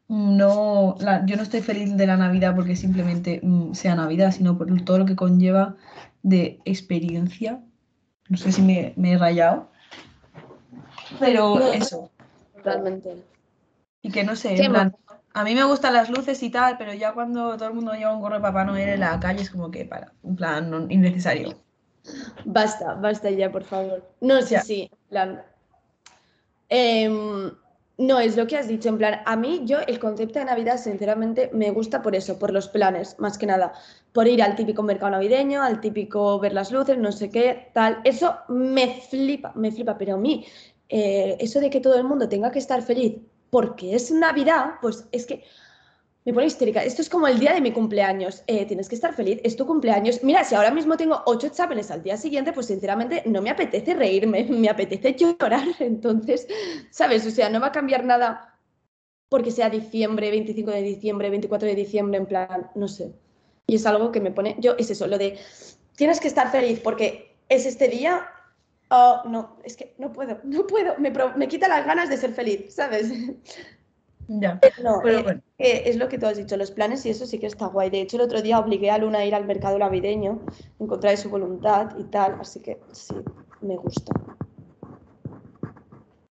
no, 0.08 0.98
yo 1.28 1.36
no 1.38 1.44
estoy 1.44 1.62
feliz 1.62 1.96
de 1.96 2.08
la 2.08 2.18
Navidad 2.18 2.56
porque 2.56 2.76
simplemente 2.76 3.40
mm, 3.44 3.76
sea 3.76 3.94
Navidad, 3.94 4.32
sino 4.32 4.58
por 4.58 4.82
todo 4.82 4.98
lo 4.98 5.06
que 5.06 5.16
conlleva 5.16 5.78
de 6.24 6.60
experiencia. 6.66 7.64
No 8.30 8.38
sé 8.38 8.52
si 8.52 8.64
me, 8.64 8.94
me 8.98 9.12
he 9.12 9.18
rayado, 9.20 9.70
pero 11.20 11.72
eso. 11.72 12.10
Totalmente. 12.56 13.16
Y 14.02 14.12
que 14.12 14.24
no 14.24 14.36
sé, 14.36 14.60
en 14.60 14.72
plan, 14.72 14.96
a 15.34 15.44
mí 15.44 15.56
me 15.56 15.64
gustan 15.64 15.94
las 15.94 16.10
luces 16.10 16.42
y 16.44 16.50
tal, 16.50 16.78
pero 16.78 16.94
ya 16.94 17.14
cuando 17.14 17.56
todo 17.56 17.70
el 17.70 17.76
mundo 17.76 17.94
lleva 17.94 18.14
un 18.14 18.22
gorro 18.22 18.36
de 18.36 18.42
Papá 18.42 18.66
Noel 18.66 18.90
en 18.90 19.00
la 19.00 19.20
calle 19.20 19.42
es 19.42 19.50
como 19.50 19.72
que, 19.72 19.86
para, 19.86 20.12
un 20.24 20.36
plan 20.36 20.88
innecesario. 20.90 21.58
Basta, 22.46 22.96
basta 22.96 23.30
ya, 23.30 23.52
por 23.52 23.64
favor. 23.64 24.04
No 24.20 24.42
sí, 24.42 24.90
en 24.92 25.10
plan. 25.10 25.44
Em, 26.68 27.52
no, 27.98 28.20
es 28.20 28.36
lo 28.36 28.48
que 28.48 28.58
has 28.58 28.68
dicho, 28.68 28.90
en 28.90 28.98
plan, 28.98 29.22
a 29.26 29.36
mí 29.36 29.62
yo 29.66 29.80
el 29.88 30.00
concepto 30.00 30.40
de 30.40 30.46
Navidad 30.46 30.78
sinceramente 30.78 31.50
me 31.54 31.70
gusta 31.72 32.02
por 32.02 32.16
eso, 32.16 32.40
por 32.40 32.52
los 32.52 32.68
planes, 32.68 33.16
más 33.20 33.38
que 33.38 33.46
nada, 33.46 33.74
por 34.12 34.28
ir 34.28 34.42
al 34.42 34.56
típico 34.56 34.82
mercado 34.84 35.12
navideño, 35.12 35.62
al 35.62 35.80
típico 35.80 36.40
ver 36.40 36.54
las 36.54 36.72
luces, 36.72 36.98
no 36.98 37.12
sé 37.12 37.30
qué, 37.30 37.70
tal, 37.74 38.02
eso 38.04 38.38
me 38.48 39.02
flipa, 39.02 39.52
me 39.56 39.72
flipa, 39.72 39.98
pero 39.98 40.16
a 40.16 40.18
mí, 40.18 40.46
eh, 40.90 41.38
eso 41.40 41.60
de 41.60 41.70
que 41.70 41.80
todo 41.80 41.96
el 41.96 42.04
mundo 42.04 42.28
tenga 42.28 42.52
que 42.52 42.60
estar 42.60 42.82
feliz 42.82 43.18
porque 43.52 43.94
es 43.94 44.10
Navidad, 44.10 44.76
pues 44.82 45.06
es 45.12 45.28
que 45.28 45.44
me 46.26 46.34
pone 46.34 46.48
histérica. 46.48 46.84
Esto 46.84 47.02
es 47.02 47.10
como 47.10 47.28
el 47.28 47.40
día 47.40 47.54
de 47.54 47.62
mi 47.62 47.72
cumpleaños. 47.72 48.44
Eh, 48.48 48.66
tienes 48.66 48.88
que 48.88 48.96
estar 48.96 49.14
feliz, 49.14 49.40
es 49.44 49.56
tu 49.56 49.66
cumpleaños. 49.66 50.24
Mira, 50.24 50.44
si 50.44 50.56
ahora 50.56 50.72
mismo 50.72 50.98
tengo 50.98 51.22
ocho 51.26 51.48
exámenes 51.48 51.92
al 51.92 52.02
día 52.02 52.18
siguiente, 52.18 52.54
pues 52.54 52.68
sinceramente 52.68 53.24
no 53.26 53.42
me 53.42 53.50
apetece 53.50 53.94
reírme, 53.94 54.44
me 54.50 54.70
apetece 54.70 55.16
llorar. 55.16 55.68
Entonces, 55.80 56.48
¿sabes? 56.90 57.26
O 57.28 57.32
sea, 57.32 57.50
no 57.50 57.60
va 57.60 57.68
a 57.68 57.72
cambiar 57.72 58.06
nada 58.06 58.58
porque 59.30 59.52
sea 59.52 59.70
diciembre, 59.70 60.30
25 60.30 60.72
de 60.72 60.82
diciembre, 60.82 61.30
24 61.30 61.68
de 61.68 61.76
diciembre, 61.76 62.18
en 62.18 62.26
plan, 62.26 62.70
no 62.76 62.88
sé. 62.88 63.14
Y 63.68 63.76
es 63.76 63.86
algo 63.86 64.12
que 64.12 64.20
me 64.20 64.32
pone, 64.32 64.58
yo, 64.60 64.76
es 64.78 64.92
eso, 64.92 65.08
lo 65.08 65.18
de, 65.18 65.40
tienes 65.96 66.20
que 66.20 66.28
estar 66.28 66.52
feliz 66.52 66.82
porque 66.82 67.38
es 67.48 67.66
este 67.66 67.88
día 67.88 68.28
oh, 68.92 69.22
no, 69.26 69.58
es 69.64 69.76
que 69.76 69.96
no 69.98 70.12
puedo, 70.12 70.38
no 70.44 70.68
puedo, 70.68 70.98
me, 71.00 71.12
me 71.36 71.48
quita 71.48 71.68
las 71.68 71.86
ganas 71.86 72.10
de 72.10 72.18
ser 72.18 72.34
feliz, 72.34 72.74
¿sabes? 72.74 73.12
Ya, 74.28 74.62
no, 74.82 75.00
pero 75.04 75.30
eh, 75.30 75.42
eh, 75.58 75.84
es 75.88 75.98
lo 75.98 76.08
que 76.08 76.18
tú 76.18 76.26
has 76.26 76.38
dicho, 76.38 76.56
los 76.56 76.72
planes 76.72 77.06
y 77.06 77.10
eso 77.10 77.26
sí 77.26 77.38
que 77.38 77.48
está 77.48 77.66
guay. 77.66 77.90
De 77.90 78.02
hecho, 78.02 78.16
el 78.18 78.24
otro 78.24 78.42
día 78.42 78.60
obligué 78.60 78.90
a 78.90 78.98
Luna 78.98 79.20
a 79.20 79.26
ir 79.26 79.36
al 79.36 79.46
mercado 79.46 79.78
navideño 79.78 80.40
en 80.80 80.88
contra 80.88 81.10
de 81.10 81.18
su 81.18 81.30
voluntad 81.30 81.98
y 81.98 82.04
tal, 82.06 82.38
así 82.40 82.62
que 82.62 82.80
sí, 82.92 83.16
me 83.62 83.76
gusta. 83.76 84.14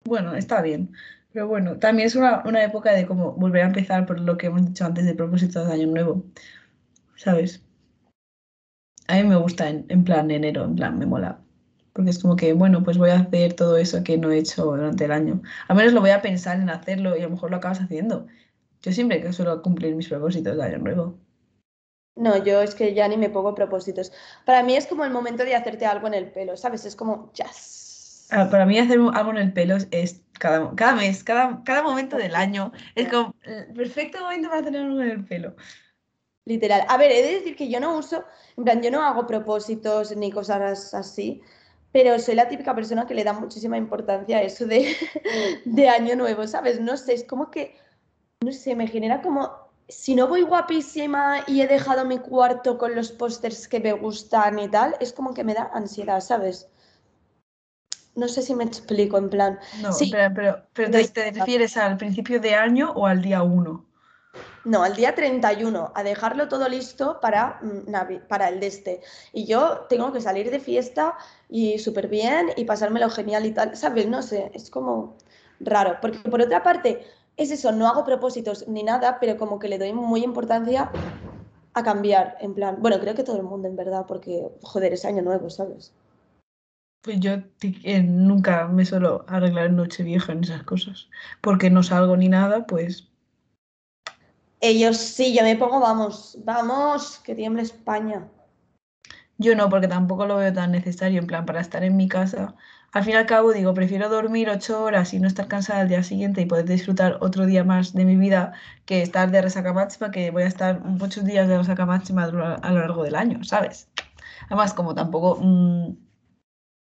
Bueno, 0.04 0.34
está 0.34 0.62
bien. 0.62 0.92
Pero 1.32 1.48
bueno, 1.48 1.78
también 1.78 2.06
es 2.06 2.14
una, 2.14 2.42
una 2.46 2.62
época 2.64 2.92
de 2.92 3.06
como 3.06 3.32
volver 3.32 3.62
a 3.62 3.66
empezar 3.66 4.06
por 4.06 4.20
lo 4.20 4.38
que 4.38 4.46
hemos 4.46 4.64
dicho 4.66 4.84
antes 4.84 5.04
de 5.04 5.14
propósito 5.14 5.64
de 5.64 5.72
Año 5.72 5.88
Nuevo, 5.88 6.24
¿sabes? 7.16 7.62
A 9.08 9.16
mí 9.16 9.24
me 9.24 9.36
gusta 9.36 9.68
en, 9.68 9.84
en 9.88 10.04
plan 10.04 10.30
enero, 10.30 10.64
en 10.64 10.76
plan, 10.76 10.98
me 10.98 11.04
mola 11.04 11.41
Porque 11.92 12.10
es 12.10 12.18
como 12.18 12.36
que, 12.36 12.52
bueno, 12.52 12.82
pues 12.82 12.98
voy 12.98 13.10
a 13.10 13.18
hacer 13.18 13.52
todo 13.52 13.76
eso 13.76 14.02
que 14.02 14.16
no 14.16 14.30
he 14.30 14.38
hecho 14.38 14.64
durante 14.64 15.04
el 15.04 15.12
año. 15.12 15.42
Al 15.68 15.76
menos 15.76 15.92
lo 15.92 16.00
voy 16.00 16.10
a 16.10 16.22
pensar 16.22 16.58
en 16.58 16.70
hacerlo 16.70 17.16
y 17.16 17.20
a 17.20 17.24
lo 17.24 17.30
mejor 17.30 17.50
lo 17.50 17.58
acabas 17.58 17.80
haciendo. 17.80 18.26
Yo 18.80 18.92
siempre 18.92 19.20
que 19.20 19.32
suelo 19.32 19.62
cumplir 19.62 19.94
mis 19.94 20.08
propósitos 20.08 20.56
de 20.56 20.62
año 20.62 20.78
nuevo. 20.78 21.18
No, 22.16 22.42
yo 22.42 22.60
es 22.60 22.74
que 22.74 22.94
ya 22.94 23.08
ni 23.08 23.16
me 23.16 23.30
pongo 23.30 23.54
propósitos. 23.54 24.12
Para 24.44 24.62
mí 24.62 24.76
es 24.76 24.86
como 24.86 25.04
el 25.04 25.10
momento 25.10 25.44
de 25.44 25.54
hacerte 25.54 25.86
algo 25.86 26.06
en 26.08 26.14
el 26.14 26.30
pelo, 26.30 26.56
¿sabes? 26.56 26.84
Es 26.84 26.96
como, 26.96 27.32
yes. 27.32 28.28
Ah, 28.30 28.48
para 28.50 28.66
mí 28.66 28.78
hacer 28.78 28.98
algo 28.98 29.30
en 29.30 29.36
el 29.38 29.52
pelo 29.52 29.76
es 29.90 30.22
cada, 30.38 30.74
cada 30.74 30.94
mes, 30.94 31.22
cada, 31.22 31.62
cada 31.64 31.82
momento 31.82 32.16
del 32.16 32.34
año. 32.34 32.72
Es 32.94 33.08
como 33.08 33.34
el 33.42 33.72
perfecto 33.74 34.20
momento 34.20 34.48
para 34.48 34.62
tener 34.62 34.82
algo 34.82 35.00
en 35.00 35.10
el 35.10 35.24
pelo. 35.24 35.54
Literal. 36.44 36.84
A 36.88 36.96
ver, 36.96 37.12
he 37.12 37.22
de 37.22 37.34
decir 37.34 37.56
que 37.56 37.70
yo 37.70 37.78
no 37.78 37.96
uso, 37.96 38.24
en 38.56 38.64
plan, 38.64 38.82
yo 38.82 38.90
no 38.90 39.02
hago 39.02 39.26
propósitos 39.26 40.16
ni 40.16 40.32
cosas 40.32 40.92
así, 40.92 41.40
pero 41.92 42.18
soy 42.18 42.34
la 42.34 42.48
típica 42.48 42.74
persona 42.74 43.06
que 43.06 43.14
le 43.14 43.22
da 43.22 43.34
muchísima 43.34 43.76
importancia 43.76 44.38
a 44.38 44.42
eso 44.42 44.66
de, 44.66 44.96
de 45.64 45.88
año 45.88 46.16
nuevo, 46.16 46.46
¿sabes? 46.46 46.80
No 46.80 46.96
sé, 46.96 47.14
es 47.14 47.24
como 47.24 47.50
que, 47.50 47.76
no 48.40 48.52
sé, 48.52 48.74
me 48.74 48.88
genera 48.88 49.20
como 49.20 49.62
si 49.88 50.14
no 50.14 50.26
voy 50.26 50.42
guapísima 50.42 51.44
y 51.46 51.60
he 51.60 51.66
dejado 51.66 52.04
mi 52.06 52.18
cuarto 52.18 52.78
con 52.78 52.94
los 52.94 53.12
pósters 53.12 53.68
que 53.68 53.78
me 53.78 53.92
gustan 53.92 54.58
y 54.58 54.68
tal, 54.68 54.96
es 55.00 55.12
como 55.12 55.34
que 55.34 55.44
me 55.44 55.54
da 55.54 55.70
ansiedad, 55.74 56.20
¿sabes? 56.20 56.68
No 58.14 58.28
sé 58.28 58.42
si 58.42 58.54
me 58.54 58.64
explico, 58.64 59.18
en 59.18 59.30
plan. 59.30 59.58
No, 59.80 59.92
sí, 59.92 60.10
pero, 60.10 60.62
pero, 60.72 60.90
¿te, 60.90 61.30
refieres 61.30 61.76
al 61.76 61.96
principio 61.96 62.40
de 62.40 62.54
año 62.54 62.90
o 62.92 63.06
al 63.06 63.22
día 63.22 63.42
1? 63.42 63.86
No, 64.64 64.82
al 64.82 64.94
día 64.94 65.14
31, 65.14 65.92
a 65.94 66.02
dejarlo 66.02 66.48
todo 66.48 66.68
listo 66.68 67.18
para, 67.20 67.60
mm, 67.62 68.28
para 68.28 68.48
el 68.48 68.60
de 68.60 68.66
este. 68.66 69.00
Y 69.32 69.44
yo 69.46 69.86
tengo 69.88 70.12
que 70.12 70.20
salir 70.20 70.50
de 70.50 70.60
fiesta 70.60 71.16
y 71.48 71.78
súper 71.78 72.08
bien 72.08 72.50
y 72.56 72.64
pasármelo 72.64 73.10
genial 73.10 73.44
y 73.44 73.52
tal, 73.52 73.76
¿sabes? 73.76 74.06
No 74.06 74.22
sé, 74.22 74.50
es 74.54 74.70
como 74.70 75.16
raro. 75.60 75.98
Porque 76.00 76.18
por 76.30 76.40
otra 76.40 76.62
parte, 76.62 77.04
es 77.36 77.50
eso, 77.50 77.72
no 77.72 77.88
hago 77.88 78.04
propósitos 78.04 78.68
ni 78.68 78.82
nada, 78.82 79.18
pero 79.20 79.36
como 79.36 79.58
que 79.58 79.68
le 79.68 79.78
doy 79.78 79.92
muy 79.92 80.22
importancia 80.22 80.90
a 81.74 81.82
cambiar, 81.82 82.36
en 82.40 82.54
plan, 82.54 82.76
bueno, 82.80 83.00
creo 83.00 83.14
que 83.14 83.24
todo 83.24 83.38
el 83.38 83.44
mundo 83.44 83.68
en 83.68 83.76
verdad, 83.76 84.04
porque, 84.06 84.48
joder, 84.62 84.92
es 84.92 85.04
año 85.04 85.22
nuevo, 85.22 85.48
¿sabes? 85.48 85.94
Pues 87.00 87.18
yo 87.18 87.32
eh, 87.62 88.02
nunca 88.02 88.68
me 88.68 88.84
suelo 88.84 89.24
arreglar 89.26 89.66
en 89.66 89.76
Nochevieja 89.76 90.32
en 90.32 90.44
esas 90.44 90.62
cosas, 90.62 91.08
porque 91.40 91.70
no 91.70 91.82
salgo 91.82 92.16
ni 92.16 92.28
nada, 92.28 92.66
pues... 92.66 93.08
Ellos 94.62 94.96
sí, 94.96 95.34
yo 95.34 95.42
me 95.42 95.56
pongo, 95.56 95.80
vamos, 95.80 96.38
vamos, 96.44 97.18
que 97.18 97.34
tiemble 97.34 97.60
España. 97.62 98.26
Yo 99.36 99.54
no, 99.54 99.68
porque 99.68 99.88
tampoco 99.88 100.24
lo 100.24 100.36
veo 100.36 100.54
tan 100.54 100.72
necesario, 100.72 101.20
en 101.20 101.26
plan, 101.26 101.44
para 101.44 101.60
estar 101.60 101.84
en 101.84 101.96
mi 101.96 102.08
casa 102.08 102.54
al 102.92 103.04
fin 103.04 103.14
y 103.14 103.16
al 103.16 103.26
cabo 103.26 103.52
digo, 103.52 103.72
prefiero 103.72 104.10
dormir 104.10 104.50
ocho 104.50 104.82
horas 104.82 105.14
y 105.14 105.18
no 105.18 105.26
estar 105.26 105.48
cansada 105.48 105.80
al 105.80 105.88
día 105.88 106.02
siguiente 106.02 106.42
y 106.42 106.46
poder 106.46 106.66
disfrutar 106.66 107.16
otro 107.22 107.46
día 107.46 107.64
más 107.64 107.94
de 107.94 108.04
mi 108.04 108.16
vida 108.16 108.52
que 108.84 109.00
estar 109.00 109.30
de 109.30 109.40
resaca 109.40 109.72
máxima, 109.72 110.10
que 110.10 110.30
voy 110.30 110.42
a 110.42 110.46
estar 110.46 110.80
muchos 110.84 111.24
días 111.24 111.48
de 111.48 111.56
resaca 111.56 111.86
máxima 111.86 112.24
a 112.24 112.70
lo 112.70 112.80
largo 112.80 113.02
del 113.02 113.14
año, 113.14 113.42
¿sabes? 113.44 113.88
Además, 114.46 114.74
como 114.74 114.94
tampoco 114.94 115.38
mm, 115.40 115.96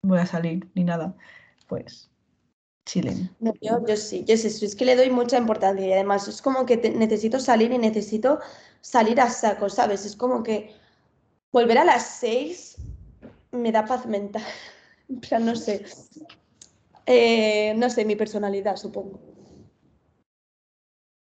voy 0.03 0.20
a 0.20 0.26
salir 0.26 0.70
ni 0.76 0.84
nada, 0.84 1.16
pues 1.68 2.11
chilling. 2.86 3.30
yo, 3.62 3.98
sí, 3.98 4.24
yo 4.28 4.38
sí, 4.38 4.48
es 4.66 4.76
que 4.76 4.86
le 4.86 4.96
doy 4.96 5.10
mucha 5.10 5.38
importancia 5.38 5.86
y 5.86 5.94
además 5.94 6.28
es 6.28 6.42
como 6.42 6.66
que 6.66 6.78
necesito 6.78 7.40
salir 7.40 7.72
y 7.72 7.78
necesito 7.78 8.40
salir 8.82 9.20
a 9.20 9.30
saco, 9.30 9.70
¿sabes? 9.70 10.06
Es 10.06 10.16
como 10.16 10.44
que 10.44 10.74
volver 11.52 11.80
a 11.80 11.86
las 11.86 12.20
seis 12.20 12.78
me 13.52 13.72
da 13.72 13.86
paz 13.86 14.06
mental. 14.06 14.44
O 15.08 15.40
no 15.40 15.56
sé. 15.56 15.86
Eh, 17.06 17.76
no 17.78 17.92
sé, 17.92 18.06
mi 18.06 18.16
personalidad, 18.16 18.76
supongo. 18.76 19.20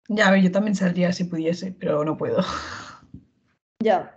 Ya, 0.09 0.29
a 0.29 0.31
ver, 0.31 0.43
yo 0.43 0.53
también 0.53 0.77
saldría 0.77 1.13
si 1.13 1.25
pudiese, 1.25 1.73
pero 1.73 2.05
no 2.05 2.17
puedo. 2.17 2.39
Ya. 3.81 4.16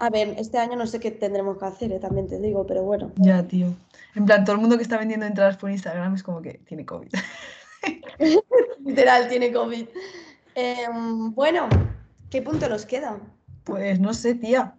A 0.00 0.10
ver, 0.10 0.34
este 0.38 0.58
año 0.58 0.76
no 0.76 0.86
sé 0.86 1.00
qué 1.00 1.10
tendremos 1.10 1.58
que 1.58 1.64
hacer, 1.64 1.92
eh, 1.92 1.98
también 1.98 2.28
te 2.28 2.38
digo, 2.38 2.66
pero 2.66 2.82
bueno. 2.82 3.12
Ya, 3.16 3.42
tío. 3.46 3.74
En 4.14 4.26
plan, 4.26 4.44
todo 4.44 4.54
el 4.54 4.60
mundo 4.60 4.76
que 4.76 4.82
está 4.82 4.96
vendiendo 4.96 5.26
entradas 5.26 5.56
por 5.56 5.70
Instagram 5.70 6.14
es 6.14 6.22
como 6.22 6.40
que 6.40 6.60
tiene 6.66 6.86
COVID. 6.86 7.12
Literal, 8.84 9.28
tiene 9.28 9.52
COVID. 9.52 9.86
Em, 10.54 11.34
bueno, 11.34 11.68
¿qué 12.30 12.42
punto 12.42 12.68
nos 12.68 12.86
queda? 12.86 13.18
Pues 13.64 13.98
no 13.98 14.14
sé, 14.14 14.34
tía. 14.34 14.74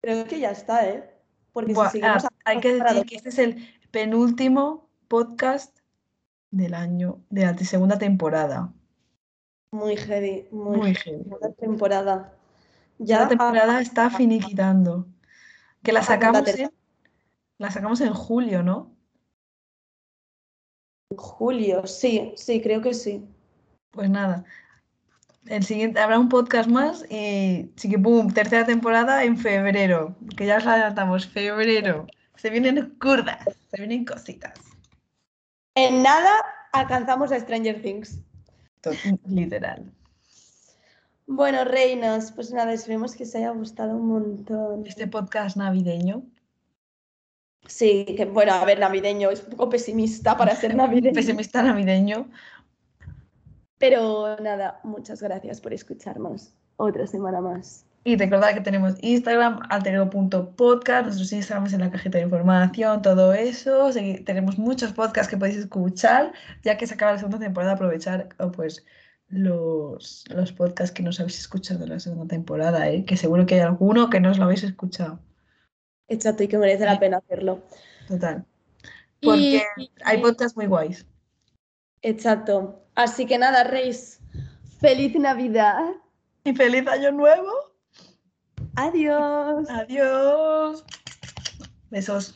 Creo 0.00 0.24
que 0.26 0.38
ya 0.38 0.50
está, 0.50 0.88
¿eh? 0.88 1.10
Porque 1.52 1.74
ah, 1.76 2.18
hay 2.44 2.60
que 2.60 2.74
decir 2.74 3.06
que 3.06 3.16
este 3.16 3.28
es 3.28 3.38
el 3.38 3.68
penúltimo 3.90 4.88
podcast 5.08 5.78
del 6.50 6.74
año, 6.74 7.20
de 7.30 7.42
la 7.42 7.56
segunda 7.58 7.98
temporada. 7.98 8.72
Muy 9.70 9.96
heavy, 9.96 10.46
muy, 10.50 10.94
heavy. 10.94 11.24
temporada. 11.58 12.32
Ya 13.04 13.20
la 13.20 13.28
temporada 13.28 13.80
está 13.80 14.10
finiquitando. 14.10 15.06
Que 15.82 15.92
la 15.92 16.02
sacamos, 16.02 16.46
en, 16.48 16.70
la 17.58 17.70
sacamos 17.70 18.00
en 18.00 18.14
julio, 18.14 18.62
¿no? 18.62 18.96
En 21.10 21.18
julio, 21.18 21.86
sí, 21.86 22.32
sí, 22.36 22.62
creo 22.62 22.80
que 22.80 22.94
sí. 22.94 23.24
Pues 23.90 24.08
nada, 24.08 24.44
el 25.46 25.62
siguiente, 25.62 26.00
habrá 26.00 26.18
un 26.18 26.28
podcast 26.28 26.68
más 26.68 27.04
y 27.10 27.70
sí 27.76 27.90
que 27.90 27.98
pum, 27.98 28.32
tercera 28.32 28.64
temporada 28.64 29.24
en 29.24 29.36
febrero, 29.36 30.16
que 30.36 30.46
ya 30.46 30.56
os 30.56 30.66
adelantamos, 30.66 31.26
febrero. 31.26 32.06
Se 32.36 32.50
vienen 32.50 32.96
curdas, 32.98 33.44
se 33.70 33.76
vienen 33.76 34.04
cositas. 34.04 34.54
En 35.74 36.02
nada 36.02 36.30
alcanzamos 36.72 37.30
a 37.32 37.40
Stranger 37.40 37.82
Things. 37.82 38.20
Literal. 39.26 39.92
Bueno, 41.26 41.64
reinos, 41.64 42.32
pues 42.32 42.52
nada, 42.52 42.72
esperemos 42.72 43.14
que 43.16 43.22
os 43.22 43.34
haya 43.34 43.50
gustado 43.50 43.96
un 43.96 44.06
montón. 44.06 44.86
Este 44.86 45.06
podcast 45.06 45.56
navideño. 45.56 46.22
Sí, 47.66 48.04
que 48.16 48.26
bueno, 48.26 48.52
a 48.52 48.64
ver, 48.64 48.78
navideño, 48.78 49.30
es 49.30 49.42
un 49.42 49.50
poco 49.50 49.70
pesimista 49.70 50.36
para 50.36 50.54
ser 50.54 50.74
navideño. 50.76 51.14
pesimista 51.14 51.62
navideño. 51.62 52.28
Pero 53.78 54.38
nada, 54.40 54.80
muchas 54.84 55.22
gracias 55.22 55.60
por 55.60 55.72
escucharnos 55.72 56.52
otra 56.76 57.06
semana 57.06 57.40
más. 57.40 57.86
Y 58.06 58.16
recordad 58.16 58.52
que 58.52 58.60
tenemos 58.60 58.96
Instagram, 59.00 59.60
alterego.podcast, 59.70 61.06
nuestros 61.06 61.32
Instagrams 61.32 61.72
en 61.72 61.80
la 61.80 61.90
cajita 61.90 62.18
de 62.18 62.24
información, 62.24 63.00
todo 63.00 63.32
eso. 63.32 63.88
tenemos 64.26 64.58
muchos 64.58 64.92
podcasts 64.92 65.30
que 65.30 65.38
podéis 65.38 65.56
escuchar, 65.56 66.32
ya 66.62 66.76
que 66.76 66.86
se 66.86 66.94
acaba 66.94 67.12
la 67.12 67.18
segunda 67.18 67.38
temporada, 67.38 67.72
aprovechar 67.72 68.28
oh, 68.38 68.52
pues 68.52 68.84
los, 69.28 70.24
los 70.28 70.52
podcasts 70.52 70.94
que 70.94 71.02
nos 71.02 71.20
habéis 71.20 71.40
escuchado 71.40 71.84
en 71.84 71.90
la 71.90 72.00
segunda 72.00 72.26
temporada, 72.26 72.88
¿eh? 72.90 73.04
que 73.04 73.16
seguro 73.16 73.46
que 73.46 73.56
hay 73.56 73.60
alguno 73.60 74.10
que 74.10 74.20
no 74.20 74.30
os 74.30 74.38
lo 74.38 74.44
habéis 74.44 74.62
escuchado. 74.62 75.20
Exacto, 76.08 76.42
y 76.42 76.48
que 76.48 76.58
merece 76.58 76.84
la 76.84 76.98
pena 76.98 77.18
hacerlo. 77.18 77.62
Total. 78.08 78.44
Porque 79.20 79.62
hay 80.04 80.20
podcasts 80.20 80.56
muy 80.56 80.66
guays. 80.66 81.06
Exacto. 82.02 82.82
Así 82.94 83.26
que 83.26 83.38
nada, 83.38 83.64
Reis, 83.64 84.20
feliz 84.80 85.14
Navidad. 85.16 85.94
Y 86.44 86.54
feliz 86.54 86.86
Año 86.86 87.10
Nuevo. 87.10 87.50
Adiós. 88.76 89.68
Adiós. 89.70 90.84
Besos. 91.90 92.34